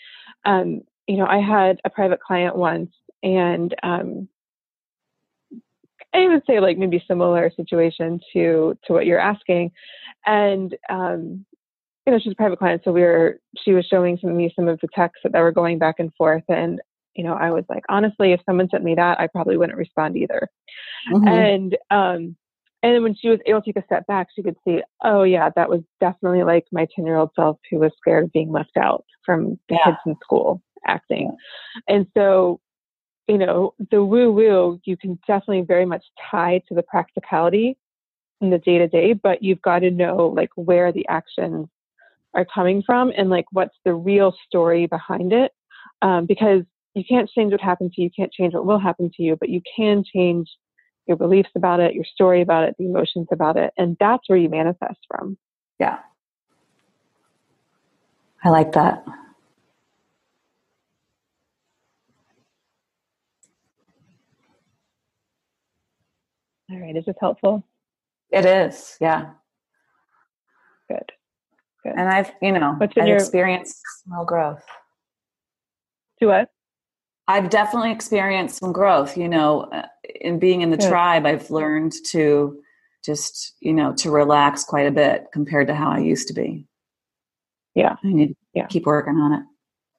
Um, 0.45 0.81
you 1.07 1.17
know, 1.17 1.25
I 1.25 1.39
had 1.39 1.79
a 1.85 1.89
private 1.89 2.19
client 2.21 2.55
once, 2.55 2.91
and 3.23 3.75
um, 3.83 4.27
I 6.13 6.27
would 6.27 6.43
say 6.47 6.59
like 6.59 6.77
maybe 6.77 7.03
similar 7.07 7.51
situation 7.55 8.19
to 8.33 8.77
to 8.85 8.93
what 8.93 9.05
you're 9.05 9.19
asking, 9.19 9.71
and 10.25 10.75
um, 10.89 11.45
you 12.05 12.13
know 12.13 12.19
she's 12.19 12.33
a 12.33 12.35
private 12.35 12.59
client, 12.59 12.81
so 12.83 12.91
we 12.91 13.01
were 13.01 13.39
she 13.63 13.73
was 13.73 13.85
showing 13.85 14.17
some, 14.21 14.35
me 14.35 14.51
some 14.55 14.67
of 14.67 14.79
the 14.81 14.87
texts 14.93 15.21
that, 15.23 15.33
that 15.33 15.41
were 15.41 15.51
going 15.51 15.79
back 15.79 15.95
and 15.99 16.13
forth, 16.15 16.43
and 16.49 16.81
you 17.17 17.23
know, 17.23 17.33
I 17.33 17.51
was 17.51 17.65
like, 17.67 17.83
honestly, 17.89 18.31
if 18.31 18.39
someone 18.45 18.69
sent 18.69 18.83
me 18.83 18.95
that, 18.95 19.19
I 19.19 19.27
probably 19.27 19.57
wouldn't 19.57 19.77
respond 19.77 20.15
either. 20.15 20.47
Mm-hmm. 21.11 21.27
And 21.27 21.77
um, 21.89 22.35
and 22.83 22.93
then 22.93 23.03
when 23.03 23.15
she 23.15 23.29
was 23.29 23.39
able 23.45 23.61
to 23.61 23.65
take 23.73 23.81
a 23.81 23.85
step 23.85 24.05
back, 24.07 24.27
she 24.35 24.43
could 24.43 24.55
see, 24.65 24.81
oh 25.03 25.23
yeah, 25.23 25.49
that 25.55 25.69
was 25.69 25.81
definitely 25.99 26.43
like 26.43 26.65
my 26.71 26.87
ten 26.95 27.05
year 27.05 27.17
old 27.17 27.31
self 27.35 27.57
who 27.69 27.79
was 27.79 27.91
scared 27.99 28.25
of 28.25 28.33
being 28.33 28.51
left 28.51 28.77
out 28.77 29.03
from 29.25 29.59
the 29.67 29.75
yeah. 29.75 29.85
kids 29.85 29.97
in 30.05 30.15
school 30.23 30.61
acting. 30.85 31.35
Yeah. 31.87 31.95
And 31.95 32.07
so, 32.15 32.59
you 33.27 33.37
know, 33.37 33.73
the 33.91 34.03
woo 34.03 34.31
woo 34.31 34.79
you 34.85 34.95
can 34.95 35.19
definitely 35.27 35.61
very 35.61 35.85
much 35.85 36.03
tie 36.29 36.61
to 36.67 36.75
the 36.75 36.83
practicality 36.83 37.77
in 38.41 38.51
the 38.51 38.59
day 38.59 38.77
to 38.77 38.87
day, 38.87 39.13
but 39.13 39.41
you've 39.41 39.61
got 39.61 39.79
to 39.79 39.89
know 39.89 40.27
like 40.27 40.51
where 40.55 40.91
the 40.91 41.07
actions 41.07 41.67
are 42.35 42.45
coming 42.45 42.83
from 42.85 43.11
and 43.17 43.31
like 43.31 43.45
what's 43.51 43.75
the 43.85 43.93
real 43.93 44.35
story 44.45 44.85
behind 44.85 45.33
it. 45.33 45.51
Um, 46.03 46.27
because 46.27 46.61
you 46.93 47.03
can't 47.07 47.29
change 47.29 47.51
what 47.51 47.61
happened 47.61 47.93
to 47.93 48.01
you, 48.01 48.05
you 48.05 48.11
can't 48.15 48.31
change 48.31 48.53
what 48.53 48.65
will 48.67 48.79
happen 48.79 49.09
to 49.15 49.23
you, 49.23 49.35
but 49.35 49.49
you 49.49 49.61
can 49.75 50.03
change 50.03 50.47
your 51.07 51.17
beliefs 51.17 51.49
about 51.55 51.79
it, 51.79 51.93
your 51.93 52.03
story 52.03 52.41
about 52.41 52.63
it, 52.63 52.75
the 52.77 52.85
emotions 52.85 53.27
about 53.31 53.57
it. 53.57 53.73
And 53.77 53.97
that's 53.99 54.27
where 54.27 54.37
you 54.37 54.49
manifest 54.49 54.99
from. 55.07 55.37
Yeah. 55.79 55.99
I 58.43 58.49
like 58.49 58.73
that. 58.73 59.03
All 66.69 66.79
right. 66.79 66.95
Is 66.95 67.05
this 67.05 67.15
helpful? 67.19 67.63
It 68.29 68.45
is. 68.45 68.97
Yeah. 68.99 69.31
Good. 70.89 71.11
Good. 71.83 71.93
And 71.95 72.09
I've, 72.09 72.31
you 72.41 72.51
know, 72.51 72.77
I've 72.81 72.91
your... 72.95 73.17
experienced 73.17 73.81
small 74.03 74.25
growth. 74.25 74.65
To 76.19 76.27
what? 76.27 76.49
I've 77.29 77.49
definitely 77.49 77.91
experienced 77.91 78.59
some 78.59 78.71
growth, 78.71 79.17
you 79.17 79.27
know, 79.27 79.61
uh, 79.71 79.85
in 80.15 80.39
being 80.39 80.61
in 80.61 80.71
the 80.71 80.77
Good. 80.77 80.89
tribe, 80.89 81.25
I've 81.25 81.49
learned 81.49 81.93
to 82.11 82.61
just, 83.05 83.55
you 83.59 83.73
know, 83.73 83.93
to 83.93 84.11
relax 84.11 84.63
quite 84.63 84.87
a 84.87 84.91
bit 84.91 85.27
compared 85.31 85.67
to 85.67 85.75
how 85.75 85.89
I 85.89 85.99
used 85.99 86.27
to 86.27 86.33
be. 86.33 86.65
Yeah. 87.75 87.95
I 88.03 88.07
need 88.07 88.29
to 88.29 88.35
yeah. 88.53 88.65
keep 88.67 88.85
working 88.85 89.15
on 89.15 89.33
it. 89.33 89.43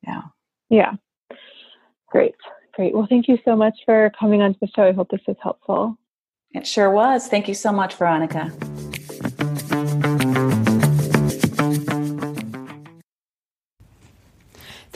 Yeah. 0.06 0.22
Yeah. 0.68 0.92
Great. 2.08 2.34
Great. 2.74 2.94
Well, 2.94 3.06
thank 3.08 3.28
you 3.28 3.38
so 3.44 3.56
much 3.56 3.74
for 3.84 4.10
coming 4.18 4.42
on 4.42 4.52
to 4.54 4.60
the 4.60 4.68
show. 4.68 4.84
I 4.84 4.92
hope 4.92 5.10
this 5.10 5.20
was 5.26 5.36
helpful. 5.42 5.98
It 6.52 6.66
sure 6.66 6.90
was. 6.90 7.28
Thank 7.28 7.48
you 7.48 7.54
so 7.54 7.72
much, 7.72 7.94
Veronica. 7.94 8.52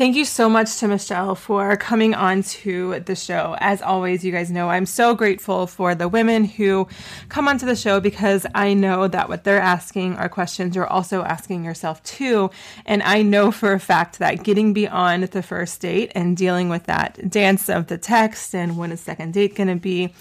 Thank 0.03 0.17
you 0.17 0.25
so 0.25 0.49
much 0.49 0.79
to 0.79 0.89
Michelle 0.89 1.37
for 1.37 1.77
coming 1.77 2.13
on 2.13 2.43
to 2.43 2.99
the 2.99 3.15
show. 3.15 3.55
As 3.61 3.81
always, 3.81 4.25
you 4.25 4.33
guys 4.33 4.51
know 4.51 4.69
I'm 4.69 4.85
so 4.85 5.15
grateful 5.15 5.69
for 5.69 5.95
the 5.95 6.09
women 6.09 6.45
who 6.45 6.89
come 7.29 7.47
onto 7.47 7.67
the 7.67 7.77
show 7.77 8.01
because 8.01 8.45
I 8.53 8.75
know 8.75 9.07
that 9.07 9.29
what 9.29 9.45
they're 9.45 9.61
asking 9.61 10.17
are 10.17 10.29
questions 10.29 10.75
you're 10.75 10.89
also 10.89 11.23
asking 11.23 11.65
yourself 11.65 12.03
too. 12.03 12.51
And 12.85 13.01
I 13.05 13.23
know 13.23 13.53
for 13.53 13.75
a 13.75 13.79
fact 13.79 14.19
that 14.19 14.43
getting 14.43 14.73
beyond 14.73 15.23
the 15.23 15.41
first 15.41 15.81
date 15.81 16.11
and 16.17 16.37
dealing 16.37 16.69
with 16.69 16.87
that 16.87 17.31
dance 17.31 17.69
of 17.69 17.87
the 17.87 17.97
text 17.97 18.57
and 18.57 18.77
when 18.77 18.91
is 18.91 19.01
second 19.01 19.35
date 19.35 19.55
going 19.55 19.69
to 19.69 19.77
be 19.77 20.13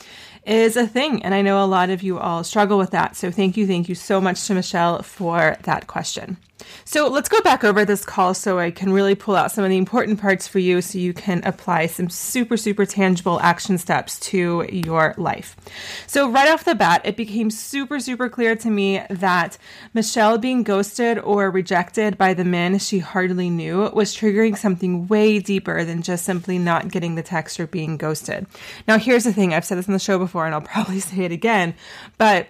is 0.46 0.78
a 0.78 0.86
thing. 0.86 1.24
And 1.24 1.34
I 1.34 1.42
know 1.42 1.64
a 1.64 1.66
lot 1.66 1.90
of 1.90 2.04
you 2.04 2.20
all 2.20 2.44
struggle 2.44 2.78
with 2.78 2.92
that. 2.92 3.16
So 3.16 3.32
thank 3.32 3.58
you, 3.58 3.66
thank 3.66 3.90
you 3.90 3.96
so 3.96 4.22
much 4.22 4.46
to 4.46 4.54
Michelle 4.54 5.02
for 5.02 5.58
that 5.64 5.88
question. 5.88 6.38
So 6.86 7.07
let's 7.07 7.30
go 7.30 7.41
back 7.41 7.64
over 7.64 7.86
this 7.86 8.03
call 8.05 8.34
so 8.34 8.59
I 8.59 8.72
can 8.72 8.91
really 8.91 9.16
pull 9.16 9.36
out 9.36 9.51
some 9.51 9.64
of 9.64 9.70
the 9.70 9.78
important 9.78 10.20
parts 10.20 10.47
for 10.47 10.59
you 10.59 10.82
so 10.82 10.97
you 10.97 11.14
can 11.14 11.41
apply 11.45 11.88
some 11.88 12.09
super, 12.09 12.57
super 12.57 12.86
tangible 12.86 13.39
action 13.41 13.78
steps 13.78 14.20
to 14.32 14.68
your 14.72 15.14
life. 15.18 15.55
So, 16.07 16.30
right 16.30 16.49
off 16.49 16.66
the 16.66 16.76
bat, 16.76 17.01
it 17.05 17.16
became 17.16 17.49
super, 17.49 17.99
super 17.99 18.30
clear 18.30 18.55
to 18.57 18.70
me 18.70 19.01
that 19.09 19.57
Michelle 19.93 20.38
being 20.38 20.64
ghosted 20.64 21.20
or 21.20 21.49
rejected 21.49 22.18
by 22.18 22.34
the 22.34 22.45
men 22.45 22.80
she 22.80 22.99
hardly 22.99 23.49
knew 23.49 23.89
was 23.93 24.16
triggering 24.16 24.57
something 24.57 25.07
way 25.07 25.39
deeper 25.39 25.84
than 25.84 26.01
just 26.01 26.26
simply 26.26 26.57
not 26.57 26.89
getting 26.89 27.16
the 27.16 27.24
text 27.24 27.59
or 27.59 27.68
being 27.68 27.97
ghosted. 27.97 28.47
Now, 28.88 28.97
here's 28.97 29.24
the 29.24 29.34
thing 29.34 29.53
I've 29.53 29.66
said 29.66 29.78
this 29.78 29.88
on 29.88 29.93
the 29.93 29.99
show 29.99 30.18
before 30.18 30.45
and 30.45 30.55
I'll 30.55 30.62
probably 30.72 30.99
say 30.99 31.24
it 31.24 31.32
again, 31.32 31.76
but 32.18 32.47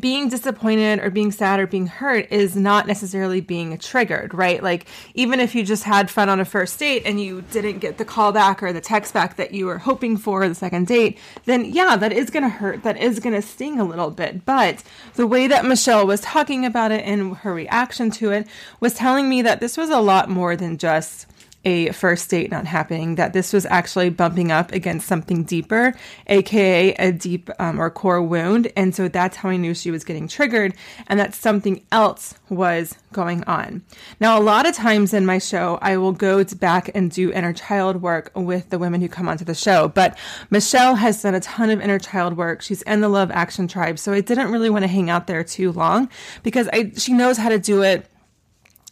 being 0.00 0.28
disappointed 0.28 0.98
or 1.00 1.10
being 1.10 1.32
sad 1.32 1.60
or 1.60 1.66
being 1.66 1.86
hurt 1.86 2.30
is 2.30 2.56
not 2.56 2.86
necessarily 2.86 3.40
being 3.40 3.76
triggered, 3.78 4.34
right? 4.34 4.62
Like, 4.62 4.86
even 5.14 5.40
if 5.40 5.54
you 5.54 5.64
just 5.64 5.84
had 5.84 6.10
fun 6.10 6.28
on 6.28 6.40
a 6.40 6.44
first 6.44 6.78
date 6.78 7.02
and 7.04 7.20
you 7.20 7.42
didn't 7.50 7.78
get 7.78 7.98
the 7.98 8.04
call 8.04 8.32
back 8.32 8.62
or 8.62 8.72
the 8.72 8.80
text 8.80 9.14
back 9.14 9.36
that 9.36 9.52
you 9.52 9.66
were 9.66 9.78
hoping 9.78 10.16
for 10.16 10.48
the 10.48 10.54
second 10.54 10.86
date, 10.86 11.18
then 11.44 11.64
yeah, 11.64 11.96
that 11.96 12.12
is 12.12 12.30
going 12.30 12.42
to 12.42 12.48
hurt. 12.48 12.82
That 12.82 12.96
is 12.96 13.20
going 13.20 13.34
to 13.34 13.42
sting 13.42 13.78
a 13.78 13.84
little 13.84 14.10
bit. 14.10 14.44
But 14.44 14.82
the 15.14 15.26
way 15.26 15.46
that 15.46 15.64
Michelle 15.64 16.06
was 16.06 16.20
talking 16.20 16.64
about 16.64 16.92
it 16.92 17.04
and 17.04 17.36
her 17.38 17.52
reaction 17.54 18.10
to 18.12 18.30
it 18.30 18.46
was 18.80 18.94
telling 18.94 19.28
me 19.28 19.42
that 19.42 19.60
this 19.60 19.76
was 19.76 19.90
a 19.90 20.00
lot 20.00 20.28
more 20.28 20.56
than 20.56 20.78
just 20.78 21.26
a 21.64 21.90
first 21.92 22.28
date 22.30 22.50
not 22.50 22.66
happening, 22.66 23.14
that 23.16 23.32
this 23.32 23.52
was 23.52 23.66
actually 23.66 24.10
bumping 24.10 24.52
up 24.52 24.72
against 24.72 25.06
something 25.06 25.44
deeper, 25.44 25.94
aka 26.26 26.94
a 26.94 27.12
deep 27.12 27.50
um, 27.58 27.80
or 27.80 27.90
core 27.90 28.22
wound. 28.22 28.70
And 28.76 28.94
so 28.94 29.08
that's 29.08 29.36
how 29.36 29.48
I 29.48 29.56
knew 29.56 29.74
she 29.74 29.90
was 29.90 30.04
getting 30.04 30.28
triggered 30.28 30.74
and 31.06 31.18
that 31.20 31.34
something 31.34 31.84
else 31.92 32.34
was 32.48 32.96
going 33.12 33.44
on. 33.44 33.82
Now, 34.20 34.38
a 34.38 34.42
lot 34.42 34.66
of 34.66 34.74
times 34.74 35.14
in 35.14 35.24
my 35.24 35.38
show, 35.38 35.78
I 35.80 35.96
will 35.96 36.12
go 36.12 36.44
back 36.44 36.90
and 36.94 37.10
do 37.10 37.32
inner 37.32 37.52
child 37.52 38.02
work 38.02 38.30
with 38.34 38.70
the 38.70 38.78
women 38.78 39.00
who 39.00 39.08
come 39.08 39.28
onto 39.28 39.44
the 39.44 39.54
show. 39.54 39.88
But 39.88 40.18
Michelle 40.50 40.96
has 40.96 41.22
done 41.22 41.34
a 41.34 41.40
ton 41.40 41.70
of 41.70 41.80
inner 41.80 41.98
child 41.98 42.36
work. 42.36 42.60
She's 42.62 42.82
in 42.82 43.00
the 43.00 43.08
Love 43.08 43.30
Action 43.30 43.68
Tribe. 43.68 43.98
So 43.98 44.12
I 44.12 44.20
didn't 44.20 44.50
really 44.50 44.70
want 44.70 44.82
to 44.82 44.88
hang 44.88 45.10
out 45.10 45.26
there 45.26 45.44
too 45.44 45.72
long 45.72 46.08
because 46.42 46.68
I, 46.72 46.92
she 46.96 47.12
knows 47.12 47.38
how 47.38 47.48
to 47.48 47.58
do 47.58 47.82
it 47.82 48.06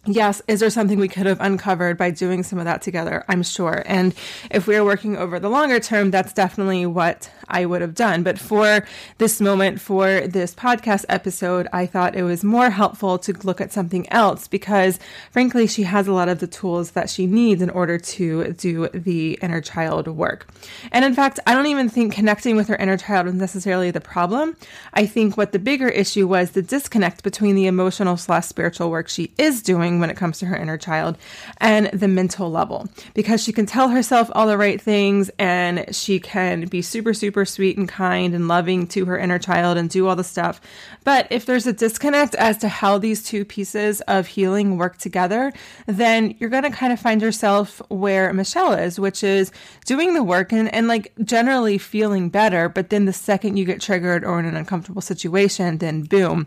yes, 0.07 0.43
is 0.49 0.61
there 0.61 0.71
something 0.71 0.99
we 0.99 1.09
could 1.09 1.27
have 1.27 1.41
uncovered 1.41 1.97
by 1.97 2.11
doing 2.11 2.43
some 2.43 2.59
of 2.59 2.65
that 2.65 2.83
together? 2.83 3.25
I'm 3.29 3.43
sure. 3.43 3.83
And 3.87 4.15
if 4.51 4.67
we 4.67 4.77
are 4.77 4.85
working 4.85 5.17
over 5.17 5.39
the 5.39 5.49
longer 5.49 5.79
term, 5.79 6.11
that's 6.11 6.33
definitely 6.33 6.87
what 6.87 7.31
I 7.49 7.67
would 7.67 7.83
have 7.83 7.95
done. 7.95 8.23
But 8.23 8.39
for 8.39 8.85
this 9.19 9.41
moment, 9.41 9.81
for 9.81 10.27
this 10.27 10.55
podcast 10.55 11.05
episode, 11.09 11.69
I 11.73 11.87
thought 11.87 12.17
it 12.17 12.23
was 12.25 12.43
more 12.43 12.71
helpful 12.71 13.19
to 13.21 13.33
look 13.45 13.61
at 13.61 13.73
something 13.73 14.11
else 14.11 14.49
because, 14.49 14.99
frankly, 15.31 15.67
she 15.67 15.85
has 15.85 16.09
a 16.09 16.13
lot 16.13 16.29
of 16.29 16.41
the 16.41 16.47
tools 16.47 16.93
that 16.93 17.09
she 17.09 17.27
needs 17.27 17.63
in 17.63 17.71
order 17.71 17.99
to 17.99 18.53
do 18.55 18.89
the 18.89 19.39
inner 19.43 19.61
child 19.61 20.09
work. 20.09 20.49
And 20.91 21.05
in 21.05 21.15
fact, 21.15 21.39
I 21.47 21.55
don't 21.55 21.67
even 21.67 21.89
think 21.89 22.13
connecting 22.13 22.57
with 22.57 22.69
her 22.69 22.77
inner 22.77 22.97
child 22.97 23.27
was 23.27 23.35
necessarily 23.35 23.91
the 23.91 24.01
problem. 24.01 24.57
I 24.95 25.07
think 25.07 25.37
what 25.37 25.53
the 25.53 25.59
bigger 25.59 25.89
issue 25.89 26.27
was 26.27 26.53
the 26.53 26.63
disconnect 26.63 27.23
between 27.23 27.55
the 27.55 27.67
emotional 27.67 28.17
slash 28.17 28.47
spiritual 28.47 28.91
work 28.91 29.09
she 29.09 29.33
is 29.39 29.63
doing 29.63 29.92
when 29.99 30.11
it 30.11 30.17
comes 30.17 30.39
to 30.39 30.47
her 30.47 30.57
inner 30.57 30.79
child 30.79 31.17
and 31.59 31.87
the 31.89 32.09
mental 32.09 32.51
level 32.51 32.89
because 33.15 33.43
she 33.43 33.53
can 33.53 33.67
tell 33.67 33.89
herself 33.89 34.31
all 34.35 34.47
the 34.47 34.59
right 34.59 34.81
things 34.81 35.31
and 35.39 35.85
she 35.95 36.19
can 36.19 36.67
be 36.67 36.83
super, 36.83 37.15
super 37.15 37.45
sweet 37.45 37.77
and 37.77 37.89
kind 37.89 38.35
and 38.35 38.49
loving 38.49 38.87
to 38.87 39.05
her 39.07 39.19
inner 39.19 39.39
child 39.39 39.77
and 39.77 39.91
do 39.91 40.07
all 40.07 40.17
the 40.17 40.25
stuff. 40.25 40.61
But 41.05 41.27
if 41.31 41.47
there's 41.47 41.67
a 41.67 41.73
disconnect 41.73 42.35
as 42.35 42.59
to 42.59 42.69
how 42.69 42.99
these 42.99 43.25
two 43.25 43.45
pieces 43.45 44.01
of 44.03 44.27
healing 44.27 44.77
work 44.77 44.99
together, 44.99 45.53
then 45.87 46.35
you're 46.39 46.51
going 46.51 46.63
to 46.63 46.71
kind 46.71 46.93
of 46.93 47.01
find 47.01 47.21
yourself 47.21 47.83
where 47.89 48.33
Michelle 48.33 48.73
is, 48.73 48.99
which 48.99 49.25
is 49.25 49.53
doing 49.85 50.15
the 50.15 50.23
work 50.23 50.53
and, 50.53 50.73
and 50.73 50.89
like 50.89 51.13
generally 51.25 51.79
feeling 51.79 52.29
better. 52.29 52.69
But 52.69 52.91
then 52.91 53.05
the 53.05 53.13
second 53.13 53.57
you 53.57 53.65
get 53.65 53.81
triggered 53.81 54.25
or 54.25 54.39
in 54.39 54.47
an 54.47 54.57
uncomfortable 54.57 55.03
situation, 55.03 55.79
then 55.79 56.03
boom, 56.03 56.47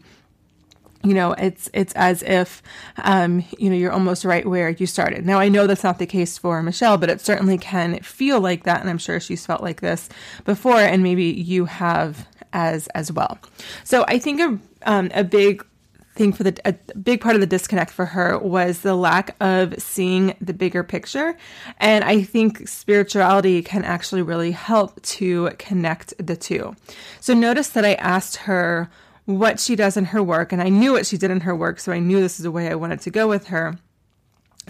you 1.06 1.14
know 1.14 1.34
it's 1.34 1.70
it's 1.74 1.94
as 1.94 2.24
if 2.24 2.62
um, 2.98 3.44
you 3.58 3.70
know 3.70 3.76
you're 3.76 3.92
almost 3.92 4.26
right 4.26 4.46
where 4.46 4.70
you 4.70 4.86
started. 4.86 5.26
Now 5.26 5.40
i 5.40 5.50
know 5.50 5.68
that's 5.68 5.84
not 5.84 6.00
the 6.00 6.06
case 6.06 6.38
for 6.38 6.62
michelle 6.64 6.98
but 6.98 7.10
it 7.10 7.22
certainly 7.22 7.58
can 7.58 8.00
feel 8.00 8.42
like 8.42 8.64
that 8.64 8.82
and 8.82 8.90
i'm 8.90 8.98
sure 8.98 9.20
she's 9.20 9.46
felt 9.46 9.62
like 9.62 9.82
this 9.82 10.10
before 10.44 10.80
and 10.80 11.04
maybe 11.04 11.26
you 11.26 11.66
have 11.66 12.28
as 12.54 12.88
as 12.88 13.12
well. 13.12 13.38
So 13.84 14.04
i 14.08 14.18
think 14.18 14.42
a, 14.42 14.60
um, 14.90 15.12
a 15.14 15.24
big 15.24 15.66
thing 16.16 16.32
for 16.32 16.44
the 16.44 16.58
a 16.66 16.74
big 16.96 17.20
part 17.22 17.36
of 17.36 17.42
the 17.42 17.48
disconnect 17.48 17.92
for 17.92 18.06
her 18.06 18.40
was 18.40 18.80
the 18.80 18.96
lack 18.96 19.36
of 19.42 19.80
seeing 19.82 20.34
the 20.40 20.54
bigger 20.54 20.82
picture 20.82 21.38
and 21.80 22.06
i 22.06 22.24
think 22.24 22.68
spirituality 22.68 23.62
can 23.62 23.84
actually 23.84 24.22
really 24.22 24.52
help 24.52 25.02
to 25.02 25.50
connect 25.60 26.14
the 26.26 26.36
two. 26.36 26.76
So 27.20 27.34
notice 27.34 27.70
that 27.70 27.86
i 27.86 27.96
asked 27.96 28.38
her 28.38 28.90
what 29.26 29.60
she 29.60 29.76
does 29.76 29.98
in 29.98 30.06
her 30.06 30.22
work, 30.22 30.52
and 30.52 30.62
I 30.62 30.70
knew 30.70 30.94
what 30.94 31.06
she 31.06 31.18
did 31.18 31.32
in 31.32 31.42
her 31.42 31.56
work, 31.56 31.80
so 31.80 31.92
I 31.92 32.00
knew 32.00 32.20
this 32.20 32.40
is 32.40 32.44
the 32.44 32.52
way 32.52 32.70
I 32.70 32.76
wanted 32.76 33.02
to 33.02 33.10
go 33.10 33.28
with 33.28 33.48
her. 33.48 33.78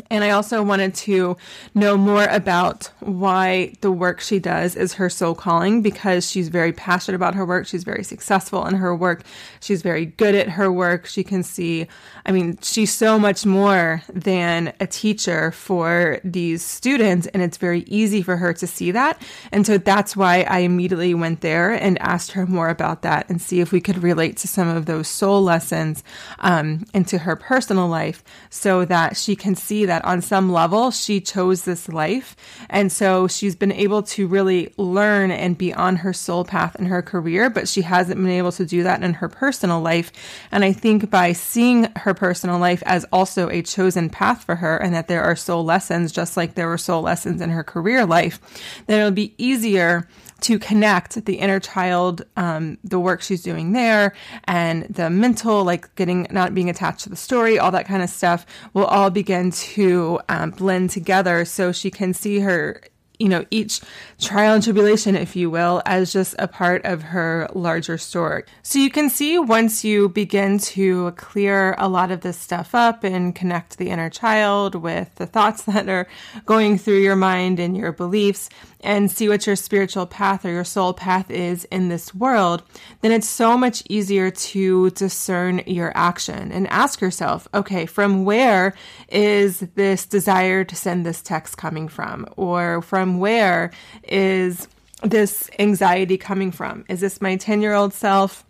And 0.10 0.24
I 0.24 0.32
also 0.32 0.62
wanted 0.62 0.94
to 0.96 1.38
know 1.74 1.98
more 1.98 2.26
about 2.26 2.92
why 3.00 3.74
the 3.82 3.92
work 3.92 4.20
she 4.20 4.40
does 4.40 4.76
is 4.76 4.94
her 4.94 5.10
soul 5.10 5.34
calling 5.36 5.82
because 5.82 6.30
she's 6.30 6.50
very 6.50 6.74
passionate 6.74 7.16
about 7.16 7.36
her 7.36 7.46
work. 7.46 7.66
She's 7.66 7.84
very 7.84 8.04
successful 8.04 8.66
in 8.66 8.76
her 8.76 8.96
work. 8.96 9.24
She's 9.62 9.82
very 9.82 10.06
good 10.06 10.36
at 10.36 10.50
her 10.50 10.72
work. 10.72 11.06
She 11.06 11.24
can 11.24 11.44
see, 11.44 11.88
I 12.26 12.32
mean, 12.32 12.58
she's 12.62 12.94
so 12.94 13.18
much 13.18 13.46
more 13.46 14.04
than 14.14 14.74
a 14.80 14.88
teacher 14.88 15.52
for 15.52 16.20
these 16.24 16.64
students. 16.64 17.28
And 17.28 17.42
it's 17.42 17.58
very 17.58 17.82
easy 17.88 18.22
for 18.22 18.38
her 18.38 18.54
to 18.54 18.68
see 18.68 18.92
that. 18.92 19.22
And 19.52 19.66
so 19.66 19.78
that's 19.78 20.16
why 20.16 20.42
I 20.50 20.60
immediately 20.60 21.14
went 21.14 21.42
there 21.42 21.72
and 21.72 22.00
asked 22.02 22.34
her 22.34 22.46
more 22.46 22.70
about 22.70 23.02
that 23.04 23.30
and 23.30 23.42
see 23.42 23.60
if 23.60 23.72
we 23.72 23.82
could 23.82 24.04
relate 24.04 24.38
to 24.38 24.48
some 24.48 24.68
of 24.68 24.86
those 24.86 25.08
soul 25.08 25.42
lessons 25.42 26.04
um, 26.40 26.86
into 26.94 27.20
her 27.20 27.36
personal 27.36 27.88
life 27.88 28.24
so 28.50 28.86
that 28.86 29.18
she 29.18 29.36
can 29.36 29.56
see 29.56 29.85
that 29.86 30.06
on 30.06 30.22
some 30.22 30.52
level 30.52 30.92
she 30.92 31.22
chose 31.22 31.64
this 31.64 31.90
life. 31.90 32.36
And 32.70 32.92
so 32.92 33.28
she's 33.28 33.56
been 33.56 33.72
able 33.72 34.04
to 34.04 34.28
really 34.28 34.74
learn 34.78 35.32
and 35.32 35.58
be 35.58 35.74
on 35.74 35.98
her 35.98 36.14
soul 36.14 36.46
path 36.46 36.76
in 36.78 36.86
her 36.86 37.02
career, 37.02 37.50
but 37.50 37.68
she 37.68 37.82
hasn't 37.82 38.22
been 38.22 38.30
able 38.30 38.52
to 38.54 38.66
do 38.66 38.84
that 38.84 39.04
in 39.04 39.14
her 39.16 39.30
personal 39.30 39.82
life. 39.82 40.12
And 40.52 40.64
I 40.64 40.72
think 40.72 41.10
by 41.10 41.34
seeing 41.34 41.86
her 41.98 42.14
personal 42.14 42.60
life 42.60 42.84
as 42.86 43.06
also 43.12 43.50
a 43.50 43.62
chosen 43.62 44.10
path 44.10 44.44
for 44.44 44.56
her 44.56 44.78
and 44.78 44.94
that 44.94 45.08
there 45.08 45.24
are 45.24 45.36
soul 45.36 45.64
lessons, 45.64 46.12
just 46.12 46.38
like 46.38 46.56
there 46.56 46.68
were 46.68 46.78
soul 46.78 47.02
lessons 47.02 47.42
in 47.42 47.50
her 47.50 47.64
career 47.64 48.06
life, 48.06 48.40
then 48.88 49.00
it'll 49.00 49.12
be 49.12 49.34
easier 49.38 50.08
to 50.46 50.60
connect 50.60 51.26
the 51.26 51.40
inner 51.40 51.60
child, 51.60 52.24
um, 52.38 52.78
the 52.84 53.00
work 53.00 53.24
she's 53.24 53.42
doing 53.42 53.72
there, 53.72 54.14
and 54.44 54.84
the 54.84 55.10
mental, 55.10 55.64
like 55.64 55.94
getting 55.96 56.28
not 56.30 56.54
being 56.54 56.70
attached 56.70 57.02
to 57.02 57.10
the 57.10 57.16
story, 57.16 57.58
all 57.58 57.72
that 57.72 57.88
kind 57.88 58.04
of 58.04 58.10
stuff, 58.12 58.46
will 58.74 58.86
all 58.86 59.10
begin 59.10 59.50
to 59.50 60.20
um, 60.30 60.52
blend 60.52 60.92
together 60.92 61.46
so 61.46 61.72
she 61.72 61.90
can 61.90 62.14
see 62.14 62.40
her 62.40 62.80
you 63.18 63.30
know, 63.30 63.46
each 63.50 63.80
trial 64.20 64.56
and 64.56 64.64
tribulation, 64.64 65.16
if 65.16 65.36
you 65.36 65.50
will, 65.50 65.82
as 65.86 66.14
just 66.14 66.36
a 66.40 66.48
part 66.48 66.84
of 66.86 67.02
her 67.02 67.50
larger 67.54 67.98
story. 67.98 68.44
So 68.64 68.80
you 68.80 68.90
can 68.90 69.10
see 69.10 69.38
once 69.38 69.84
you 69.84 70.10
begin 70.10 70.60
to 70.60 71.12
clear 71.12 71.76
a 71.78 71.90
lot 71.90 72.12
of 72.12 72.22
this 72.22 72.38
stuff 72.38 72.74
up 72.74 73.04
and 73.04 73.36
connect 73.36 73.78
the 73.78 73.90
inner 73.90 74.10
child 74.10 74.76
with 74.76 75.14
the 75.16 75.26
thoughts 75.26 75.64
that 75.66 75.90
are 75.90 76.08
going 76.46 76.78
through 76.78 77.00
your 77.00 77.16
mind 77.16 77.60
and 77.60 77.76
your 77.76 77.92
beliefs 77.92 78.50
and 78.86 79.10
see 79.10 79.28
what 79.28 79.48
your 79.48 79.56
spiritual 79.56 80.06
path 80.06 80.46
or 80.46 80.52
your 80.52 80.64
soul 80.64 80.94
path 80.94 81.32
is 81.32 81.66
in 81.66 81.90
this 81.90 82.14
world, 82.14 82.62
then 83.02 83.12
it's 83.12 83.28
so 83.28 83.58
much 83.58 83.84
easier 83.90 84.30
to 84.30 84.92
discern 84.92 85.62
your 85.66 85.92
action 85.96 86.52
and 86.52 86.68
ask 86.68 87.02
yourself, 87.02 87.48
okay, 87.54 87.88
from 87.88 88.26
where 88.26 88.74
is 89.10 89.62
this 89.74 90.06
desire 90.06 90.64
to 90.64 90.76
send 90.76 91.06
this 91.06 91.22
text 91.22 91.58
coming 91.58 91.88
from? 91.88 92.28
Or 92.38 92.84
from 92.84 93.18
where 93.18 93.72
is 94.08 94.68
this 95.04 95.50
anxiety 95.60 96.18
coming 96.18 96.52
from? 96.52 96.86
Is 96.90 97.02
this 97.02 97.22
my 97.22 97.36
10 97.36 97.62
year 97.62 97.74
old 97.74 97.94
self? 97.94 98.46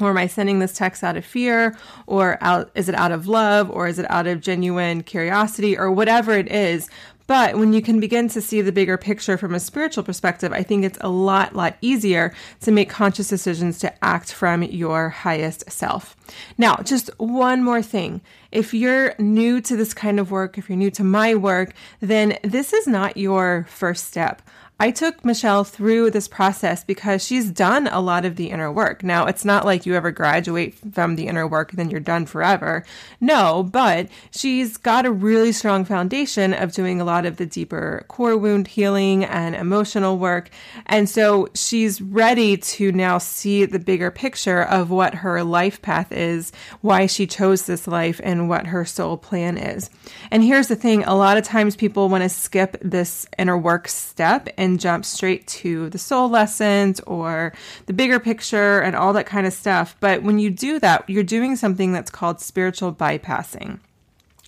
Or 0.00 0.10
am 0.10 0.18
I 0.18 0.26
sending 0.26 0.58
this 0.58 0.74
text 0.74 1.04
out 1.04 1.16
of 1.16 1.24
fear? 1.24 1.76
Or 2.08 2.36
out, 2.40 2.70
is 2.74 2.88
it 2.88 2.96
out 2.96 3.12
of 3.12 3.28
love? 3.28 3.70
Or 3.70 3.86
is 3.86 4.00
it 4.00 4.10
out 4.10 4.26
of 4.26 4.40
genuine 4.40 5.04
curiosity? 5.04 5.78
Or 5.78 5.88
whatever 5.90 6.32
it 6.32 6.50
is. 6.50 6.88
But 7.26 7.56
when 7.56 7.72
you 7.72 7.80
can 7.80 8.00
begin 8.00 8.28
to 8.30 8.40
see 8.40 8.60
the 8.60 8.72
bigger 8.72 8.98
picture 8.98 9.38
from 9.38 9.54
a 9.54 9.60
spiritual 9.60 10.04
perspective, 10.04 10.52
I 10.52 10.62
think 10.62 10.84
it's 10.84 10.98
a 11.00 11.08
lot, 11.08 11.54
lot 11.54 11.76
easier 11.80 12.34
to 12.60 12.70
make 12.70 12.90
conscious 12.90 13.28
decisions 13.28 13.78
to 13.78 14.04
act 14.04 14.32
from 14.32 14.62
your 14.62 15.08
highest 15.08 15.70
self. 15.70 16.16
Now, 16.58 16.76
just 16.84 17.08
one 17.18 17.64
more 17.64 17.82
thing. 17.82 18.20
if 18.52 18.72
you're 18.72 19.14
new 19.18 19.60
to 19.60 19.74
this 19.74 19.92
kind 19.94 20.20
of 20.20 20.30
work, 20.30 20.58
if 20.58 20.68
you're 20.68 20.78
new 20.78 20.90
to 20.90 21.02
my 21.02 21.34
work, 21.34 21.72
then 22.00 22.38
this 22.44 22.72
is 22.72 22.86
not 22.86 23.16
your 23.16 23.66
first 23.68 24.06
step. 24.06 24.42
I 24.80 24.90
took 24.90 25.24
Michelle 25.24 25.62
through 25.62 26.10
this 26.10 26.26
process 26.26 26.82
because 26.82 27.24
she's 27.24 27.48
done 27.48 27.86
a 27.86 28.00
lot 28.00 28.24
of 28.24 28.34
the 28.34 28.50
inner 28.50 28.72
work. 28.72 29.04
Now, 29.04 29.26
it's 29.26 29.44
not 29.44 29.64
like 29.64 29.86
you 29.86 29.94
ever 29.94 30.10
graduate 30.10 30.74
from 30.92 31.14
the 31.14 31.28
inner 31.28 31.46
work, 31.46 31.70
and 31.70 31.78
then 31.78 31.90
you're 31.90 32.00
done 32.00 32.26
forever. 32.26 32.84
No, 33.20 33.62
but 33.62 34.08
she's 34.32 34.76
got 34.76 35.06
a 35.06 35.12
really 35.12 35.52
strong 35.52 35.84
foundation 35.84 36.52
of 36.52 36.72
doing 36.72 37.00
a 37.00 37.04
lot 37.04 37.24
of 37.24 37.36
the 37.36 37.46
deeper 37.46 38.04
core 38.08 38.36
wound 38.36 38.66
healing 38.66 39.24
and 39.24 39.54
emotional 39.54 40.18
work. 40.18 40.50
And 40.86 41.08
so 41.08 41.48
she's 41.54 42.02
ready 42.02 42.56
to 42.56 42.90
now 42.90 43.18
see 43.18 43.66
the 43.66 43.78
bigger 43.78 44.10
picture 44.10 44.62
of 44.62 44.90
what 44.90 45.14
her 45.14 45.44
life 45.44 45.82
path 45.82 46.10
is, 46.10 46.50
why 46.80 47.06
she 47.06 47.28
chose 47.28 47.66
this 47.66 47.86
life, 47.86 48.20
and 48.24 48.48
what 48.48 48.66
her 48.66 48.84
soul 48.84 49.18
plan 49.18 49.56
is. 49.56 49.88
And 50.32 50.42
here's 50.42 50.66
the 50.66 50.74
thing 50.74 51.04
a 51.04 51.14
lot 51.14 51.36
of 51.36 51.44
times 51.44 51.76
people 51.76 52.08
want 52.08 52.24
to 52.24 52.28
skip 52.28 52.76
this 52.82 53.24
inner 53.38 53.56
work 53.56 53.86
step 53.86 54.48
and 54.64 54.80
jump 54.80 55.04
straight 55.04 55.46
to 55.46 55.90
the 55.90 55.98
soul 55.98 56.28
lessons 56.28 57.00
or 57.00 57.52
the 57.86 57.92
bigger 57.92 58.18
picture 58.18 58.80
and 58.80 58.96
all 58.96 59.12
that 59.12 59.26
kind 59.26 59.46
of 59.46 59.52
stuff. 59.52 59.96
But 60.00 60.22
when 60.22 60.38
you 60.38 60.50
do 60.50 60.80
that, 60.80 61.08
you're 61.08 61.22
doing 61.22 61.54
something 61.56 61.92
that's 61.92 62.10
called 62.10 62.40
spiritual 62.40 62.92
bypassing 62.92 63.78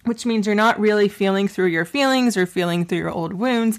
which 0.07 0.25
means 0.25 0.47
you're 0.47 0.55
not 0.55 0.79
really 0.79 1.09
feeling 1.09 1.49
through 1.49 1.67
your 1.67 1.85
feelings 1.85 2.37
or 2.37 2.47
feeling 2.47 2.85
through 2.85 2.99
your 2.99 3.11
old 3.11 3.33
wounds. 3.33 3.79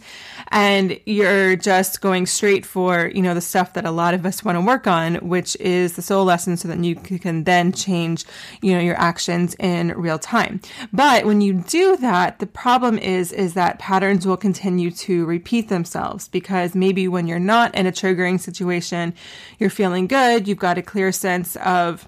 And 0.49 0.99
you're 1.05 1.55
just 1.55 2.01
going 2.01 2.25
straight 2.25 2.65
for 2.65 3.11
you 3.13 3.21
know 3.21 3.33
the 3.33 3.41
stuff 3.41 3.73
that 3.73 3.85
a 3.85 3.91
lot 3.91 4.13
of 4.13 4.25
us 4.25 4.43
want 4.43 4.55
to 4.55 4.61
work 4.61 4.87
on 4.87 5.15
which 5.15 5.55
is 5.57 5.95
the 5.95 6.01
soul 6.01 6.25
lesson 6.25 6.57
so 6.57 6.67
that 6.67 6.83
you 6.83 6.95
can 6.95 7.43
then 7.43 7.71
change 7.71 8.25
you 8.61 8.73
know 8.73 8.79
your 8.79 8.97
actions 8.97 9.55
in 9.59 9.89
real 9.93 10.19
time. 10.19 10.61
But 10.93 11.25
when 11.25 11.41
you 11.41 11.53
do 11.53 11.97
that 11.97 12.39
the 12.39 12.47
problem 12.47 12.97
is 12.97 13.31
is 13.31 13.53
that 13.53 13.79
patterns 13.79 14.25
will 14.27 14.37
continue 14.37 14.91
to 14.91 15.25
repeat 15.25 15.69
themselves 15.69 16.27
because 16.27 16.75
maybe 16.75 17.07
when 17.07 17.27
you're 17.27 17.39
not 17.39 17.73
in 17.75 17.87
a 17.87 17.91
triggering 17.91 18.39
situation 18.39 19.13
you're 19.59 19.69
feeling 19.69 20.07
good 20.07 20.47
you've 20.47 20.57
got 20.57 20.77
a 20.77 20.81
clear 20.81 21.11
sense 21.11 21.55
of 21.57 22.07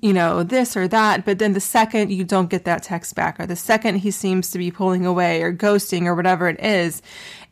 you 0.00 0.12
know, 0.12 0.42
this 0.42 0.76
or 0.76 0.86
that. 0.88 1.24
But 1.24 1.38
then 1.38 1.52
the 1.52 1.60
second 1.60 2.10
you 2.10 2.24
don't 2.24 2.50
get 2.50 2.64
that 2.64 2.82
text 2.82 3.14
back, 3.14 3.40
or 3.40 3.46
the 3.46 3.56
second 3.56 3.96
he 3.96 4.10
seems 4.10 4.50
to 4.50 4.58
be 4.58 4.70
pulling 4.70 5.04
away 5.04 5.42
or 5.42 5.52
ghosting 5.52 6.06
or 6.06 6.14
whatever 6.14 6.48
it 6.48 6.60
is, 6.60 7.02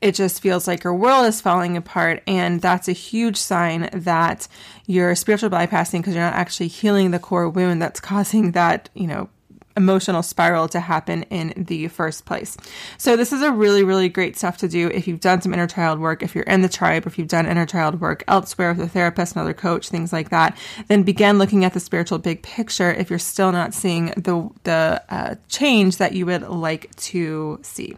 it 0.01 0.14
just 0.14 0.41
feels 0.41 0.66
like 0.66 0.85
your 0.85 0.95
world 0.95 1.26
is 1.26 1.41
falling 1.41 1.76
apart. 1.76 2.22
And 2.26 2.61
that's 2.61 2.89
a 2.89 2.93
huge 2.93 3.37
sign 3.37 3.91
that 3.93 4.47
you're 4.87 5.14
spiritual 5.14 5.51
bypassing 5.51 6.01
because 6.01 6.14
you're 6.14 6.24
not 6.24 6.35
actually 6.35 6.68
healing 6.68 7.11
the 7.11 7.18
core 7.18 7.49
wound 7.49 7.83
that's 7.83 8.01
causing 8.11 8.53
that, 8.53 8.89
you 8.95 9.07
know, 9.07 9.28
emotional 9.77 10.23
spiral 10.23 10.68
to 10.68 10.81
happen 10.81 11.23
in 11.25 11.53
the 11.57 11.89
first 11.89 12.25
place. 12.25 12.57
So 12.99 13.16
this 13.16 13.33
is 13.33 13.43
a 13.43 13.53
really, 13.53 13.83
really 13.85 14.09
great 14.09 14.37
stuff 14.37 14.57
to 14.59 14.68
do 14.68 14.89
if 14.89 15.07
you've 15.07 15.21
done 15.21 15.41
some 15.41 15.55
inner 15.55 15.66
child 15.66 16.01
work, 16.01 16.23
if 16.23 16.35
you're 16.35 16.45
in 16.45 16.62
the 16.62 16.68
tribe, 16.68 17.07
if 17.07 17.18
you've 17.18 17.29
done 17.29 17.47
inner 17.47 17.66
child 17.66 18.01
work 18.01 18.25
elsewhere 18.29 18.73
with 18.73 18.81
a 18.81 18.89
therapist, 18.89 19.37
another 19.37 19.55
coach, 19.55 19.89
things 19.89 20.12
like 20.12 20.31
that. 20.31 20.57
Then 20.89 21.03
begin 21.03 21.39
looking 21.39 21.64
at 21.64 21.75
the 21.75 21.81
spiritual 21.81 22.18
big 22.18 22.43
picture 22.43 22.93
if 22.93 23.11
you're 23.11 23.18
still 23.18 23.53
not 23.53 23.75
seeing 23.75 24.07
the 24.16 24.49
the 24.64 25.03
uh, 25.09 25.35
change 25.49 25.99
that 25.99 26.12
you 26.12 26.27
would 26.27 26.43
like 26.43 26.95
to 26.97 27.59
see. 27.62 27.97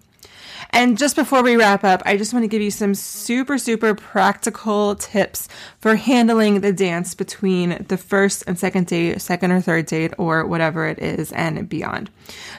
And 0.72 0.96
just 0.96 1.16
before 1.16 1.42
we 1.42 1.56
wrap 1.56 1.84
up, 1.84 2.02
I 2.06 2.16
just 2.16 2.32
want 2.32 2.44
to 2.44 2.48
give 2.48 2.62
you 2.62 2.70
some 2.70 2.94
super, 2.94 3.58
super 3.58 3.94
practical 3.94 4.94
tips 4.96 5.46
for 5.78 5.96
handling 5.96 6.62
the 6.62 6.72
dance 6.72 7.14
between 7.14 7.84
the 7.88 7.98
first 7.98 8.42
and 8.46 8.58
second 8.58 8.86
date, 8.86 9.20
second 9.20 9.52
or 9.52 9.60
third 9.60 9.84
date, 9.86 10.14
or 10.16 10.46
whatever 10.46 10.86
it 10.86 10.98
is, 10.98 11.30
and 11.32 11.68
beyond. 11.68 12.10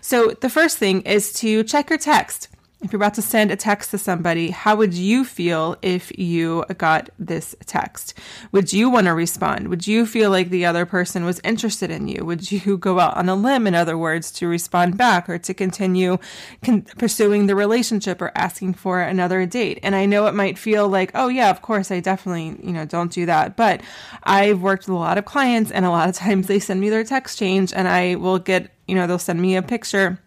So, 0.02 0.30
the 0.30 0.50
first 0.50 0.78
thing 0.78 1.02
is 1.02 1.34
to 1.34 1.64
check 1.64 1.90
your 1.90 1.98
text 1.98 2.50
if 2.84 2.92
you're 2.92 2.98
about 2.98 3.14
to 3.14 3.22
send 3.22 3.50
a 3.50 3.56
text 3.56 3.92
to 3.92 3.98
somebody, 3.98 4.50
how 4.50 4.76
would 4.76 4.94
you 4.94 5.24
feel 5.24 5.78
if 5.82 6.12
you 6.20 6.66
got 6.78 7.10
this 7.18 7.56
text? 7.66 8.14
Would 8.52 8.74
you 8.74 8.90
want 8.90 9.08
to 9.08 9.14
respond? 9.14 9.70
Would 9.70 9.88
you 9.88 10.06
feel 10.06 10.30
like 10.30 10.50
the 10.50 10.66
other 10.66 10.86
person 10.86 11.24
was 11.24 11.40
interested 11.46 11.90
in 11.90 12.10
you? 12.10 12.26
Would 12.26 12.52
you 12.52 12.78
go 12.78 13.00
out 13.00 13.16
on 13.16 13.30
a 13.30 13.36
limb, 13.36 13.68
in 13.68 13.74
other 13.74 13.98
words, 13.98 14.32
to 14.32 14.48
respond 14.48 14.98
back 14.98 15.30
or 15.30 15.38
to 15.38 15.54
continue 15.54 16.18
con- 16.62 16.82
pursuing 16.98 17.48
the 17.48 17.56
relationship 17.56 18.22
or 18.22 18.34
asking 18.36 18.74
for 18.74 19.00
another 19.00 19.46
date? 19.46 19.80
And 19.82 19.96
I 19.96 20.06
know 20.06 20.28
it 20.28 20.36
might 20.36 20.58
feel 20.58 20.90
like, 20.90 21.12
oh, 21.16 21.30
yeah, 21.30 21.50
of 21.50 21.62
course, 21.62 21.90
I 21.90 22.02
definitely, 22.02 22.60
you 22.62 22.74
know, 22.74 22.84
don't 22.84 23.14
do 23.14 23.26
that. 23.26 23.56
But 23.56 23.80
I've 24.24 24.62
worked 24.62 24.88
with 24.88 24.96
a 24.96 25.00
lot 25.00 25.18
of 25.18 25.24
clients, 25.24 25.72
and 25.72 25.86
a 25.86 25.90
lot 25.90 26.10
of 26.10 26.16
times 26.26 26.48
they 26.48 26.60
send 26.60 26.82
me 26.82 26.90
their 26.90 27.06
text 27.06 27.40
change, 27.40 27.72
and 27.72 27.88
I 27.88 28.16
will 28.16 28.40
get, 28.40 28.72
you 28.90 28.96
know, 28.96 29.08
they'll 29.08 29.20
send 29.20 29.42
me 29.42 29.56
a 29.56 29.62
picture 29.62 30.20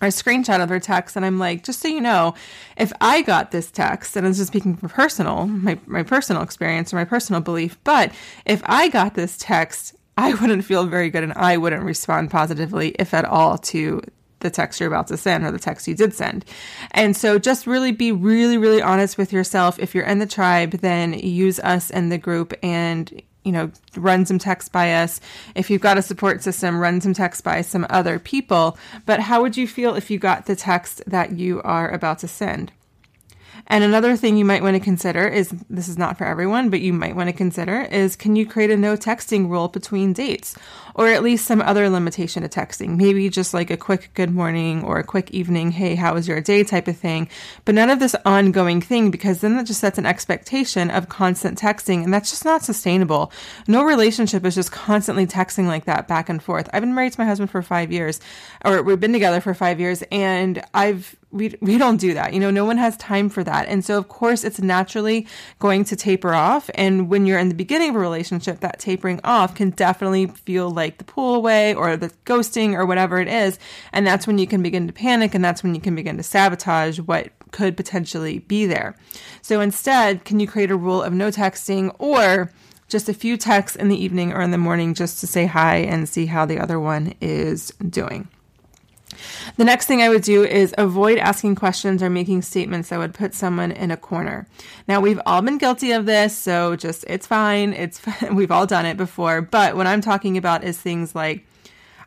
a 0.00 0.06
screenshot 0.06 0.62
of 0.62 0.68
her 0.68 0.78
text 0.78 1.16
and 1.16 1.24
I'm 1.24 1.38
like, 1.38 1.64
just 1.64 1.80
so 1.80 1.88
you 1.88 2.00
know, 2.00 2.34
if 2.76 2.92
I 3.00 3.22
got 3.22 3.50
this 3.50 3.70
text, 3.70 4.16
and 4.16 4.26
I'm 4.26 4.32
just 4.32 4.48
speaking 4.48 4.76
for 4.76 4.88
personal, 4.88 5.46
my, 5.46 5.78
my 5.86 6.02
personal 6.02 6.42
experience 6.42 6.92
or 6.92 6.96
my 6.96 7.04
personal 7.04 7.40
belief, 7.40 7.78
but 7.84 8.12
if 8.46 8.62
I 8.64 8.88
got 8.88 9.14
this 9.14 9.36
text, 9.38 9.96
I 10.16 10.34
wouldn't 10.34 10.64
feel 10.64 10.86
very 10.86 11.10
good 11.10 11.24
and 11.24 11.32
I 11.34 11.56
wouldn't 11.56 11.84
respond 11.84 12.30
positively, 12.30 12.90
if 12.98 13.14
at 13.14 13.24
all, 13.24 13.58
to 13.58 14.02
the 14.40 14.50
text 14.50 14.78
you're 14.78 14.88
about 14.88 15.08
to 15.08 15.16
send 15.16 15.44
or 15.44 15.50
the 15.50 15.58
text 15.58 15.88
you 15.88 15.94
did 15.94 16.14
send. 16.14 16.44
And 16.92 17.16
so 17.16 17.38
just 17.38 17.66
really 17.66 17.92
be 17.92 18.12
really, 18.12 18.56
really 18.56 18.80
honest 18.80 19.18
with 19.18 19.32
yourself. 19.32 19.78
If 19.78 19.94
you're 19.94 20.04
in 20.04 20.20
the 20.20 20.26
tribe, 20.26 20.72
then 20.72 21.12
use 21.14 21.58
us 21.60 21.90
in 21.90 22.08
the 22.08 22.18
group 22.18 22.54
and 22.62 23.20
you 23.48 23.52
know, 23.52 23.70
run 23.96 24.26
some 24.26 24.38
text 24.38 24.72
by 24.72 24.92
us. 24.92 25.22
If 25.54 25.70
you've 25.70 25.80
got 25.80 25.96
a 25.96 26.02
support 26.02 26.42
system, 26.42 26.78
run 26.78 27.00
some 27.00 27.14
text 27.14 27.42
by 27.42 27.62
some 27.62 27.86
other 27.88 28.18
people. 28.18 28.76
But 29.06 29.20
how 29.20 29.40
would 29.40 29.56
you 29.56 29.66
feel 29.66 29.94
if 29.94 30.10
you 30.10 30.18
got 30.18 30.44
the 30.44 30.54
text 30.54 31.02
that 31.06 31.32
you 31.32 31.62
are 31.62 31.88
about 31.88 32.18
to 32.18 32.28
send? 32.28 32.72
And 33.68 33.84
another 33.84 34.16
thing 34.16 34.36
you 34.36 34.46
might 34.46 34.62
want 34.62 34.74
to 34.74 34.80
consider 34.80 35.28
is 35.28 35.50
this 35.68 35.88
is 35.88 35.98
not 35.98 36.16
for 36.16 36.24
everyone, 36.24 36.70
but 36.70 36.80
you 36.80 36.92
might 36.92 37.14
want 37.14 37.28
to 37.28 37.34
consider 37.34 37.82
is 37.82 38.16
can 38.16 38.34
you 38.34 38.46
create 38.46 38.70
a 38.70 38.76
no 38.76 38.96
texting 38.96 39.48
rule 39.48 39.68
between 39.68 40.14
dates 40.14 40.56
or 40.94 41.08
at 41.08 41.22
least 41.22 41.46
some 41.46 41.60
other 41.60 41.88
limitation 41.90 42.42
to 42.42 42.48
texting? 42.48 42.96
Maybe 42.96 43.28
just 43.28 43.52
like 43.52 43.70
a 43.70 43.76
quick 43.76 44.10
good 44.14 44.30
morning 44.30 44.82
or 44.82 44.98
a 44.98 45.04
quick 45.04 45.30
evening, 45.32 45.70
hey, 45.70 45.94
how 45.94 46.14
was 46.14 46.26
your 46.26 46.40
day 46.40 46.64
type 46.64 46.88
of 46.88 46.96
thing, 46.96 47.28
but 47.66 47.74
none 47.74 47.90
of 47.90 48.00
this 48.00 48.16
ongoing 48.24 48.80
thing 48.80 49.10
because 49.10 49.42
then 49.42 49.56
that 49.56 49.66
just 49.66 49.80
sets 49.80 49.98
an 49.98 50.06
expectation 50.06 50.90
of 50.90 51.10
constant 51.10 51.58
texting 51.58 52.02
and 52.02 52.12
that's 52.12 52.30
just 52.30 52.46
not 52.46 52.62
sustainable. 52.62 53.30
No 53.66 53.84
relationship 53.84 54.46
is 54.46 54.54
just 54.54 54.72
constantly 54.72 55.26
texting 55.26 55.66
like 55.66 55.84
that 55.84 56.08
back 56.08 56.30
and 56.30 56.42
forth. 56.42 56.70
I've 56.72 56.82
been 56.82 56.94
married 56.94 57.12
to 57.12 57.20
my 57.20 57.26
husband 57.26 57.50
for 57.50 57.60
five 57.60 57.92
years, 57.92 58.18
or 58.64 58.82
we've 58.82 58.98
been 58.98 59.12
together 59.12 59.42
for 59.42 59.52
five 59.52 59.78
years, 59.78 60.02
and 60.10 60.62
I've 60.72 61.17
we 61.30 61.54
we 61.60 61.76
don't 61.76 61.98
do 61.98 62.14
that. 62.14 62.32
You 62.32 62.40
know, 62.40 62.50
no 62.50 62.64
one 62.64 62.78
has 62.78 62.96
time 62.96 63.28
for 63.28 63.44
that. 63.44 63.68
And 63.68 63.84
so 63.84 63.98
of 63.98 64.08
course 64.08 64.44
it's 64.44 64.60
naturally 64.60 65.26
going 65.58 65.84
to 65.84 65.96
taper 65.96 66.32
off 66.34 66.70
and 66.74 67.08
when 67.08 67.26
you're 67.26 67.38
in 67.38 67.48
the 67.48 67.54
beginning 67.54 67.90
of 67.90 67.96
a 67.96 67.98
relationship 67.98 68.60
that 68.60 68.78
tapering 68.78 69.20
off 69.24 69.54
can 69.54 69.70
definitely 69.70 70.26
feel 70.26 70.70
like 70.70 70.98
the 70.98 71.04
pull 71.04 71.34
away 71.34 71.74
or 71.74 71.96
the 71.96 72.10
ghosting 72.24 72.74
or 72.74 72.86
whatever 72.86 73.20
it 73.20 73.28
is 73.28 73.58
and 73.92 74.06
that's 74.06 74.26
when 74.26 74.38
you 74.38 74.46
can 74.46 74.62
begin 74.62 74.86
to 74.86 74.92
panic 74.92 75.34
and 75.34 75.44
that's 75.44 75.62
when 75.62 75.74
you 75.74 75.80
can 75.80 75.94
begin 75.94 76.16
to 76.16 76.22
sabotage 76.22 76.98
what 77.00 77.30
could 77.50 77.76
potentially 77.76 78.40
be 78.40 78.66
there. 78.66 78.96
So 79.42 79.60
instead, 79.60 80.24
can 80.24 80.40
you 80.40 80.46
create 80.46 80.70
a 80.70 80.76
rule 80.76 81.02
of 81.02 81.12
no 81.12 81.30
texting 81.30 81.94
or 81.98 82.52
just 82.88 83.08
a 83.08 83.14
few 83.14 83.36
texts 83.36 83.76
in 83.76 83.88
the 83.88 84.02
evening 84.02 84.32
or 84.32 84.40
in 84.40 84.50
the 84.50 84.58
morning 84.58 84.94
just 84.94 85.20
to 85.20 85.26
say 85.26 85.46
hi 85.46 85.76
and 85.76 86.08
see 86.08 86.26
how 86.26 86.46
the 86.46 86.58
other 86.58 86.80
one 86.80 87.14
is 87.20 87.70
doing. 87.88 88.28
The 89.56 89.64
next 89.64 89.86
thing 89.86 90.02
I 90.02 90.08
would 90.08 90.22
do 90.22 90.44
is 90.44 90.74
avoid 90.78 91.18
asking 91.18 91.54
questions 91.56 92.02
or 92.02 92.10
making 92.10 92.42
statements 92.42 92.88
that 92.88 92.98
would 92.98 93.14
put 93.14 93.34
someone 93.34 93.72
in 93.72 93.90
a 93.90 93.96
corner. 93.96 94.46
Now, 94.86 95.00
we've 95.00 95.20
all 95.26 95.42
been 95.42 95.58
guilty 95.58 95.92
of 95.92 96.06
this, 96.06 96.36
so 96.36 96.76
just 96.76 97.04
it's 97.08 97.26
fine. 97.26 97.72
It's 97.72 98.00
we've 98.32 98.50
all 98.50 98.66
done 98.66 98.86
it 98.86 98.96
before. 98.96 99.42
But 99.42 99.76
what 99.76 99.86
I'm 99.86 100.00
talking 100.00 100.36
about 100.36 100.64
is 100.64 100.78
things 100.78 101.14
like, 101.14 101.46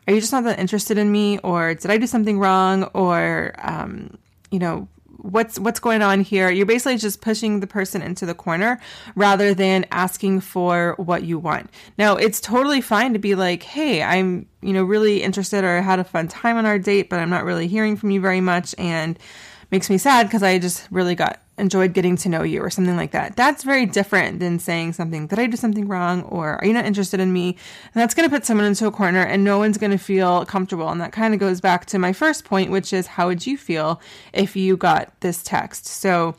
"Are 0.06 0.14
you 0.14 0.20
just 0.20 0.32
not 0.32 0.44
that 0.44 0.58
interested 0.58 0.98
in 0.98 1.10
me?" 1.10 1.38
or 1.38 1.74
"Did 1.74 1.90
I 1.90 1.98
do 1.98 2.06
something 2.06 2.38
wrong?" 2.38 2.84
or 2.94 3.54
um, 3.58 4.16
you 4.50 4.58
know, 4.58 4.88
what's 5.22 5.58
what's 5.58 5.80
going 5.80 6.02
on 6.02 6.20
here? 6.20 6.50
You're 6.50 6.66
basically 6.66 6.98
just 6.98 7.20
pushing 7.20 7.60
the 7.60 7.66
person 7.66 8.02
into 8.02 8.26
the 8.26 8.34
corner 8.34 8.80
rather 9.14 9.54
than 9.54 9.86
asking 9.90 10.40
for 10.40 10.94
what 10.98 11.22
you 11.22 11.38
want. 11.38 11.70
Now 11.98 12.16
it's 12.16 12.40
totally 12.40 12.80
fine 12.80 13.12
to 13.12 13.18
be 13.18 13.34
like 13.34 13.62
hey 13.62 14.02
i'm 14.02 14.46
you 14.60 14.72
know 14.72 14.84
really 14.84 15.22
interested 15.22 15.64
or 15.64 15.80
had 15.82 15.98
a 15.98 16.04
fun 16.04 16.28
time 16.28 16.56
on 16.56 16.66
our 16.66 16.78
date 16.78 17.08
but 17.08 17.18
i'm 17.18 17.30
not 17.30 17.44
really 17.44 17.66
hearing 17.66 17.96
from 17.96 18.10
you 18.10 18.20
very 18.20 18.40
much 18.40 18.74
and 18.78 19.18
makes 19.70 19.88
me 19.88 19.98
sad 19.98 20.26
because 20.26 20.42
i 20.42 20.58
just 20.58 20.86
really 20.90 21.14
got 21.14 21.41
enjoyed 21.58 21.92
getting 21.92 22.16
to 22.16 22.28
know 22.28 22.42
you 22.42 22.60
or 22.60 22.70
something 22.70 22.96
like 22.96 23.10
that. 23.12 23.36
That's 23.36 23.62
very 23.62 23.84
different 23.84 24.40
than 24.40 24.58
saying 24.58 24.94
something, 24.94 25.26
did 25.26 25.38
I 25.38 25.46
do 25.46 25.56
something 25.56 25.86
wrong? 25.86 26.22
Or 26.22 26.56
are 26.56 26.66
you 26.66 26.72
not 26.72 26.86
interested 26.86 27.20
in 27.20 27.32
me? 27.32 27.56
And 27.94 28.00
that's 28.00 28.14
going 28.14 28.28
to 28.28 28.34
put 28.34 28.46
someone 28.46 28.66
into 28.66 28.86
a 28.86 28.90
corner 28.90 29.20
and 29.20 29.44
no 29.44 29.58
one's 29.58 29.78
going 29.78 29.92
to 29.92 29.98
feel 29.98 30.46
comfortable. 30.46 30.88
And 30.88 31.00
that 31.00 31.12
kind 31.12 31.34
of 31.34 31.40
goes 31.40 31.60
back 31.60 31.86
to 31.86 31.98
my 31.98 32.12
first 32.12 32.44
point, 32.44 32.70
which 32.70 32.92
is 32.92 33.06
how 33.06 33.28
would 33.28 33.46
you 33.46 33.56
feel 33.58 34.00
if 34.32 34.56
you 34.56 34.76
got 34.76 35.12
this 35.20 35.42
text? 35.42 35.86
So 35.86 36.34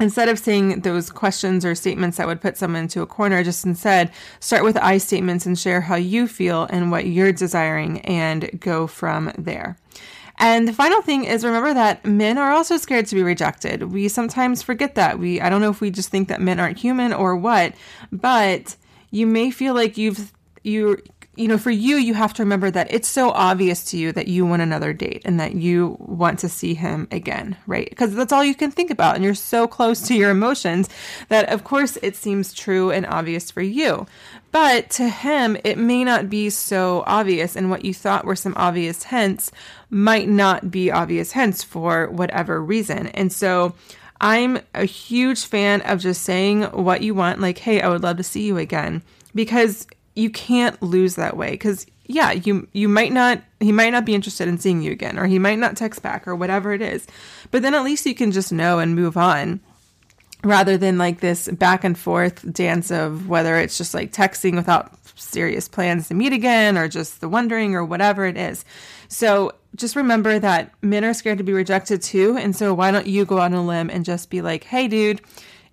instead 0.00 0.28
of 0.28 0.38
saying 0.38 0.80
those 0.80 1.10
questions 1.10 1.64
or 1.64 1.74
statements 1.74 2.16
that 2.16 2.26
would 2.26 2.40
put 2.40 2.56
someone 2.56 2.82
into 2.82 3.02
a 3.02 3.06
corner, 3.06 3.44
just 3.44 3.66
instead 3.66 4.10
start 4.40 4.64
with 4.64 4.76
I 4.78 4.98
statements 4.98 5.44
and 5.46 5.58
share 5.58 5.82
how 5.82 5.96
you 5.96 6.26
feel 6.26 6.64
and 6.70 6.90
what 6.90 7.06
you're 7.06 7.32
desiring 7.32 8.00
and 8.00 8.60
go 8.60 8.86
from 8.86 9.32
there. 9.36 9.76
And 10.38 10.68
the 10.68 10.72
final 10.72 11.00
thing 11.00 11.24
is 11.24 11.44
remember 11.44 11.72
that 11.74 12.04
men 12.04 12.36
are 12.38 12.52
also 12.52 12.76
scared 12.76 13.06
to 13.06 13.14
be 13.14 13.22
rejected. 13.22 13.84
We 13.84 14.08
sometimes 14.08 14.62
forget 14.62 14.94
that. 14.96 15.18
We 15.18 15.40
I 15.40 15.48
don't 15.48 15.60
know 15.60 15.70
if 15.70 15.80
we 15.80 15.90
just 15.90 16.10
think 16.10 16.28
that 16.28 16.40
men 16.40 16.60
aren't 16.60 16.78
human 16.78 17.12
or 17.12 17.36
what, 17.36 17.74
but 18.12 18.76
you 19.10 19.26
may 19.26 19.50
feel 19.50 19.74
like 19.74 19.96
you've 19.96 20.32
you 20.62 20.98
you 21.36 21.48
know, 21.48 21.58
for 21.58 21.70
you, 21.70 21.96
you 21.96 22.14
have 22.14 22.32
to 22.34 22.42
remember 22.42 22.70
that 22.70 22.92
it's 22.92 23.08
so 23.08 23.30
obvious 23.30 23.84
to 23.90 23.98
you 23.98 24.10
that 24.12 24.26
you 24.26 24.46
want 24.46 24.62
another 24.62 24.92
date 24.92 25.22
and 25.24 25.38
that 25.38 25.54
you 25.54 25.96
want 26.00 26.38
to 26.40 26.48
see 26.48 26.74
him 26.74 27.06
again, 27.10 27.56
right? 27.66 27.88
Because 27.88 28.14
that's 28.14 28.32
all 28.32 28.44
you 28.44 28.54
can 28.54 28.70
think 28.70 28.90
about. 28.90 29.14
And 29.14 29.24
you're 29.24 29.34
so 29.34 29.66
close 29.66 30.00
to 30.08 30.14
your 30.14 30.30
emotions 30.30 30.88
that, 31.28 31.48
of 31.50 31.62
course, 31.62 31.98
it 32.02 32.16
seems 32.16 32.54
true 32.54 32.90
and 32.90 33.06
obvious 33.06 33.50
for 33.50 33.62
you. 33.62 34.06
But 34.50 34.88
to 34.90 35.08
him, 35.08 35.58
it 35.62 35.76
may 35.76 36.04
not 36.04 36.30
be 36.30 36.48
so 36.48 37.04
obvious. 37.06 37.54
And 37.54 37.70
what 37.70 37.84
you 37.84 37.92
thought 37.92 38.24
were 38.24 38.36
some 38.36 38.54
obvious 38.56 39.04
hints 39.04 39.52
might 39.90 40.28
not 40.28 40.70
be 40.70 40.90
obvious 40.90 41.32
hints 41.32 41.62
for 41.62 42.08
whatever 42.08 42.62
reason. 42.62 43.08
And 43.08 43.32
so, 43.32 43.74
I'm 44.18 44.60
a 44.74 44.86
huge 44.86 45.44
fan 45.44 45.82
of 45.82 46.00
just 46.00 46.22
saying 46.22 46.62
what 46.62 47.02
you 47.02 47.14
want, 47.14 47.40
like, 47.40 47.58
hey, 47.58 47.82
I 47.82 47.88
would 47.88 48.02
love 48.02 48.16
to 48.16 48.22
see 48.22 48.46
you 48.46 48.56
again. 48.56 49.02
Because 49.34 49.86
you 50.16 50.30
can't 50.30 50.82
lose 50.82 51.14
that 51.14 51.36
way 51.36 51.50
because 51.50 51.86
yeah 52.06 52.32
you 52.32 52.66
you 52.72 52.88
might 52.88 53.12
not 53.12 53.42
he 53.60 53.70
might 53.70 53.90
not 53.90 54.04
be 54.04 54.14
interested 54.14 54.48
in 54.48 54.58
seeing 54.58 54.82
you 54.82 54.90
again 54.90 55.18
or 55.18 55.26
he 55.26 55.38
might 55.38 55.58
not 55.58 55.76
text 55.76 56.02
back 56.02 56.26
or 56.26 56.34
whatever 56.34 56.72
it 56.72 56.82
is. 56.82 57.06
But 57.50 57.62
then 57.62 57.74
at 57.74 57.84
least 57.84 58.06
you 58.06 58.14
can 58.14 58.32
just 58.32 58.52
know 58.52 58.78
and 58.78 58.94
move 58.94 59.16
on 59.16 59.60
rather 60.42 60.76
than 60.76 60.98
like 60.98 61.20
this 61.20 61.48
back 61.48 61.84
and 61.84 61.98
forth 61.98 62.50
dance 62.52 62.90
of 62.90 63.28
whether 63.28 63.56
it's 63.56 63.78
just 63.78 63.94
like 63.94 64.12
texting 64.12 64.54
without 64.54 64.92
serious 65.16 65.68
plans 65.68 66.08
to 66.08 66.14
meet 66.14 66.32
again 66.32 66.76
or 66.76 66.88
just 66.88 67.20
the 67.20 67.28
wondering 67.28 67.74
or 67.74 67.84
whatever 67.84 68.26
it 68.26 68.36
is. 68.36 68.64
So 69.08 69.52
just 69.74 69.96
remember 69.96 70.38
that 70.38 70.72
men 70.82 71.04
are 71.04 71.14
scared 71.14 71.38
to 71.38 71.44
be 71.44 71.52
rejected 71.52 72.02
too 72.02 72.36
and 72.36 72.56
so 72.56 72.72
why 72.72 72.90
don't 72.90 73.06
you 73.06 73.24
go 73.24 73.40
on 73.40 73.52
a 73.52 73.64
limb 73.64 73.90
and 73.90 74.04
just 74.04 74.30
be 74.30 74.40
like 74.40 74.64
hey 74.64 74.88
dude 74.88 75.20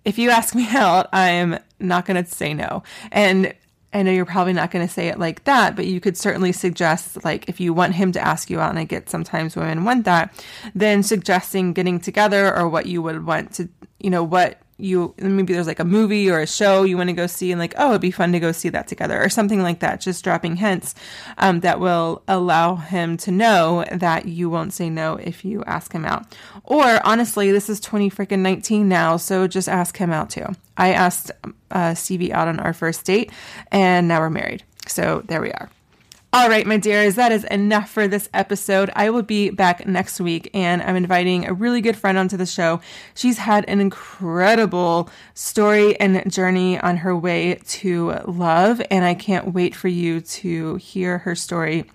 if 0.04 0.18
you 0.18 0.30
ask 0.30 0.56
me 0.56 0.68
out 0.72 1.08
i'm 1.14 1.58
not 1.84 2.06
going 2.06 2.24
to 2.24 2.30
say 2.30 2.54
no. 2.54 2.84
And 3.12 3.54
I 3.94 4.02
know 4.02 4.12
you're 4.12 4.26
probably 4.26 4.54
not 4.54 4.72
going 4.72 4.86
to 4.86 4.92
say 4.92 5.08
it 5.08 5.20
like 5.20 5.44
that, 5.44 5.76
but 5.76 5.86
you 5.86 6.02
could 6.02 6.18
certainly 6.18 6.52
suggest, 6.52 7.24
like, 7.24 7.48
if 7.48 7.60
you 7.60 7.74
want 7.74 7.94
him 7.94 8.12
to 8.14 8.20
ask 8.20 8.50
you 8.50 8.60
out, 8.60 8.72
and 8.72 8.80
I 8.80 8.86
get 8.86 9.10
sometimes 9.10 9.56
women 9.56 9.86
want 9.86 10.06
that, 10.06 10.34
then 10.74 11.04
suggesting 11.04 11.74
getting 11.74 12.00
together 12.00 12.56
or 12.56 12.68
what 12.68 12.88
you 12.88 13.04
would 13.04 13.26
want 13.26 13.54
to, 13.54 13.70
you 14.00 14.10
know, 14.10 14.24
what 14.24 14.58
you 14.78 15.14
maybe 15.18 15.54
there's 15.54 15.68
like 15.68 15.80
a 15.80 15.86
movie 15.86 16.30
or 16.30 16.40
a 16.40 16.48
show 16.48 16.84
you 16.84 16.98
want 16.98 17.10
to 17.10 17.14
go 17.14 17.28
see 17.28 17.52
and 17.52 17.60
like 17.60 17.74
oh 17.78 17.90
it'd 17.90 18.02
be 18.02 18.12
fun 18.12 18.32
to 18.32 18.40
go 18.40 18.52
see 18.52 18.70
that 18.70 18.88
together 18.88 19.22
or 19.22 19.30
something 19.30 19.62
like 19.62 19.80
that 19.80 20.02
just 20.02 20.24
dropping 20.24 20.56
hints 20.56 20.96
um, 21.38 21.60
that 21.60 21.80
will 21.80 22.24
allow 22.28 22.76
him 22.76 23.16
to 23.18 23.32
know 23.32 23.86
that 23.92 24.26
you 24.26 24.50
won't 24.50 24.74
say 24.74 24.90
no 24.90 25.16
if 25.16 25.46
you 25.46 25.64
ask 25.66 25.94
him 25.94 26.06
out. 26.06 26.36
Or 26.64 27.06
honestly 27.06 27.52
this 27.52 27.70
is 27.70 27.80
20 27.80 28.10
freaking 28.10 28.40
19 28.40 28.88
now 28.88 29.18
so 29.18 29.48
just 29.48 29.70
ask 29.70 29.98
him 29.98 30.12
out 30.12 30.30
too. 30.30 30.46
I 30.76 30.94
asked 30.94 31.32
uh, 31.72 31.94
stevie 31.94 32.34
out 32.34 32.48
on 32.48 32.60
our 32.60 32.74
first 32.74 33.06
date 33.06 33.32
and 33.72 34.08
now 34.08 34.20
we're 34.20 34.30
married. 34.30 34.64
So 34.88 35.24
there 35.28 35.42
we 35.42 35.52
are 35.52 35.70
all 36.34 36.50
right, 36.50 36.66
my 36.66 36.78
dears, 36.78 37.14
that 37.14 37.32
is 37.32 37.44
enough 37.44 37.92
for 37.92 38.08
this 38.08 38.28
episode. 38.34 38.90
I 38.96 39.12
will 39.12 39.22
be 39.22 39.52
back 39.52 39.86
next 39.86 40.20
week 40.20 40.50
and 40.56 40.82
I'm 40.82 40.96
inviting 40.96 41.48
a 41.48 41.54
really 41.54 41.80
good 41.80 41.96
friend 41.96 42.18
onto 42.18 42.38
the 42.38 42.48
show. 42.48 42.82
She's 43.14 43.38
had 43.38 43.66
an 43.68 43.80
incredible 43.80 45.12
story 45.36 45.96
and 46.00 46.32
journey 46.34 46.80
on 46.80 46.98
her 46.98 47.16
way 47.16 47.60
to 47.68 48.14
love, 48.26 48.82
and 48.90 49.06
I 49.06 49.14
can't 49.14 49.54
wait 49.54 49.76
for 49.76 49.90
you 49.90 50.22
to 50.22 50.78
hear 50.78 51.20
her 51.20 51.36
story. 51.36 51.86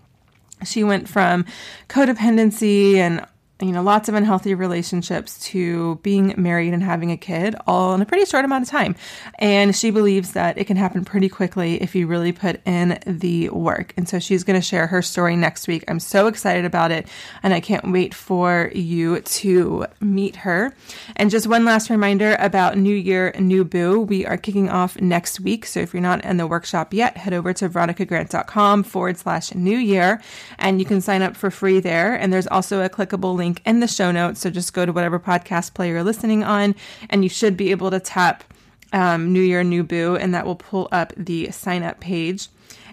She 0.64 0.84
went 0.84 1.08
from 1.08 1.44
codependency 1.88 2.94
and 2.94 3.26
you 3.60 3.72
know, 3.72 3.82
lots 3.82 4.08
of 4.08 4.14
unhealthy 4.14 4.54
relationships 4.54 5.36
to 5.46 5.96
being 5.96 6.32
married 6.36 6.72
and 6.72 6.82
having 6.82 7.10
a 7.10 7.16
kid 7.16 7.56
all 7.66 7.92
in 7.92 8.00
a 8.00 8.06
pretty 8.06 8.24
short 8.24 8.44
amount 8.44 8.62
of 8.62 8.70
time. 8.70 8.94
And 9.40 9.74
she 9.74 9.90
believes 9.90 10.32
that 10.32 10.58
it 10.58 10.66
can 10.66 10.76
happen 10.76 11.04
pretty 11.04 11.28
quickly 11.28 11.82
if 11.82 11.96
you 11.96 12.06
really 12.06 12.30
put 12.30 12.60
in 12.64 13.00
the 13.04 13.48
work. 13.48 13.94
And 13.96 14.08
so 14.08 14.20
she's 14.20 14.44
going 14.44 14.58
to 14.58 14.64
share 14.64 14.86
her 14.86 15.02
story 15.02 15.34
next 15.34 15.66
week. 15.66 15.82
I'm 15.88 15.98
so 15.98 16.28
excited 16.28 16.64
about 16.64 16.92
it 16.92 17.08
and 17.42 17.52
I 17.52 17.58
can't 17.58 17.90
wait 17.90 18.14
for 18.14 18.70
you 18.72 19.20
to 19.20 19.86
meet 20.00 20.36
her. 20.36 20.72
And 21.16 21.28
just 21.28 21.48
one 21.48 21.64
last 21.64 21.90
reminder 21.90 22.36
about 22.38 22.78
New 22.78 22.94
Year, 22.94 23.34
New 23.40 23.64
Boo. 23.64 24.02
We 24.02 24.24
are 24.24 24.36
kicking 24.36 24.68
off 24.68 25.00
next 25.00 25.40
week. 25.40 25.66
So 25.66 25.80
if 25.80 25.92
you're 25.92 26.00
not 26.00 26.24
in 26.24 26.36
the 26.36 26.46
workshop 26.46 26.94
yet, 26.94 27.16
head 27.16 27.32
over 27.32 27.52
to 27.54 27.68
veronicagrant.com 27.68 28.84
forward 28.84 29.18
slash 29.18 29.52
new 29.52 29.76
year 29.76 30.22
and 30.60 30.78
you 30.78 30.84
can 30.84 31.00
sign 31.00 31.22
up 31.22 31.36
for 31.36 31.50
free 31.50 31.80
there. 31.80 32.14
And 32.14 32.32
there's 32.32 32.46
also 32.46 32.84
a 32.84 32.88
clickable 32.88 33.34
link 33.34 33.47
link 33.48 33.62
in 33.64 33.80
the 33.80 33.88
show 33.88 34.10
notes. 34.10 34.40
So 34.40 34.50
just 34.50 34.74
go 34.74 34.84
to 34.84 34.92
whatever 34.92 35.18
podcast 35.18 35.74
player 35.74 35.94
you're 35.94 36.04
listening 36.04 36.44
on, 36.44 36.74
and 37.08 37.22
you 37.22 37.30
should 37.30 37.56
be 37.56 37.70
able 37.70 37.90
to 37.90 38.00
tap 38.00 38.44
um, 38.92 39.32
New 39.32 39.42
Year, 39.42 39.64
New 39.64 39.82
Boo, 39.82 40.16
and 40.16 40.34
that 40.34 40.46
will 40.46 40.56
pull 40.56 40.88
up 40.92 41.12
the 41.16 41.50
sign 41.50 41.82
up 41.82 42.00
page. 42.00 42.48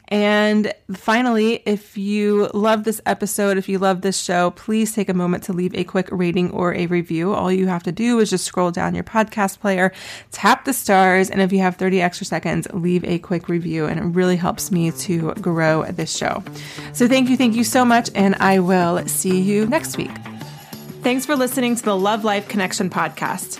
And 0.10 0.72
finally, 0.94 1.64
if 1.66 1.98
you 1.98 2.48
love 2.54 2.84
this 2.84 3.02
episode, 3.08 3.58
if 3.58 3.68
you 3.68 3.80
love 3.80 4.02
this 4.02 4.22
show, 4.22 4.52
please 4.52 4.94
take 4.94 5.10
a 5.10 5.16
moment 5.16 5.44
to 5.46 5.54
leave 5.54 5.74
a 5.74 5.84
quick 5.84 6.08
rating 6.12 6.52
or 6.52 6.76
a 6.76 6.86
review. 6.86 7.34
All 7.34 7.52
you 7.52 7.68
have 7.68 7.82
to 7.84 7.92
do 7.92 8.20
is 8.20 8.30
just 8.30 8.46
scroll 8.46 8.70
down 8.70 8.94
your 8.94 9.04
podcast 9.04 9.60
player, 9.60 9.92
tap 10.32 10.66
the 10.66 10.74
stars, 10.74 11.32
and 11.32 11.42
if 11.42 11.52
you 11.52 11.58
have 11.60 11.78
30 11.78 12.02
extra 12.02 12.26
seconds, 12.26 12.68
leave 12.72 13.04
a 13.04 13.18
quick 13.18 13.50
review. 13.50 13.88
And 13.88 14.00
it 14.00 14.04
really 14.04 14.36
helps 14.36 14.72
me 14.72 14.92
to 14.92 15.34
grow 15.36 15.84
this 15.86 16.16
show. 16.16 16.44
So 16.94 17.08
thank 17.08 17.30
you, 17.30 17.36
thank 17.36 17.56
you 17.56 17.64
so 17.64 17.84
much, 17.84 18.12
and 18.14 18.36
I 18.36 18.60
will 18.60 19.08
see 19.08 19.42
you 19.42 19.66
next 19.66 19.98
week. 19.98 20.12
Thanks 21.06 21.24
for 21.24 21.36
listening 21.36 21.76
to 21.76 21.84
the 21.84 21.96
Love 21.96 22.24
Life 22.24 22.48
Connection 22.48 22.90
podcast. 22.90 23.60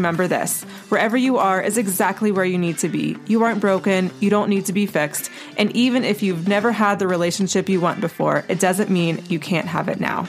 remember 0.01 0.27
this 0.27 0.63
wherever 0.89 1.15
you 1.15 1.37
are 1.37 1.61
is 1.61 1.77
exactly 1.77 2.31
where 2.31 2.43
you 2.43 2.57
need 2.57 2.79
to 2.79 2.89
be. 2.89 3.15
You 3.27 3.43
aren't 3.43 3.61
broken, 3.61 4.09
you 4.19 4.31
don't 4.31 4.49
need 4.49 4.65
to 4.65 4.73
be 4.73 4.87
fixed. 4.87 5.29
And 5.57 5.73
even 5.75 6.03
if 6.03 6.23
you've 6.23 6.47
never 6.47 6.71
had 6.71 6.97
the 6.97 7.07
relationship 7.07 7.69
you 7.69 7.79
want 7.79 8.01
before, 8.01 8.43
it 8.49 8.59
doesn't 8.59 8.89
mean 8.89 9.23
you 9.29 9.39
can't 9.39 9.67
have 9.67 9.87
it 9.87 9.99
now. 9.99 10.27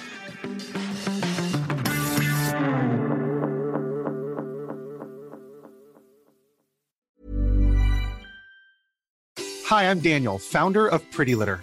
Hi, 9.66 9.90
I'm 9.90 10.00
Daniel, 10.00 10.38
founder 10.38 10.86
of 10.86 11.10
Pretty 11.12 11.34
Litter. 11.34 11.62